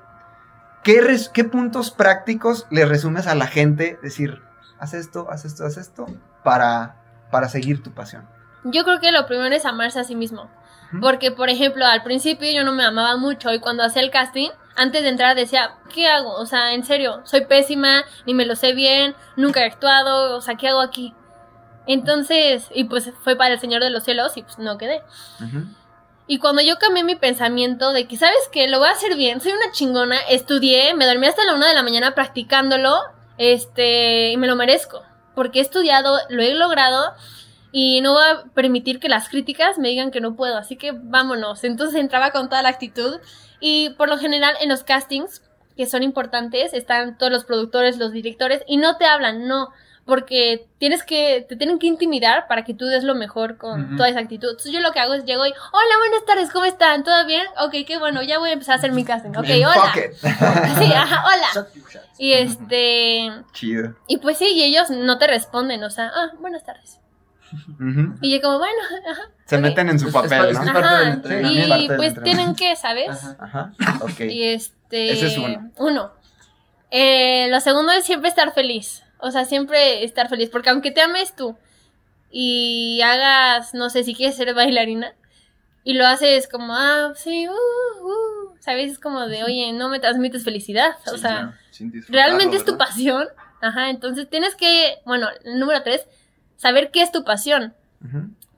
¿qué, 0.85 1.01
res- 1.01 1.29
qué 1.29 1.43
puntos 1.45 1.91
prácticos 1.91 2.67
le 2.71 2.85
resumes 2.87 3.27
a 3.27 3.35
la 3.35 3.47
gente? 3.49 3.99
Decir, 4.03 4.41
haz 4.79 4.95
esto, 4.95 5.27
haz 5.31 5.45
esto, 5.45 5.67
haz 5.67 5.77
esto, 5.77 6.07
para, 6.45 6.97
para 7.33 7.49
seguir 7.49 7.83
tu 7.83 7.93
pasión. 7.93 8.27
Yo 8.65 8.85
creo 8.85 9.01
que 9.01 9.13
lo 9.13 9.27
primero 9.27 9.55
es 9.55 9.65
amarse 9.65 10.01
a 10.01 10.05
sí 10.05 10.15
mismo. 10.15 10.51
Porque, 11.01 11.31
por 11.31 11.51
ejemplo, 11.51 11.87
al 11.87 12.03
principio 12.03 12.51
yo 12.51 12.65
no 12.65 12.73
me 12.73 12.85
amaba 12.85 13.17
mucho 13.17 13.53
y 13.53 13.61
cuando 13.61 13.85
hacía 13.85 14.03
el 14.03 14.11
casting, 14.11 14.51
antes 14.75 15.03
de 15.03 15.09
entrar 15.09 15.37
decía, 15.37 15.77
¿qué 15.95 16.09
hago? 16.09 16.33
O 16.35 16.47
sea, 16.47 16.75
en 16.75 16.85
serio, 16.85 17.21
soy 17.25 17.45
pésima, 17.45 18.03
ni 18.27 18.35
me 18.35 18.45
lo 18.45 18.57
sé 18.57 18.73
bien, 18.73 19.15
nunca 19.37 19.61
he 19.61 19.67
actuado, 19.67 20.37
o 20.37 20.41
sea, 20.41 20.57
¿qué 20.57 20.69
hago 20.69 20.81
aquí? 20.81 21.15
Entonces, 21.87 22.69
y 22.75 22.85
pues 22.85 23.13
fue 23.23 23.37
para 23.37 23.55
el 23.55 23.61
Señor 23.61 23.83
de 23.83 23.91
los 23.91 24.05
Cielos 24.05 24.37
y 24.37 24.43
pues 24.43 24.59
no 24.59 24.79
quedé. 24.79 25.03
Y 26.27 26.39
cuando 26.39 26.63
yo 26.63 26.79
cambié 26.79 27.05
mi 27.05 27.17
pensamiento 27.17 27.93
de 27.93 28.07
que, 28.07 28.17
¿sabes 28.17 28.49
qué? 28.53 28.69
Lo 28.69 28.79
voy 28.79 28.89
a 28.89 28.93
hacer 28.93 29.17
bien, 29.17 29.41
soy 29.41 29.53
una 29.53 29.73
chingona, 29.73 30.17
estudié, 30.29 30.95
me 30.95 31.07
dormí 31.07 31.27
hasta 31.27 31.45
la 31.45 31.55
una 31.55 31.69
de 31.69 31.75
la 31.75 31.83
mañana 31.83 32.15
practicándolo, 32.15 33.01
este, 33.39 34.31
y 34.31 34.37
me 34.37 34.47
lo 34.47 34.57
merezco. 34.57 35.03
Porque 35.35 35.59
he 35.59 35.63
estudiado, 35.63 36.19
lo 36.29 36.43
he 36.43 36.55
logrado, 36.55 37.15
y 37.73 38.01
no 38.01 38.15
voy 38.15 38.23
a 38.23 38.45
permitir 38.53 38.99
que 38.99 39.09
las 39.09 39.29
críticas 39.29 39.79
me 39.79 39.89
digan 39.89 40.11
que 40.11 40.21
no 40.21 40.35
puedo, 40.35 40.57
así 40.57 40.77
que 40.77 40.93
vámonos. 40.93 41.65
Entonces 41.65 42.01
entraba 42.01 42.31
con 42.31 42.49
toda 42.49 42.63
la 42.63 42.69
actitud, 42.69 43.21
y 43.61 43.91
por 43.91 44.09
lo 44.09 44.19
general 44.19 44.55
en 44.61 44.71
los 44.71 44.83
castings, 44.83 45.43
que 45.77 45.87
son 45.87 46.03
importantes, 46.03 46.73
están 46.73 47.17
todos 47.17 47.31
los 47.31 47.45
productores, 47.45 47.99
los 47.99 48.13
directores, 48.13 48.63
y 48.67 48.79
no 48.79 48.97
te 48.97 49.05
hablan, 49.05 49.47
no. 49.47 49.69
Porque 50.07 50.67
tienes 50.79 51.05
que, 51.05 51.47
te 51.49 51.55
tienen 51.55 51.79
que 51.79 51.87
intimidar 51.87 52.49
para 52.49 52.65
que 52.65 52.75
tú 52.75 52.87
des 52.87 53.05
lo 53.05 53.15
mejor 53.15 53.59
con 53.59 53.97
toda 53.97 54.09
esa 54.09 54.19
actitud. 54.19 54.49
Entonces 54.49 54.73
yo 54.73 54.81
lo 54.81 54.91
que 54.91 54.99
hago 54.99 55.15
es 55.15 55.25
llego 55.25 55.47
y, 55.47 55.51
hola, 55.51 55.99
buenas 55.99 56.25
tardes, 56.27 56.51
¿cómo 56.51 56.65
están? 56.65 57.05
¿Todo 57.05 57.27
bien? 57.27 57.47
Ok, 57.63 57.87
qué 57.87 57.99
bueno, 57.99 58.23
ya 58.23 58.39
voy 58.39 58.51
a 58.51 58.55
empezar 58.55 58.75
a 58.75 58.79
hacer 58.79 58.93
mi 58.93 59.05
casting. 59.05 59.31
Ok, 59.31 59.47
hola. 59.59 59.93
Sí, 60.79 60.93
ajá, 60.93 61.25
hola. 61.27 61.69
Y 62.19 62.33
este, 62.33 63.31
Chido. 63.53 63.95
y 64.09 64.17
pues 64.17 64.39
sí, 64.39 64.49
y 64.49 64.65
ellos 64.65 64.91
no 64.91 65.19
te 65.19 65.29
responden, 65.29 65.85
o 65.85 65.91
sea, 65.91 66.11
ah, 66.13 66.33
buenas 66.41 66.65
tardes. 66.65 66.99
Ujú. 67.53 68.15
Y 68.21 68.33
yo 68.35 68.41
como, 68.41 68.59
bueno, 68.59 68.79
ajá. 69.11 69.23
Se 69.47 69.57
ok. 69.57 69.63
meten 69.63 69.89
en 69.89 69.99
su 69.99 70.09
Es- 70.09 70.15
es 70.15 70.21
papel, 70.23 70.55
pa- 70.55 70.65
¿no? 70.65 70.79
Ajá, 70.79 71.23
y 71.43 71.89
pues 71.97 72.23
tienen 72.23 72.55
que, 72.55 72.77
¿sabes? 72.77 73.09
Ajá. 73.11 73.73
Ajá, 73.79 73.99
ok. 74.05 74.21
Y 74.21 74.45
este. 74.45 75.13
Ese 75.13 75.27
es 75.29 75.39
uno. 75.39 75.71
Uno. 75.79 76.13
Eh, 76.91 77.49
lo 77.51 77.61
segundo 77.61 77.93
es 77.93 78.05
siempre 78.05 78.29
estar 78.29 78.53
feliz. 78.53 79.03
O 79.19 79.31
sea, 79.31 79.45
siempre 79.45 80.03
estar 80.05 80.29
feliz. 80.29 80.49
Porque 80.51 80.71
aunque 80.71 80.91
te 80.91 81.01
ames 81.03 81.35
tú 81.37 81.57
y 82.31 83.01
hagas, 83.03 83.75
no 83.75 83.91
sé, 83.91 84.05
si 84.05 84.15
quieres 84.15 84.37
ser 84.37 84.55
bailarina 84.55 85.13
y 85.85 85.95
lo 85.95 86.07
haces 86.07 86.49
como, 86.49 86.75
ah, 86.75 87.13
sí, 87.17 87.49
uh, 87.49 87.53
uh, 87.53 88.55
¿sabes? 88.61 88.93
Es 88.93 88.99
como 88.99 89.27
de, 89.27 89.45
oye, 89.45 89.73
no 89.73 89.89
me 89.89 89.99
transmites 90.01 90.45
felicidad. 90.45 90.93
O 91.13 91.17
sea, 91.19 91.59
realmente 92.09 92.57
es 92.57 92.65
tu 92.65 92.77
pasión. 92.77 93.27
Ajá, 93.63 93.91
entonces 93.91 94.29
tienes 94.31 94.55
que, 94.55 94.99
bueno, 95.05 95.29
el 95.45 95.59
número 95.59 95.83
tres, 95.83 96.07
saber 96.61 96.91
qué 96.91 97.01
es 97.03 97.11
tu 97.11 97.25
pasión. 97.25 97.75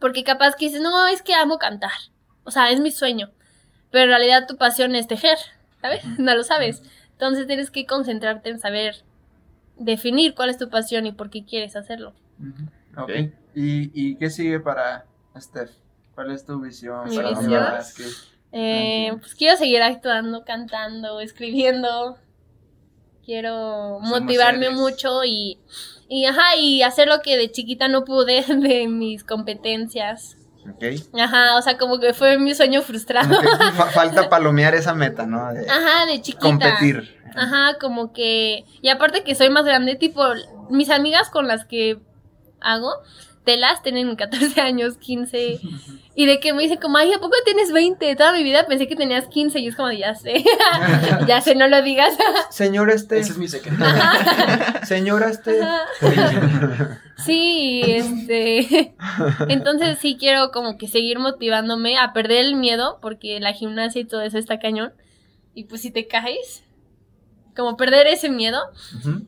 Porque 0.00 0.24
capaz 0.24 0.56
que 0.56 0.66
dices, 0.66 0.80
no, 0.80 1.06
es 1.06 1.22
que 1.22 1.34
amo 1.34 1.58
cantar. 1.58 1.92
O 2.44 2.50
sea, 2.50 2.70
es 2.70 2.80
mi 2.80 2.90
sueño. 2.90 3.30
Pero 3.92 4.04
en 4.04 4.08
realidad 4.10 4.46
tu 4.48 4.56
pasión 4.56 4.94
es 4.96 5.06
tejer, 5.06 5.38
¿sabes? 5.80 6.02
No 6.18 6.34
lo 6.34 6.42
sabes. 6.42 6.82
Entonces 7.12 7.46
tienes 7.46 7.70
que 7.70 7.86
concentrarte 7.86 8.50
en 8.50 8.58
saber 8.58 9.04
definir 9.76 10.34
cuál 10.34 10.50
es 10.50 10.58
tu 10.58 10.68
pasión 10.68 11.06
y 11.06 11.12
por 11.12 11.30
qué 11.30 11.44
quieres 11.44 11.76
hacerlo. 11.76 12.14
Ok. 12.96 13.10
¿Y, 13.54 13.90
¿Y 13.94 14.16
qué 14.16 14.30
sigue 14.30 14.58
para 14.60 15.04
Steph, 15.38 15.70
¿cuál 16.14 16.32
es 16.32 16.44
tu 16.44 16.60
visión? 16.60 17.08
Mi 17.08 17.16
para 17.16 17.28
visión. 17.30 17.64
que- 17.96 18.32
Eh, 18.54 19.12
pues 19.20 19.34
quiero 19.34 19.56
seguir 19.56 19.82
actuando, 19.82 20.44
cantando, 20.44 21.20
escribiendo. 21.20 22.18
Quiero 23.24 23.98
motivarme 24.00 24.70
mucho 24.70 25.24
y, 25.24 25.58
y, 26.14 26.26
ajá, 26.26 26.56
y 26.58 26.82
hacer 26.82 27.08
lo 27.08 27.22
que 27.22 27.38
de 27.38 27.50
chiquita 27.50 27.88
no 27.88 28.04
pude 28.04 28.42
de 28.48 28.86
mis 28.86 29.24
competencias. 29.24 30.36
Ok. 30.68 30.84
Ajá, 31.18 31.56
o 31.56 31.62
sea, 31.62 31.78
como 31.78 31.98
que 31.98 32.12
fue 32.12 32.38
mi 32.38 32.54
sueño 32.54 32.82
frustrado. 32.82 33.34
Falta 33.94 34.28
palomear 34.28 34.74
esa 34.74 34.94
meta, 34.94 35.26
¿no? 35.26 35.52
De 35.54 35.68
Ajá, 35.68 36.04
de 36.06 36.20
chiquita. 36.20 36.38
competir. 36.46 37.18
Ajá, 37.34 37.78
como 37.80 38.12
que. 38.12 38.64
Y 38.82 38.90
aparte 38.90 39.24
que 39.24 39.34
soy 39.34 39.48
más 39.48 39.64
grande, 39.64 39.94
tipo, 39.96 40.22
mis 40.68 40.90
amigas 40.90 41.30
con 41.30 41.48
las 41.48 41.64
que 41.64 41.98
hago 42.60 42.92
telas 43.44 43.82
tienen 43.82 44.14
14 44.16 44.60
años, 44.60 44.96
15. 44.98 45.60
Y 46.14 46.26
de 46.26 46.40
que 46.40 46.52
me 46.52 46.62
dicen 46.62 46.76
como, 46.76 46.98
ay, 46.98 47.10
¿a 47.10 47.18
poco 47.20 47.34
tienes 47.46 47.72
20? 47.72 48.16
Toda 48.16 48.34
mi 48.34 48.42
vida 48.42 48.66
pensé 48.66 48.86
que 48.86 48.96
tenías 48.96 49.28
15 49.28 49.60
y 49.60 49.68
es 49.68 49.76
como, 49.76 49.90
ya 49.92 50.14
sé. 50.14 50.44
ya 51.26 51.40
sé, 51.40 51.54
no 51.54 51.68
lo 51.68 51.80
digas. 51.80 52.14
Señora 52.50 52.92
este, 52.92 53.18
Ese 53.18 53.32
es 53.32 53.38
mi 53.38 53.48
secreto. 53.48 53.82
señora 54.84 55.30
este. 55.30 55.58
sí, 57.24 57.82
este. 57.86 58.94
Entonces 59.48 60.00
sí 60.00 60.18
quiero 60.20 60.50
como 60.50 60.76
que 60.76 60.86
seguir 60.86 61.18
motivándome 61.18 61.96
a 61.96 62.12
perder 62.12 62.44
el 62.44 62.56
miedo, 62.56 62.98
porque 63.00 63.40
la 63.40 63.54
gimnasia 63.54 64.02
y 64.02 64.04
todo 64.04 64.20
eso 64.20 64.36
está 64.36 64.58
cañón. 64.58 64.92
Y 65.54 65.64
pues 65.64 65.80
si 65.80 65.90
te 65.90 66.08
caes, 66.08 66.62
como 67.56 67.76
perder 67.76 68.06
ese 68.06 68.28
miedo 68.28 68.60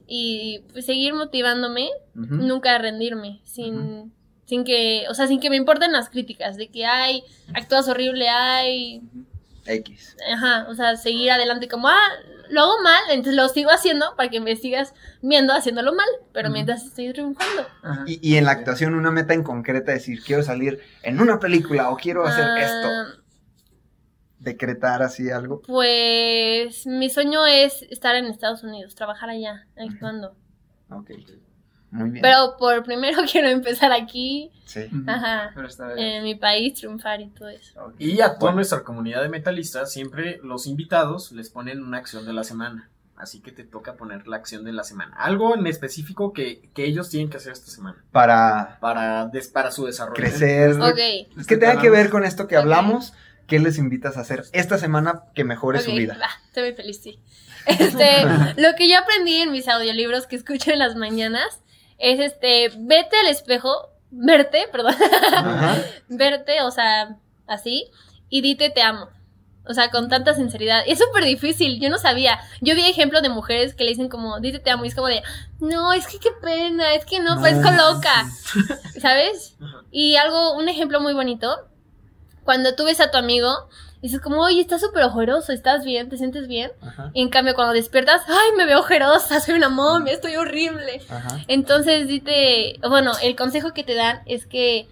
y 0.06 0.60
pues 0.72 0.86
seguir 0.86 1.14
motivándome, 1.14 1.90
nunca 2.14 2.78
rendirme, 2.78 3.40
sin, 3.44 4.12
sin 4.46 4.64
que, 4.64 5.04
o 5.10 5.14
sea, 5.14 5.26
sin 5.26 5.40
que 5.40 5.50
me 5.50 5.56
importen 5.56 5.92
las 5.92 6.08
críticas, 6.10 6.56
de 6.56 6.68
que 6.68 6.86
ay, 6.86 7.22
actúas 7.54 7.88
horrible, 7.88 8.28
ay, 8.28 9.02
X. 9.66 10.16
ajá, 10.32 10.66
o 10.68 10.74
sea, 10.74 10.96
seguir 10.96 11.30
adelante 11.30 11.68
como, 11.68 11.88
ah, 11.88 12.08
lo 12.50 12.60
hago 12.62 12.82
mal, 12.82 13.02
entonces 13.10 13.34
lo 13.34 13.48
sigo 13.48 13.70
haciendo 13.70 14.14
para 14.16 14.28
que 14.28 14.40
me 14.40 14.56
sigas 14.56 14.92
viendo 15.22 15.54
haciéndolo 15.54 15.94
mal, 15.94 16.08
pero 16.32 16.50
mientras 16.50 16.84
estoy 16.84 17.10
triunfando. 17.12 17.66
Ajá. 17.82 18.04
Y, 18.06 18.20
y 18.26 18.36
en 18.36 18.44
la 18.44 18.50
actuación, 18.52 18.94
una 18.94 19.10
meta 19.10 19.32
en 19.32 19.42
concreta, 19.42 19.92
decir, 19.92 20.22
quiero 20.22 20.42
salir 20.42 20.80
en 21.02 21.20
una 21.20 21.38
película 21.40 21.88
o 21.90 21.96
quiero 21.96 22.26
hacer 22.26 22.44
Ah, 22.44 22.60
esto. 22.60 23.23
Decretar 24.44 25.02
así 25.02 25.30
algo. 25.30 25.62
Pues 25.62 26.86
mi 26.86 27.10
sueño 27.10 27.44
es 27.46 27.82
estar 27.90 28.14
en 28.14 28.26
Estados 28.26 28.62
Unidos, 28.62 28.94
trabajar 28.94 29.30
allá, 29.30 29.66
actuando. 29.76 30.36
Ok. 30.90 31.10
Muy 31.90 32.10
bien. 32.10 32.22
Pero 32.22 32.56
por 32.58 32.82
primero 32.82 33.18
quiero 33.30 33.48
empezar 33.48 33.92
aquí, 33.92 34.50
Sí. 34.66 34.80
Ajá, 35.06 35.50
Pero 35.54 35.68
está 35.68 35.92
bien. 35.92 36.06
en 36.08 36.24
mi 36.24 36.34
país, 36.34 36.74
triunfar 36.74 37.20
y 37.20 37.28
todo 37.28 37.48
eso. 37.48 37.92
Y 37.98 38.20
a 38.20 38.38
toda 38.38 38.52
nuestra 38.52 38.82
comunidad 38.82 39.22
de 39.22 39.28
metalistas, 39.28 39.92
siempre 39.92 40.40
los 40.42 40.66
invitados 40.66 41.30
les 41.32 41.50
ponen 41.50 41.82
una 41.82 41.98
acción 41.98 42.24
de 42.26 42.32
la 42.32 42.42
semana. 42.44 42.90
Así 43.16 43.40
que 43.40 43.52
te 43.52 43.62
toca 43.62 43.94
poner 43.94 44.26
la 44.26 44.36
acción 44.36 44.64
de 44.64 44.72
la 44.72 44.82
semana. 44.82 45.14
Algo 45.16 45.54
en 45.54 45.66
específico 45.68 46.32
que, 46.32 46.68
que 46.74 46.84
ellos 46.84 47.10
tienen 47.10 47.30
que 47.30 47.36
hacer 47.36 47.52
esta 47.52 47.70
semana 47.70 48.04
Para 48.10 48.78
para, 48.80 49.26
des- 49.26 49.46
para 49.48 49.70
su 49.70 49.86
desarrollo. 49.86 50.16
crecer. 50.16 50.72
Ok. 50.80 50.98
Es 51.38 51.46
que 51.46 51.56
tenga 51.56 51.80
que 51.80 51.90
ver 51.90 52.10
con 52.10 52.24
esto 52.24 52.48
que 52.48 52.56
hablamos. 52.56 53.12
¿Qué 53.46 53.58
les 53.58 53.78
invitas 53.78 54.16
a 54.16 54.20
hacer 54.20 54.44
esta 54.52 54.78
semana 54.78 55.24
que 55.34 55.44
mejore 55.44 55.80
su 55.80 55.92
vida? 55.92 56.16
va, 56.20 56.30
estoy 56.46 56.64
muy 56.64 56.72
feliz, 56.72 57.00
sí. 57.02 57.20
Este, 57.66 58.24
lo 58.60 58.74
que 58.76 58.88
yo 58.90 58.98
aprendí 58.98 59.40
en 59.40 59.50
mis 59.50 59.68
audiolibros 59.68 60.26
que 60.26 60.36
escucho 60.36 60.70
en 60.70 60.78
las 60.78 60.96
mañanas 60.96 61.60
es 61.98 62.20
este, 62.20 62.70
vete 62.76 63.16
al 63.16 63.28
espejo, 63.28 63.90
verte, 64.10 64.66
perdón, 64.70 64.94
Ajá. 65.32 65.82
verte, 66.08 66.60
o 66.62 66.70
sea, 66.70 67.16
así, 67.46 67.90
y 68.28 68.42
dite 68.42 68.70
te 68.70 68.82
amo. 68.82 69.08
O 69.66 69.72
sea, 69.72 69.90
con 69.90 70.10
tanta 70.10 70.34
sinceridad. 70.34 70.82
Es 70.86 70.98
súper 70.98 71.24
difícil, 71.24 71.80
yo 71.80 71.88
no 71.88 71.96
sabía. 71.96 72.38
Yo 72.60 72.74
vi 72.74 72.82
ejemplos 72.82 73.22
de 73.22 73.30
mujeres 73.30 73.74
que 73.74 73.84
le 73.84 73.90
dicen 73.90 74.10
como, 74.10 74.38
dite 74.38 74.58
te 74.58 74.70
amo, 74.70 74.84
y 74.84 74.88
es 74.88 74.94
como 74.94 75.06
de, 75.06 75.22
no, 75.58 75.94
es 75.94 76.06
que 76.06 76.18
qué 76.18 76.28
pena, 76.42 76.94
es 76.94 77.06
que 77.06 77.18
no, 77.18 77.36
No, 77.36 77.40
parezco 77.40 77.68
sí, 77.68 77.74
loca. 77.74 78.28
¿Sabes? 79.00 79.56
Y 79.90 80.16
algo, 80.16 80.54
un 80.54 80.68
ejemplo 80.68 81.00
muy 81.00 81.14
bonito, 81.14 81.66
cuando 82.44 82.74
tú 82.74 82.84
ves 82.84 83.00
a 83.00 83.10
tu 83.10 83.16
amigo, 83.18 83.68
dices 84.02 84.20
como, 84.20 84.42
oye, 84.42 84.60
estás 84.60 84.80
súper 84.82 85.04
ojeroso, 85.04 85.52
¿estás 85.52 85.84
bien? 85.84 86.08
¿Te 86.08 86.16
sientes 86.18 86.46
bien? 86.46 86.70
Ajá. 86.82 87.10
Y 87.14 87.22
en 87.22 87.30
cambio, 87.30 87.54
cuando 87.54 87.72
despiertas, 87.72 88.22
ay, 88.28 88.56
me 88.56 88.66
veo 88.66 88.80
ojerosa, 88.80 89.40
soy 89.40 89.54
una 89.54 89.68
momia, 89.70 90.12
estoy 90.12 90.36
horrible. 90.36 91.00
Ajá. 91.08 91.38
Entonces, 91.48 92.06
dite, 92.08 92.78
bueno, 92.88 93.12
el 93.22 93.34
consejo 93.36 93.72
que 93.72 93.82
te 93.84 93.94
dan 93.94 94.20
es 94.26 94.46
que 94.46 94.88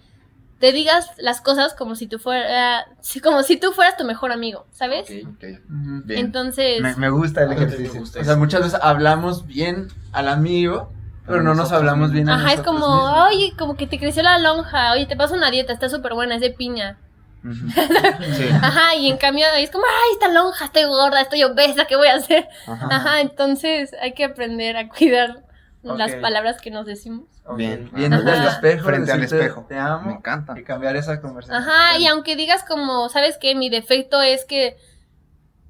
te 0.59 0.71
digas 0.71 1.09
las 1.17 1.41
cosas 1.41 1.73
como 1.73 1.95
si 1.95 2.07
tú 2.07 2.19
fuera, 2.19 2.85
como 3.21 3.43
si 3.43 3.57
tú 3.57 3.73
fueras 3.73 3.97
tu 3.97 4.05
mejor 4.05 4.31
amigo, 4.31 4.65
¿sabes? 4.71 5.09
Ok. 5.09 5.27
Ok. 5.35 5.43
Ujú. 5.69 6.01
Bien. 6.05 6.19
Entonces, 6.21 6.81
Me, 6.81 6.95
me 6.95 7.09
gusta 7.09 7.41
el 7.43 7.47
A 7.47 7.49
mí 7.49 7.55
también 7.57 7.73
ejercicio. 7.75 7.99
gusta 7.99 8.21
O 8.21 8.23
sea, 8.23 8.35
muchas 8.37 8.61
veces 8.61 8.79
hablamos 8.81 9.45
bien 9.45 9.89
al 10.13 10.29
amigo, 10.29 10.89
pero 11.27 11.43
no 11.43 11.53
nos 11.53 11.71
hablamos 11.73 12.11
bien 12.11 12.29
a 12.29 12.35
ajá, 12.35 12.53
es 12.53 12.61
como, 12.61 12.79
mismos. 12.79 13.27
oye, 13.29 13.53
como 13.57 13.75
que 13.75 13.87
te 13.87 13.99
creció 13.99 14.23
la 14.23 14.39
lonja, 14.39 14.93
oye, 14.93 15.05
te 15.05 15.15
paso 15.17 15.33
una 15.35 15.51
dieta, 15.51 15.73
está 15.73 15.89
súper 15.89 16.13
buena, 16.13 16.35
es 16.35 16.41
de 16.41 16.49
piña. 16.51 16.97
Sí. 18.37 18.49
Ajá, 18.61 18.95
y 18.95 19.09
en 19.09 19.17
cambio 19.17 19.45
es 19.57 19.69
como, 19.69 19.85
ay, 19.85 20.13
esta 20.13 20.29
lonja, 20.29 20.65
estoy 20.65 20.83
gorda, 20.85 21.21
estoy 21.21 21.43
obesa, 21.43 21.85
¿qué 21.85 21.95
voy 21.95 22.07
a 22.07 22.15
hacer? 22.15 22.47
Ajá. 22.67 22.87
Ajá, 22.89 23.21
entonces 23.21 23.91
hay 24.01 24.13
que 24.13 24.23
aprender 24.23 24.77
a 24.77 24.87
cuidar 24.89 25.43
las 25.83 26.15
palabras 26.15 26.61
que 26.61 26.71
nos 26.71 26.85
decimos. 26.85 27.25
Bien. 27.57 27.89
Al 27.93 28.47
espejo, 28.47 28.85
Frente 28.85 29.11
al 29.11 29.23
espejo. 29.23 29.65
Te 29.67 29.77
amo. 29.77 30.07
Me 30.07 30.13
encanta. 30.13 30.57
Y 30.57 30.63
cambiar 30.63 30.95
esa 30.95 31.19
conversación. 31.19 31.61
Ajá, 31.61 31.97
y 31.97 32.07
aunque 32.07 32.35
digas 32.35 32.63
como, 32.63 33.09
¿sabes 33.09 33.37
qué? 33.39 33.53
Mi 33.53 33.69
defecto 33.69 34.21
es 34.21 34.45
que 34.45 34.77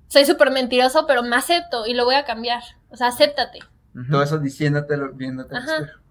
soy 0.07 0.25
súper 0.25 0.51
mentiroso, 0.51 1.07
pero 1.07 1.23
me 1.23 1.35
acepto 1.35 1.87
y 1.87 1.95
lo 1.95 2.05
voy 2.05 2.15
a 2.15 2.25
cambiar. 2.25 2.61
O 2.89 2.95
sea, 2.95 3.07
acéptate. 3.07 3.59
Todo 4.09 4.23
eso 4.23 4.39
diciéndolo, 4.39 5.13
viéndote 5.13 5.55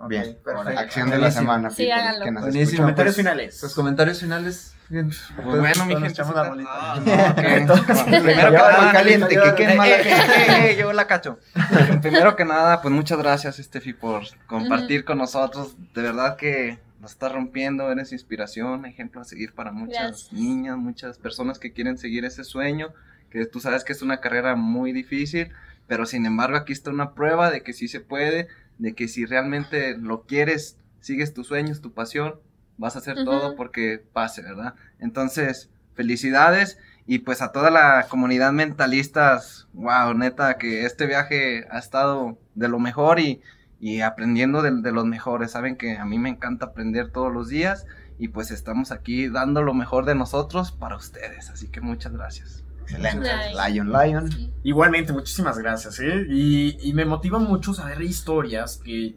Bien. 0.09 0.39
perfecto. 0.45 0.79
Acción 0.79 1.11
de 1.11 1.19
la 1.19 1.31
semana. 1.31 1.71
Sí, 1.71 1.91
háganlo. 1.91 2.41
Buenísimo. 2.41 2.83
Comentarios 2.83 3.15
pues, 3.15 3.25
finales. 3.25 3.63
Los 3.63 3.75
comentarios 3.75 4.21
finales. 4.21 4.75
Bien. 4.93 5.09
Pues 5.09 5.59
bueno, 5.59 5.87
mi 5.87 5.95
gente. 5.95 6.09
echamos 6.09 6.35
la 6.35 6.51
bolita. 6.51 7.03
Primero 7.03 8.51
que 8.51 8.57
nada, 8.59 8.93
caliente, 8.93 9.29
que 9.29 9.55
qué 9.57 9.75
mala 9.75 10.71
yo 10.79 10.93
la 10.93 11.07
cacho. 11.07 11.39
Primero 12.03 12.37
que 12.37 12.45
nada, 12.45 12.83
pues 12.83 12.93
muchas 12.93 13.17
gracias, 13.17 13.59
Estefi, 13.59 13.95
por 13.95 14.25
compartir 14.47 15.07
con 15.07 15.17
nosotros. 15.17 15.77
De 15.95 16.03
verdad 16.03 16.37
que 16.37 16.79
nos 17.01 17.13
estás 17.13 17.33
rompiendo, 17.33 17.91
eres 17.91 18.13
inspiración, 18.13 18.85
ejemplo 18.85 19.23
a 19.23 19.25
seguir 19.25 19.55
para 19.55 19.73
muchas 19.73 20.09
Gracias. 20.09 20.33
niñas, 20.35 20.77
muchas 20.77 21.17
personas 21.17 21.59
que 21.59 21.73
quieren 21.73 21.97
seguir 21.97 22.27
ese 22.27 22.45
sueño, 22.45 22.93
que 23.31 23.47
tú 23.47 23.61
sabes 23.61 23.85
que 23.85 23.95
es 23.95 24.03
una 24.03 24.21
carrera 24.21 24.57
muy 24.57 24.93
difícil, 24.93 25.53
pero 25.87 26.05
sin 26.05 26.27
embargo 26.27 26.59
aquí 26.59 26.75
está 26.75 26.91
una 26.91 27.15
prueba 27.15 27.51
de 27.51 27.63
que 27.63 27.73
sí 27.73 27.89
se 27.89 28.01
puede, 28.01 28.49
de 28.77 28.93
que 28.93 29.09
si 29.09 29.25
realmente 29.25 29.97
lo 29.97 30.25
quieres, 30.25 30.77
sigues 31.01 31.33
tus 31.33 31.47
sueños, 31.47 31.81
tu 31.81 31.93
pasión, 31.95 32.35
vas 32.79 32.97
a 32.97 33.01
hacer 33.01 33.17
Ujú. 33.17 33.25
todo 33.25 33.57
porque 33.57 34.03
pase, 34.13 34.43
¿verdad? 34.43 34.75
Entonces, 34.99 35.71
felicidades 35.95 36.79
y 37.07 37.21
pues 37.21 37.43
a 37.43 37.53
toda 37.53 37.71
la 37.71 38.07
comunidad 38.09 38.53
mentalistas, 38.53 39.69
wow, 39.73 40.15
neta, 40.15 40.57
que 40.59 40.85
este 40.87 41.07
viaje 41.07 41.67
ha 41.71 41.79
estado 41.79 42.39
de 42.55 42.69
lo 42.69 42.79
mejor 42.79 43.19
y, 43.21 43.41
y 43.81 44.01
aprendiendo 44.01 44.63
de, 44.63 44.71
de 44.81 44.93
los 44.93 45.05
mejores. 45.05 45.51
Saben 45.51 45.77
que 45.77 45.97
a 45.99 46.05
mí 46.05 46.19
me 46.19 46.29
encanta 46.31 46.67
aprender 46.67 47.11
todos 47.11 47.33
los 47.33 47.49
días 47.49 47.87
y 48.19 48.29
pues 48.29 48.51
estamos 48.51 48.93
aquí 48.93 49.29
dando 49.29 49.63
lo 49.63 49.75
mejor 49.75 50.05
de 50.05 50.15
nosotros 50.15 50.71
para 50.71 50.97
ustedes. 50.97 51.51
Así 51.51 51.69
que 51.69 51.81
muchas 51.81 52.13
gracias. 52.13 52.65
Excelente. 52.83 53.29
Lion, 53.69 53.93
Lion. 53.93 54.31
Sí. 54.31 54.53
Igualmente, 54.65 55.13
muchísimas 55.13 55.59
gracias, 55.59 55.99
¿eh? 56.01 56.27
Y, 56.29 56.77
y 56.89 56.93
me 56.93 57.05
motiva 57.05 57.39
mucho 57.39 57.75
saber 57.75 58.03
historias 58.03 58.81
que 58.85 59.17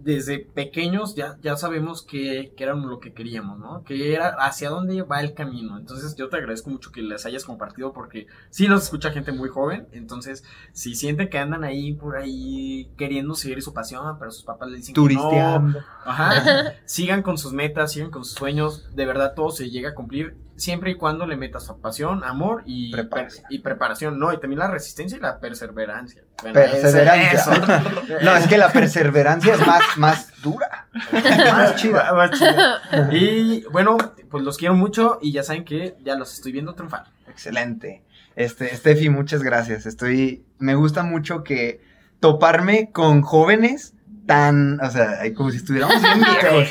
desde 0.00 0.38
pequeños 0.38 1.14
ya, 1.14 1.36
ya 1.42 1.56
sabemos 1.56 2.02
que, 2.02 2.52
que 2.56 2.64
era 2.64 2.74
lo 2.74 3.00
que 3.00 3.12
queríamos, 3.12 3.58
¿no? 3.58 3.82
Que 3.84 4.14
era 4.14 4.28
hacia 4.38 4.70
dónde 4.70 5.02
va 5.02 5.20
el 5.20 5.34
camino. 5.34 5.78
Entonces 5.78 6.14
yo 6.16 6.28
te 6.28 6.36
agradezco 6.36 6.70
mucho 6.70 6.92
que 6.92 7.02
les 7.02 7.26
hayas 7.26 7.44
compartido 7.44 7.92
porque 7.92 8.26
sí 8.50 8.66
los 8.66 8.84
escucha 8.84 9.10
gente 9.10 9.32
muy 9.32 9.48
joven. 9.48 9.86
Entonces, 9.92 10.44
si 10.72 10.94
sienten 10.94 11.28
que 11.28 11.38
andan 11.38 11.64
ahí 11.64 11.94
por 11.94 12.16
ahí 12.16 12.90
queriendo 12.96 13.34
seguir 13.34 13.62
su 13.62 13.74
pasión, 13.74 14.18
pero 14.18 14.30
sus 14.30 14.44
papás 14.44 14.70
le 14.70 14.76
dicen 14.78 14.94
que 14.94 15.00
no, 15.00 15.06
Turisteando. 15.06 15.78
Ajá. 16.04 16.72
sigan 16.84 17.22
con 17.22 17.38
sus 17.38 17.52
metas, 17.52 17.92
sigan 17.92 18.10
con 18.10 18.24
sus 18.24 18.34
sueños. 18.34 18.94
De 18.94 19.06
verdad, 19.06 19.34
todo 19.34 19.50
se 19.50 19.70
llega 19.70 19.90
a 19.90 19.94
cumplir 19.94 20.36
siempre 20.56 20.90
y 20.90 20.94
cuando 20.96 21.26
le 21.26 21.36
metas 21.36 21.72
pasión, 21.80 22.24
amor 22.24 22.62
y 22.66 22.90
Preparación. 22.92 23.46
y 23.50 23.58
preparación. 23.60 24.18
No, 24.18 24.32
y 24.32 24.40
también 24.40 24.58
la 24.58 24.70
resistencia 24.70 25.16
y 25.18 25.20
la 25.20 25.38
perseverancia. 25.40 26.24
Perseverancia. 26.42 27.32
eso. 27.32 27.50
No, 28.22 28.36
es 28.36 28.46
que 28.46 28.58
la 28.58 28.70
perseverancia 28.70 29.54
es 29.54 29.66
más, 29.66 29.82
más 29.96 30.32
dura. 30.42 30.88
Más 31.12 31.76
chida. 31.76 32.12
Más 32.14 32.30
chida. 32.30 32.80
Y 33.12 33.64
bueno, 33.70 33.96
pues 34.30 34.44
los 34.44 34.56
quiero 34.56 34.74
mucho 34.74 35.18
y 35.20 35.32
ya 35.32 35.42
saben 35.42 35.64
que 35.64 35.96
ya 36.04 36.14
los 36.14 36.32
estoy 36.34 36.52
viendo 36.52 36.74
triunfar. 36.74 37.04
Excelente. 37.28 38.02
Este, 38.36 38.74
Steffi, 38.74 39.10
muchas 39.10 39.42
gracias. 39.42 39.86
Estoy, 39.86 40.44
me 40.58 40.74
gusta 40.74 41.02
mucho 41.02 41.42
que 41.42 41.80
toparme 42.20 42.90
con 42.92 43.22
jóvenes 43.22 43.94
tan, 44.26 44.78
o 44.80 44.90
sea, 44.90 45.20
como 45.34 45.50
si 45.50 45.56
estuviéramos 45.56 46.02
bien 46.02 46.20
viejos. 46.42 46.68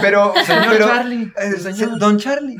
pero, 0.00 0.32
Señor 0.46 0.66
pero, 0.70 0.86
Charlie, 0.86 1.32
eh, 1.36 1.52
señor. 1.58 1.98
Don 1.98 2.18
Charlie. 2.18 2.56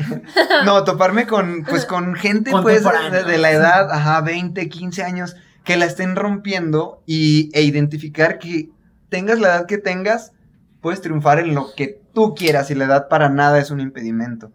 No, 0.65 0.83
toparme 0.85 1.27
con, 1.27 1.63
pues, 1.63 1.87
con 1.87 2.15
gente, 2.17 2.51
pues, 2.51 2.83
de, 2.85 3.23
de 3.23 3.39
la 3.39 3.53
edad, 3.53 3.91
ajá, 3.91 4.21
20, 4.21 4.69
15 4.69 5.03
años, 5.05 5.37
que 5.69 5.77
la 5.77 5.85
estén 5.85 6.17
rompiendo 6.17 7.03
y, 7.05 7.51
e 7.53 7.61
identificar 7.61 8.39
que 8.39 8.71
tengas 9.11 9.39
la 9.39 9.49
edad 9.49 9.67
que 9.67 9.77
tengas, 9.77 10.33
puedes 10.81 11.03
triunfar 11.03 11.41
en 11.41 11.55
lo 11.55 11.75
que 11.77 12.01
tú 12.15 12.35
quieras 12.35 12.71
y 12.71 12.75
la 12.75 12.87
edad 12.87 13.09
para 13.09 13.29
nada 13.29 13.59
es 13.59 13.71
un 13.71 13.79
impedimento. 13.79 14.51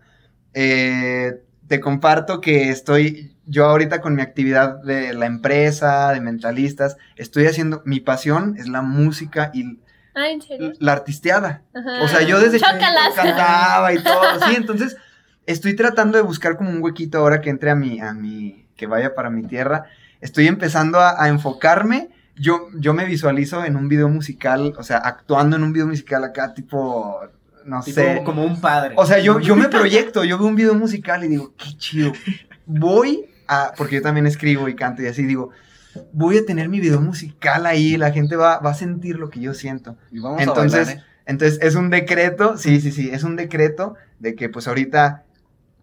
Eh, 0.56 1.44
te 1.68 1.80
comparto 1.80 2.42
que 2.42 2.72
estoy 2.72 3.36
yo 3.46 3.66
ahorita 3.66 4.02
con 4.02 4.16
mi 4.16 4.24
actividad 4.24 4.82
de 4.82 5.14
la 5.14 5.28
empresa, 5.28 6.12
de 6.14 6.20
mentalistas, 6.20 6.98
estoy 7.16 7.46
haciendo, 7.46 7.84
mi 7.86 8.00
pasión 8.00 8.56
es 8.58 8.68
la 8.68 8.82
música 8.82 9.52
y 9.54 9.78
Ah, 10.16 10.30
¿en 10.32 10.42
serio? 10.42 10.74
la 10.80 10.94
artisteada. 10.94 11.62
Ajá. 11.76 12.02
O 12.06 12.08
sea, 12.08 12.24
yo 12.24 12.40
desde 12.40 12.58
Chócalas. 12.60 13.14
cantaba 13.16 13.94
y 13.94 14.02
todo, 14.02 14.40
sí, 14.48 14.56
entonces 14.58 14.98
estoy 15.46 15.76
tratando 15.76 16.18
de 16.18 16.24
buscar 16.24 16.58
como 16.58 16.72
un 16.72 16.82
huequito 16.82 17.20
ahora 17.20 17.40
que 17.40 17.52
entre 17.52 17.70
a 17.70 17.76
mi, 17.76 18.00
a 18.00 18.16
mi, 18.16 18.68
que 18.76 18.88
vaya 18.88 19.14
para 19.14 19.30
mi 19.30 19.44
tierra. 19.44 19.86
Estoy 20.24 20.48
empezando 20.48 21.00
a, 21.00 21.22
a 21.22 21.28
enfocarme. 21.28 22.10
Yo, 22.36 22.68
yo 22.80 22.94
me 22.94 23.06
visualizo 23.06 23.64
en 23.66 23.76
un 23.76 23.90
video 23.90 24.10
musical, 24.10 24.74
o 24.78 24.84
sea, 24.84 24.98
actuando 24.98 25.56
en 25.58 25.64
un 25.64 25.74
video 25.74 25.86
musical 25.86 26.24
acá, 26.24 26.54
tipo, 26.54 27.20
no 27.66 27.82
Tipo, 27.84 27.96
sé. 27.96 28.22
como 28.26 28.44
un 28.44 28.60
padre. 28.60 28.96
O 28.98 29.06
sea, 29.06 29.20
yo, 29.20 29.40
yo 29.40 29.56
me 29.56 29.68
proyecto, 29.70 30.24
yo 30.24 30.38
veo 30.38 30.48
un 30.48 30.56
video 30.56 30.74
musical 30.76 31.24
y 31.24 31.28
digo, 31.28 31.54
qué 31.58 31.78
chido. 31.78 32.14
Voy 32.66 33.26
a, 33.48 33.74
porque 33.78 33.96
yo 33.96 34.02
también 34.02 34.26
escribo 34.26 34.68
y 34.70 34.76
canto 34.76 35.02
y 35.04 35.08
así, 35.08 35.24
digo, 35.24 35.50
voy 36.12 36.38
a 36.38 36.46
tener 36.46 36.70
mi 36.70 36.80
video 36.80 37.02
musical 37.02 37.66
ahí, 37.66 37.98
la 37.98 38.12
gente 38.12 38.36
va, 38.36 38.60
va 38.60 38.72
a 38.72 38.76
sentir 38.76 39.18
lo 39.18 39.30
que 39.30 39.42
yo 39.42 39.54
siento. 39.54 39.98
Y 40.12 40.20
vamos 40.20 40.42
Entonces, 40.42 40.74
a 40.82 40.86
bailar, 40.86 41.04
¿eh? 41.04 41.08
entonces 41.26 41.60
es 41.62 41.76
un 41.76 41.90
decreto, 41.90 42.58
sí, 42.58 42.80
sí, 42.82 42.92
sí, 42.92 43.10
es 43.12 43.24
un 43.24 43.36
decreto 43.36 43.96
de 44.20 44.36
que 44.36 44.50
pues 44.50 44.68
ahorita 44.68 45.24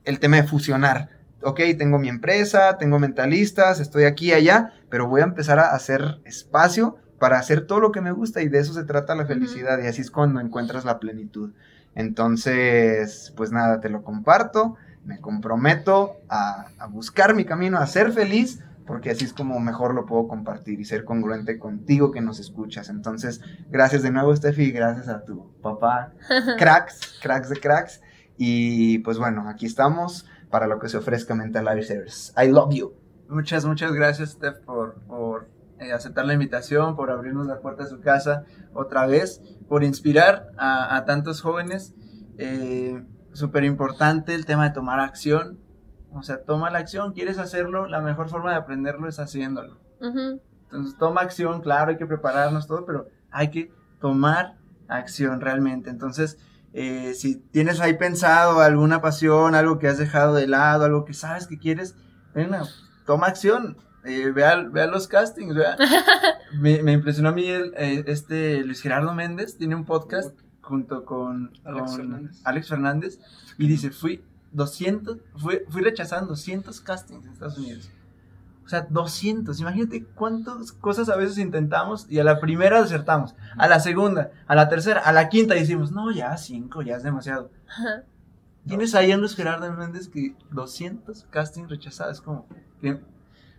el 0.04 0.18
tema 0.18 0.36
de 0.38 0.44
fusionar. 0.44 1.10
Ok, 1.42 1.60
tengo 1.78 1.98
mi 1.98 2.08
empresa, 2.08 2.76
tengo 2.78 2.98
mentalistas, 2.98 3.80
estoy 3.80 4.04
aquí 4.04 4.26
y 4.28 4.32
allá, 4.32 4.74
pero 4.90 5.08
voy 5.08 5.22
a 5.22 5.24
empezar 5.24 5.58
a 5.58 5.74
hacer 5.74 6.20
espacio 6.24 6.98
para 7.18 7.38
hacer 7.38 7.66
todo 7.66 7.80
lo 7.80 7.92
que 7.92 8.00
me 8.00 8.12
gusta 8.12 8.42
y 8.42 8.48
de 8.48 8.58
eso 8.58 8.74
se 8.74 8.84
trata 8.84 9.14
la 9.14 9.26
felicidad 9.26 9.82
y 9.82 9.86
así 9.86 10.00
es 10.00 10.10
cuando 10.10 10.40
encuentras 10.40 10.84
la 10.84 10.98
plenitud. 10.98 11.52
Entonces, 11.94 13.32
pues 13.36 13.52
nada, 13.52 13.80
te 13.80 13.88
lo 13.88 14.02
comparto, 14.02 14.76
me 15.04 15.20
comprometo 15.20 16.16
a, 16.28 16.66
a 16.78 16.86
buscar 16.86 17.34
mi 17.34 17.44
camino, 17.44 17.78
a 17.78 17.86
ser 17.86 18.12
feliz, 18.12 18.60
porque 18.86 19.10
así 19.10 19.24
es 19.24 19.32
como 19.32 19.60
mejor 19.60 19.94
lo 19.94 20.06
puedo 20.06 20.28
compartir 20.28 20.80
y 20.80 20.84
ser 20.84 21.04
congruente 21.04 21.58
contigo 21.58 22.10
que 22.10 22.20
nos 22.20 22.40
escuchas. 22.40 22.88
Entonces, 22.88 23.40
gracias 23.70 24.02
de 24.02 24.10
nuevo, 24.10 24.34
Steffi, 24.34 24.72
gracias 24.72 25.08
a 25.08 25.24
tu 25.24 25.52
papá, 25.62 26.12
cracks, 26.58 27.18
cracks 27.22 27.48
de 27.48 27.56
cracks. 27.56 28.00
Y 28.36 28.98
pues 29.00 29.18
bueno, 29.18 29.48
aquí 29.48 29.66
estamos 29.66 30.26
para 30.50 30.66
lo 30.66 30.78
que 30.78 30.88
se 30.88 30.98
ofrezca 30.98 31.34
Mental 31.34 31.64
Life 31.64 31.82
Service. 31.82 32.32
I 32.42 32.48
love 32.48 32.74
you. 32.74 32.92
Muchas, 33.28 33.64
muchas 33.64 33.92
gracias, 33.92 34.30
Steph, 34.30 34.58
por, 34.64 34.94
por 35.02 35.48
eh, 35.78 35.92
aceptar 35.92 36.26
la 36.26 36.34
invitación, 36.34 36.96
por 36.96 37.10
abrirnos 37.10 37.46
la 37.46 37.60
puerta 37.60 37.84
de 37.84 37.90
su 37.90 38.00
casa 38.00 38.44
otra 38.74 39.06
vez, 39.06 39.40
por 39.68 39.84
inspirar 39.84 40.50
a, 40.58 40.96
a 40.96 41.04
tantos 41.04 41.40
jóvenes. 41.40 41.94
Eh, 42.38 43.02
Súper 43.32 43.62
importante 43.62 44.34
el 44.34 44.44
tema 44.44 44.64
de 44.64 44.74
tomar 44.74 44.98
acción. 44.98 45.60
O 46.12 46.22
sea, 46.22 46.42
toma 46.42 46.68
la 46.70 46.80
acción, 46.80 47.12
quieres 47.12 47.38
hacerlo, 47.38 47.86
la 47.86 48.00
mejor 48.00 48.28
forma 48.28 48.50
de 48.50 48.56
aprenderlo 48.56 49.08
es 49.08 49.20
haciéndolo. 49.20 49.78
Ujú. 50.00 50.40
Entonces, 50.64 50.98
toma 50.98 51.20
acción, 51.20 51.60
claro, 51.60 51.92
hay 51.92 51.96
que 51.96 52.06
prepararnos 52.06 52.66
todo, 52.66 52.84
pero 52.84 53.06
hay 53.30 53.50
que 53.50 53.72
tomar 54.00 54.56
acción 54.88 55.40
realmente. 55.40 55.90
Entonces, 55.90 56.38
eh, 56.72 57.14
si 57.14 57.36
tienes 57.36 57.80
ahí 57.80 57.94
pensado 57.94 58.60
alguna 58.60 59.00
pasión, 59.00 59.54
algo 59.54 59.78
que 59.78 59.88
has 59.88 59.98
dejado 59.98 60.34
de 60.34 60.46
lado, 60.46 60.84
algo 60.84 61.04
que 61.04 61.14
sabes 61.14 61.46
que 61.46 61.58
quieres, 61.58 61.96
venga, 62.34 62.64
toma 63.06 63.26
acción. 63.26 63.76
Eh, 64.04 64.30
vea, 64.30 64.56
vea 64.62 64.86
los 64.86 65.08
castings, 65.08 65.54
vea. 65.54 65.76
me, 66.60 66.82
me 66.82 66.92
impresionó 66.92 67.30
a 67.30 67.32
mí 67.32 67.46
el, 67.46 67.74
eh, 67.76 68.04
este 68.06 68.64
Luis 68.64 68.80
Gerardo 68.80 69.12
Méndez, 69.14 69.58
tiene 69.58 69.74
un 69.74 69.84
podcast 69.84 70.38
junto 70.62 71.04
con, 71.04 71.52
Alex 71.64 71.86
con 71.86 71.96
Fernández. 71.96 72.40
Alex 72.44 72.68
Fernández 72.68 73.18
y 73.58 73.66
dice, 73.66 73.90
fui 73.90 74.24
200, 74.52 75.18
fui, 75.36 75.60
fui 75.68 75.82
rechazando 75.82 76.28
200 76.28 76.80
castings 76.80 77.26
en 77.26 77.32
Estados 77.32 77.58
Unidos. 77.58 77.90
O 78.70 78.72
sea, 78.72 78.86
200. 78.88 79.58
Imagínate 79.58 80.04
cuántas 80.14 80.70
cosas 80.70 81.08
a 81.08 81.16
veces 81.16 81.38
intentamos 81.38 82.06
y 82.08 82.20
a 82.20 82.24
la 82.24 82.38
primera 82.38 82.78
acertamos. 82.78 83.34
A 83.58 83.66
la 83.66 83.80
segunda, 83.80 84.30
a 84.46 84.54
la 84.54 84.68
tercera, 84.68 85.00
a 85.00 85.10
la 85.10 85.28
quinta 85.28 85.54
decimos, 85.54 85.90
no, 85.90 86.12
ya 86.12 86.36
cinco, 86.36 86.80
ya 86.82 86.94
es 86.94 87.02
demasiado. 87.02 87.50
Ajá. 87.68 88.04
Tienes 88.68 88.94
ahí 88.94 89.10
a 89.10 89.16
Luis 89.16 89.34
Gerardo 89.34 89.72
Méndez 89.72 90.06
que 90.06 90.36
200 90.52 91.24
castings 91.30 91.68
rechazados. 91.68 92.20
Como 92.20 92.46
que 92.80 93.00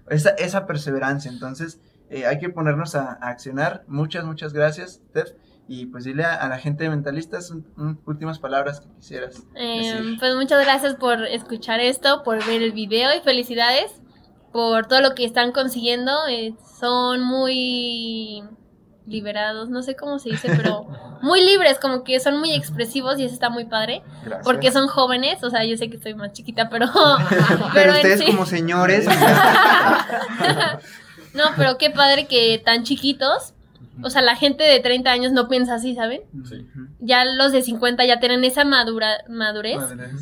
esa, 0.10 0.30
esa 0.30 0.66
perseverancia. 0.66 1.30
Entonces, 1.30 1.82
eh, 2.10 2.26
hay 2.26 2.40
que 2.40 2.48
ponernos 2.48 2.96
a, 2.96 3.18
a 3.22 3.28
accionar. 3.32 3.84
Muchas, 3.88 4.24
muchas 4.24 4.54
gracias, 4.54 5.02
Steph. 5.10 5.32
Y 5.68 5.88
pues 5.88 6.06
dile 6.06 6.24
a, 6.24 6.36
a 6.36 6.48
la 6.48 6.58
gente 6.58 6.86
de 6.86 6.90
mentalistas 6.90 7.52
un- 7.52 7.66
un- 7.76 8.00
últimas 8.06 8.40
palabras 8.40 8.80
que 8.80 8.88
quisieras 8.96 9.44
Eh, 9.56 9.94
decir. 9.94 10.20
pues 10.20 10.36
muchas 10.36 10.64
gracias 10.64 10.96
por 10.96 11.22
escuchar 11.26 11.82
esto, 11.82 12.24
por 12.24 12.46
ver 12.46 12.62
el 12.62 12.72
video 12.72 13.10
y 13.14 13.20
felicidades 13.22 14.02
por 14.52 14.88
todo 14.88 15.02
lo 15.02 15.16
que 15.16 15.26
están 15.26 15.52
consiguiendo. 15.52 16.12
Eh, 16.30 16.54
son 16.80 17.22
muy 17.24 18.44
liberados, 19.08 19.70
no 19.70 19.82
sé 19.82 19.96
cómo 19.96 20.20
se 20.20 20.30
dice, 20.30 20.52
pero 20.56 20.86
muy 21.22 21.44
libres, 21.44 21.80
como 21.80 22.04
que 22.04 22.20
son 22.20 22.40
muy 22.40 22.54
expresivos 22.54 23.20
y 23.20 23.26
eso 23.26 23.34
está 23.34 23.50
muy 23.50 23.66
padre. 23.66 24.04
Gracias. 24.24 24.46
Porque 24.46 24.72
son 24.72 24.88
jóvenes, 24.88 25.44
o 25.44 25.50
sea, 25.50 25.66
yo 25.66 25.76
sé 25.78 25.90
que 25.90 25.98
estoy 25.98 26.14
más 26.14 26.32
chiquita, 26.34 26.70
pero... 26.70 26.88
Pero 27.74 27.92
ustedes 27.96 28.20
sí- 28.20 28.26
como 28.28 28.46
señores, 28.46 29.06
No, 31.34 31.44
pero 31.56 31.78
qué 31.78 31.90
padre 31.90 32.28
que 32.28 32.62
tan 32.64 32.84
chiquitos, 32.84 33.54
o 34.04 34.10
sea, 34.10 34.22
la 34.22 34.36
gente 34.36 34.64
de 34.64 34.80
30 34.80 35.12
años 35.12 35.32
no 35.32 35.48
piensa 35.48 35.76
así, 35.76 35.96
¿saben? 35.96 36.22
Ya 37.00 37.26
los 37.26 37.52
de 37.52 37.62
50 37.62 38.06
ya 38.06 38.20
tienen 38.20 38.44
esa 38.44 38.64
madura, 38.66 39.18
madurez 39.28 39.78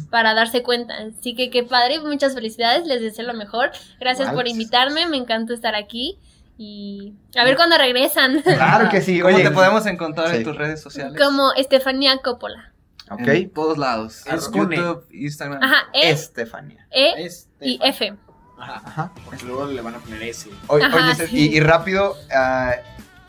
para 0.10 0.34
darse 0.34 0.64
cuenta. 0.64 0.96
Así 0.96 1.36
que 1.36 1.50
qué 1.50 1.64
padre, 1.64 2.00
muchas 2.00 2.34
felicidades, 2.34 2.86
les 2.86 3.02
deseo 3.02 3.26
lo 3.26 3.34
mejor. 3.34 3.72
Gracias 4.00 4.34
por 4.34 4.48
invitarme, 4.48 5.08
me 5.08 5.18
encantó 5.18 5.54
estar 5.54 5.76
aquí 5.76 6.18
y 6.58 7.14
a 7.38 7.46
ver 7.46 7.56
cuándo 7.56 7.78
regresan. 7.78 8.42
claro 8.42 8.90
que 8.90 9.02
sí. 9.02 9.22
¿Cómo 9.22 9.34
Oye, 9.34 9.44
te 9.44 9.52
podemos 9.52 9.86
encontrar 9.86 10.30
sí. 10.32 10.38
en 10.38 10.44
tus 10.44 10.58
redes 10.58 10.82
sociales? 10.82 11.20
Como 11.20 11.54
Estefanía 11.54 12.18
Coppola. 12.18 12.74
Ok. 13.10 13.28
En 13.28 13.50
todos 13.52 13.78
lados. 13.78 14.26
Es 14.28 14.52
YouTube, 14.52 15.06
Instagram. 15.12 15.64
Ajá, 15.64 15.88
E, 15.94 16.10
Estefania. 16.10 16.86
E 16.92 17.30
y 17.62 17.80
F. 17.82 18.14
Ajá. 18.60 18.82
Ajá. 18.86 19.12
Porque 19.26 19.46
luego 19.46 19.68
le 19.68 19.82
van 19.82 19.96
a 19.96 20.00
poner 20.00 20.22
ese. 20.24 20.50
Oye, 20.68 20.84
Ajá, 20.84 21.14
oye, 21.14 21.28
sí. 21.28 21.50
y, 21.50 21.58
y 21.58 21.60
rápido, 21.62 22.18
ah, 22.36 22.74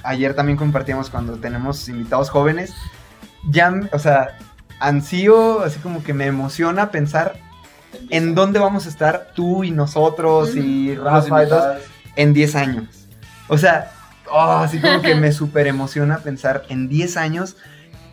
ayer 0.03 0.35
también 0.35 0.59
compartíamos 0.59 1.11
cuando 1.11 1.35
tenemos 1.37 1.89
invitados 1.89 2.31
jóvenes, 2.31 2.75
ya, 3.49 3.73
o 3.93 3.99
sea, 3.99 4.39
ansío, 4.79 5.61
así 5.63 5.79
como 5.81 6.03
que 6.03 6.15
me 6.15 6.27
emociona 6.27 6.91
pensar 6.91 7.37
en 8.09 8.35
dónde 8.35 8.59
vamos 8.59 8.87
a 8.87 8.89
estar 8.89 9.33
tú 9.35 9.65
y 9.65 9.71
nosotros 9.71 10.55
y 10.57 10.95
Los 10.95 11.05
Rafa 11.05 11.45
y 11.45 11.49
todos 11.49 11.79
en 12.17 12.33
10 12.33 12.55
años. 12.57 13.07
O 13.49 13.59
sea, 13.59 13.93
oh, 14.31 14.59
así 14.59 14.81
como 14.81 15.03
que 15.03 15.15
me 15.15 15.33
súper 15.33 15.67
emociona 15.67 16.19
pensar 16.19 16.65
en 16.69 16.89
10 16.89 17.17
años 17.17 17.57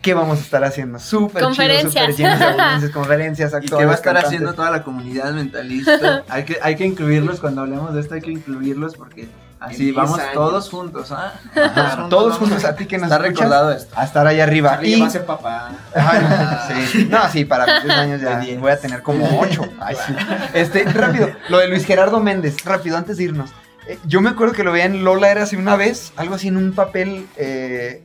qué 0.02 0.14
vamos 0.14 0.38
a 0.38 0.42
estar 0.42 0.64
haciendo. 0.64 0.98
Súper 0.98 1.42
chido, 1.42 1.48
Conferencias. 1.48 2.04
súper 2.04 2.16
llenos 2.16 2.38
de 2.38 2.44
abundancias, 2.44 2.90
conferencias, 2.92 3.52
¿Y 3.52 3.56
actores, 3.56 3.78
qué 3.78 3.86
va 3.86 3.92
a 3.92 3.94
estar 3.94 4.14
cantantes. 4.14 4.26
haciendo 4.28 4.54
toda 4.54 4.70
la 4.70 4.82
comunidad 4.82 5.32
mentalista? 5.32 6.24
hay, 6.28 6.44
que, 6.44 6.58
hay 6.62 6.76
que 6.76 6.86
incluirlos, 6.86 7.40
cuando 7.40 7.62
hablemos 7.62 7.94
de 7.94 8.00
esto 8.00 8.14
hay 8.14 8.20
que 8.20 8.32
incluirlos 8.32 8.94
porque 8.94 9.28
así 9.60 9.74
En 9.76 9.80
10 9.80 9.94
vamos 9.96 10.18
años. 10.20 10.32
todos 10.34 10.68
juntos, 10.70 11.12
¿ah? 11.12 11.34
Ajá, 11.54 12.06
todos 12.10 12.36
juntos 12.38 12.64
a 12.64 12.74
ti 12.76 12.86
que 12.86 12.98
nos 12.98 13.10
Está 13.10 13.16
escuchas, 13.26 13.38
recordado 13.44 13.72
esto. 13.72 13.94
a 13.98 14.04
estar 14.04 14.26
allá 14.26 14.44
arriba. 14.44 14.70
Charlie 14.72 14.96
Y- 14.96 15.00
va 15.00 15.06
a 15.06 15.10
ser 15.10 15.26
papá. 15.26 15.70
Ay, 15.94 16.86
sí. 16.90 17.08
No, 17.10 17.28
sí, 17.30 17.44
para 17.44 17.66
mis 17.74 17.84
10 17.84 17.98
años 17.98 18.20
ya 18.20 18.38
De 18.38 18.46
10. 18.46 18.60
voy 18.60 18.70
a 18.72 18.78
tener 18.80 19.02
como 19.02 19.40
8. 19.40 19.62
Ay, 19.80 19.96
sí. 20.06 20.14
Este, 20.54 20.84
rápido, 20.84 21.30
lo 21.48 21.58
de 21.58 21.68
Luis 21.68 21.84
Gerardo 21.86 22.20
Méndez, 22.20 22.64
rápido, 22.64 22.96
antes 22.96 23.16
de 23.16 23.24
irnos. 23.24 23.50
Eh, 23.86 23.98
yo 24.04 24.20
me 24.20 24.30
acuerdo 24.30 24.52
que 24.54 24.64
lo 24.64 24.72
veía 24.72 24.84
en 24.84 25.02
Lola 25.04 25.30
era 25.30 25.44
así 25.44 25.56
una 25.56 25.74
vez, 25.76 26.12
algo 26.16 26.34
así 26.34 26.48
en 26.48 26.56
un 26.58 26.72
papel 26.72 27.26
eh, 27.36 28.02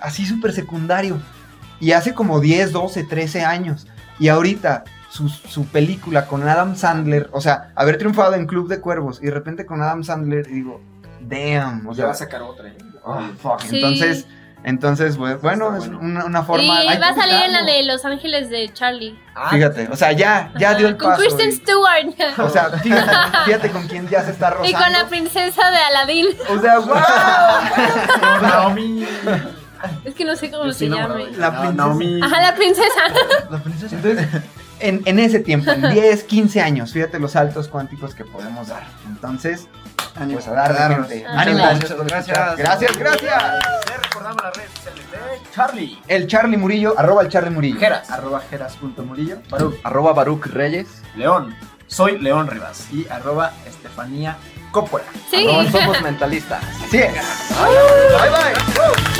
así 0.00 0.24
súper 0.26 0.52
secundario. 0.52 1.20
Y 1.80 1.92
hace 1.92 2.14
como 2.14 2.40
10, 2.40 2.72
12, 2.72 3.04
13 3.04 3.44
años. 3.44 3.86
Y 4.18 4.28
ahorita 4.28 4.84
su, 5.10 5.28
su 5.28 5.66
película 5.66 6.26
con 6.26 6.48
Adam 6.48 6.76
Sandler, 6.76 7.28
o 7.32 7.40
sea, 7.40 7.72
haber 7.74 7.98
triunfado 7.98 8.34
en 8.34 8.46
Club 8.46 8.68
de 8.68 8.80
Cuervos 8.80 9.18
y 9.22 9.26
de 9.26 9.32
repente 9.32 9.66
con 9.66 9.82
Adam 9.82 10.04
Sandler, 10.04 10.46
y 10.48 10.54
digo, 10.54 10.80
damn. 11.20 11.86
O 11.86 11.90
ya 11.92 11.96
sea, 11.96 12.04
va 12.06 12.10
a 12.12 12.14
sacar 12.14 12.42
otra. 12.42 12.68
¿eh? 12.68 12.78
oh, 13.04 13.20
fuck. 13.42 13.60
Sí. 13.62 13.76
Entonces, 13.76 14.26
entonces, 14.62 15.16
pues, 15.16 15.40
bueno, 15.40 15.66
Está 15.74 15.78
es 15.78 15.90
bueno. 15.90 16.00
una, 16.06 16.24
una 16.26 16.42
forma. 16.42 16.84
Y 16.84 16.98
va 16.98 17.08
a 17.08 17.14
salir 17.14 17.34
en 17.46 17.52
la 17.52 17.62
de 17.64 17.82
Los 17.84 18.04
Ángeles 18.04 18.50
de 18.50 18.70
Charlie. 18.72 19.18
Fíjate, 19.50 19.88
o 19.90 19.96
sea, 19.96 20.12
ya, 20.12 20.52
ya 20.58 20.74
dio 20.74 20.86
el 20.86 20.96
Con 20.98 21.10
paso. 21.10 21.22
Kristen 21.22 21.48
y- 21.48 21.52
Stewart. 21.52 22.38
o 22.38 22.50
sea, 22.50 22.68
fíjate, 22.78 23.10
fíjate 23.46 23.70
con 23.70 23.88
quién 23.88 24.06
ya 24.08 24.22
se 24.22 24.32
está 24.32 24.50
rozando. 24.50 24.68
Y 24.68 24.74
con 24.80 24.92
la 24.92 25.08
princesa 25.08 25.70
de 25.70 25.76
Aladdin. 25.78 26.26
O 26.50 26.60
sea, 26.60 26.78
wow. 26.78 26.94
Naomi. 28.42 29.06
Es 30.04 30.14
que 30.14 30.24
no 30.26 30.36
sé 30.36 30.50
cómo 30.50 30.70
se 30.72 30.84
de 30.84 30.90
La 30.90 31.08
princesa. 31.08 31.72
Naomi. 31.72 32.20
Ajá, 32.22 32.42
la 32.42 32.54
princesa. 32.54 33.00
La 33.50 33.58
princesa. 33.62 33.96
Entonces, 33.96 34.28
en, 34.80 35.02
en 35.04 35.18
ese 35.18 35.40
tiempo, 35.40 35.70
en 35.70 35.82
10, 35.92 36.24
15 36.24 36.60
años, 36.60 36.92
fíjate 36.92 37.18
los 37.18 37.32
saltos 37.32 37.68
cuánticos 37.68 38.14
que 38.14 38.24
podemos 38.24 38.68
dar. 38.68 38.84
Entonces, 39.06 39.68
Ánimo. 40.16 40.38
pues 40.40 40.48
a. 40.48 40.64
Ah, 40.64 41.40
Ánimo. 41.42 41.58
gracias. 41.58 41.96
Muchas 41.96 42.26
Gracias. 42.26 42.56
Gracias, 42.56 42.96
gracias. 42.98 43.42
Le 43.88 43.96
recordamos 43.96 44.42
las 44.42 44.56
redes 44.56 44.70
sociales 44.74 45.04
de 45.12 45.50
Charlie. 45.54 45.98
El 46.08 46.26
Charlie 46.26 46.56
Murillo, 46.56 46.94
arroba 46.98 47.22
el 47.22 47.28
Charlie 47.28 47.50
Murillo. 47.50 47.78
Jeras. 47.78 48.10
Arroba 48.10 48.40
jeras.murillo. 48.40 49.38
Baruch. 49.48 49.76
Arroba 49.84 50.12
Baruch 50.12 50.46
Reyes. 50.46 50.88
León. 51.16 51.54
Soy 51.86 52.18
León 52.18 52.46
Rivas. 52.48 52.86
Y 52.92 53.06
arroba 53.08 53.52
Estefanía 53.66 54.36
Coppola. 54.70 55.04
Sí. 55.30 55.46
Arroba 55.48 55.70
somos 55.72 56.02
mentalistas. 56.02 56.62
Así 56.84 56.98
es. 56.98 57.12
Bye, 57.12 58.30
bye. 58.30 59.19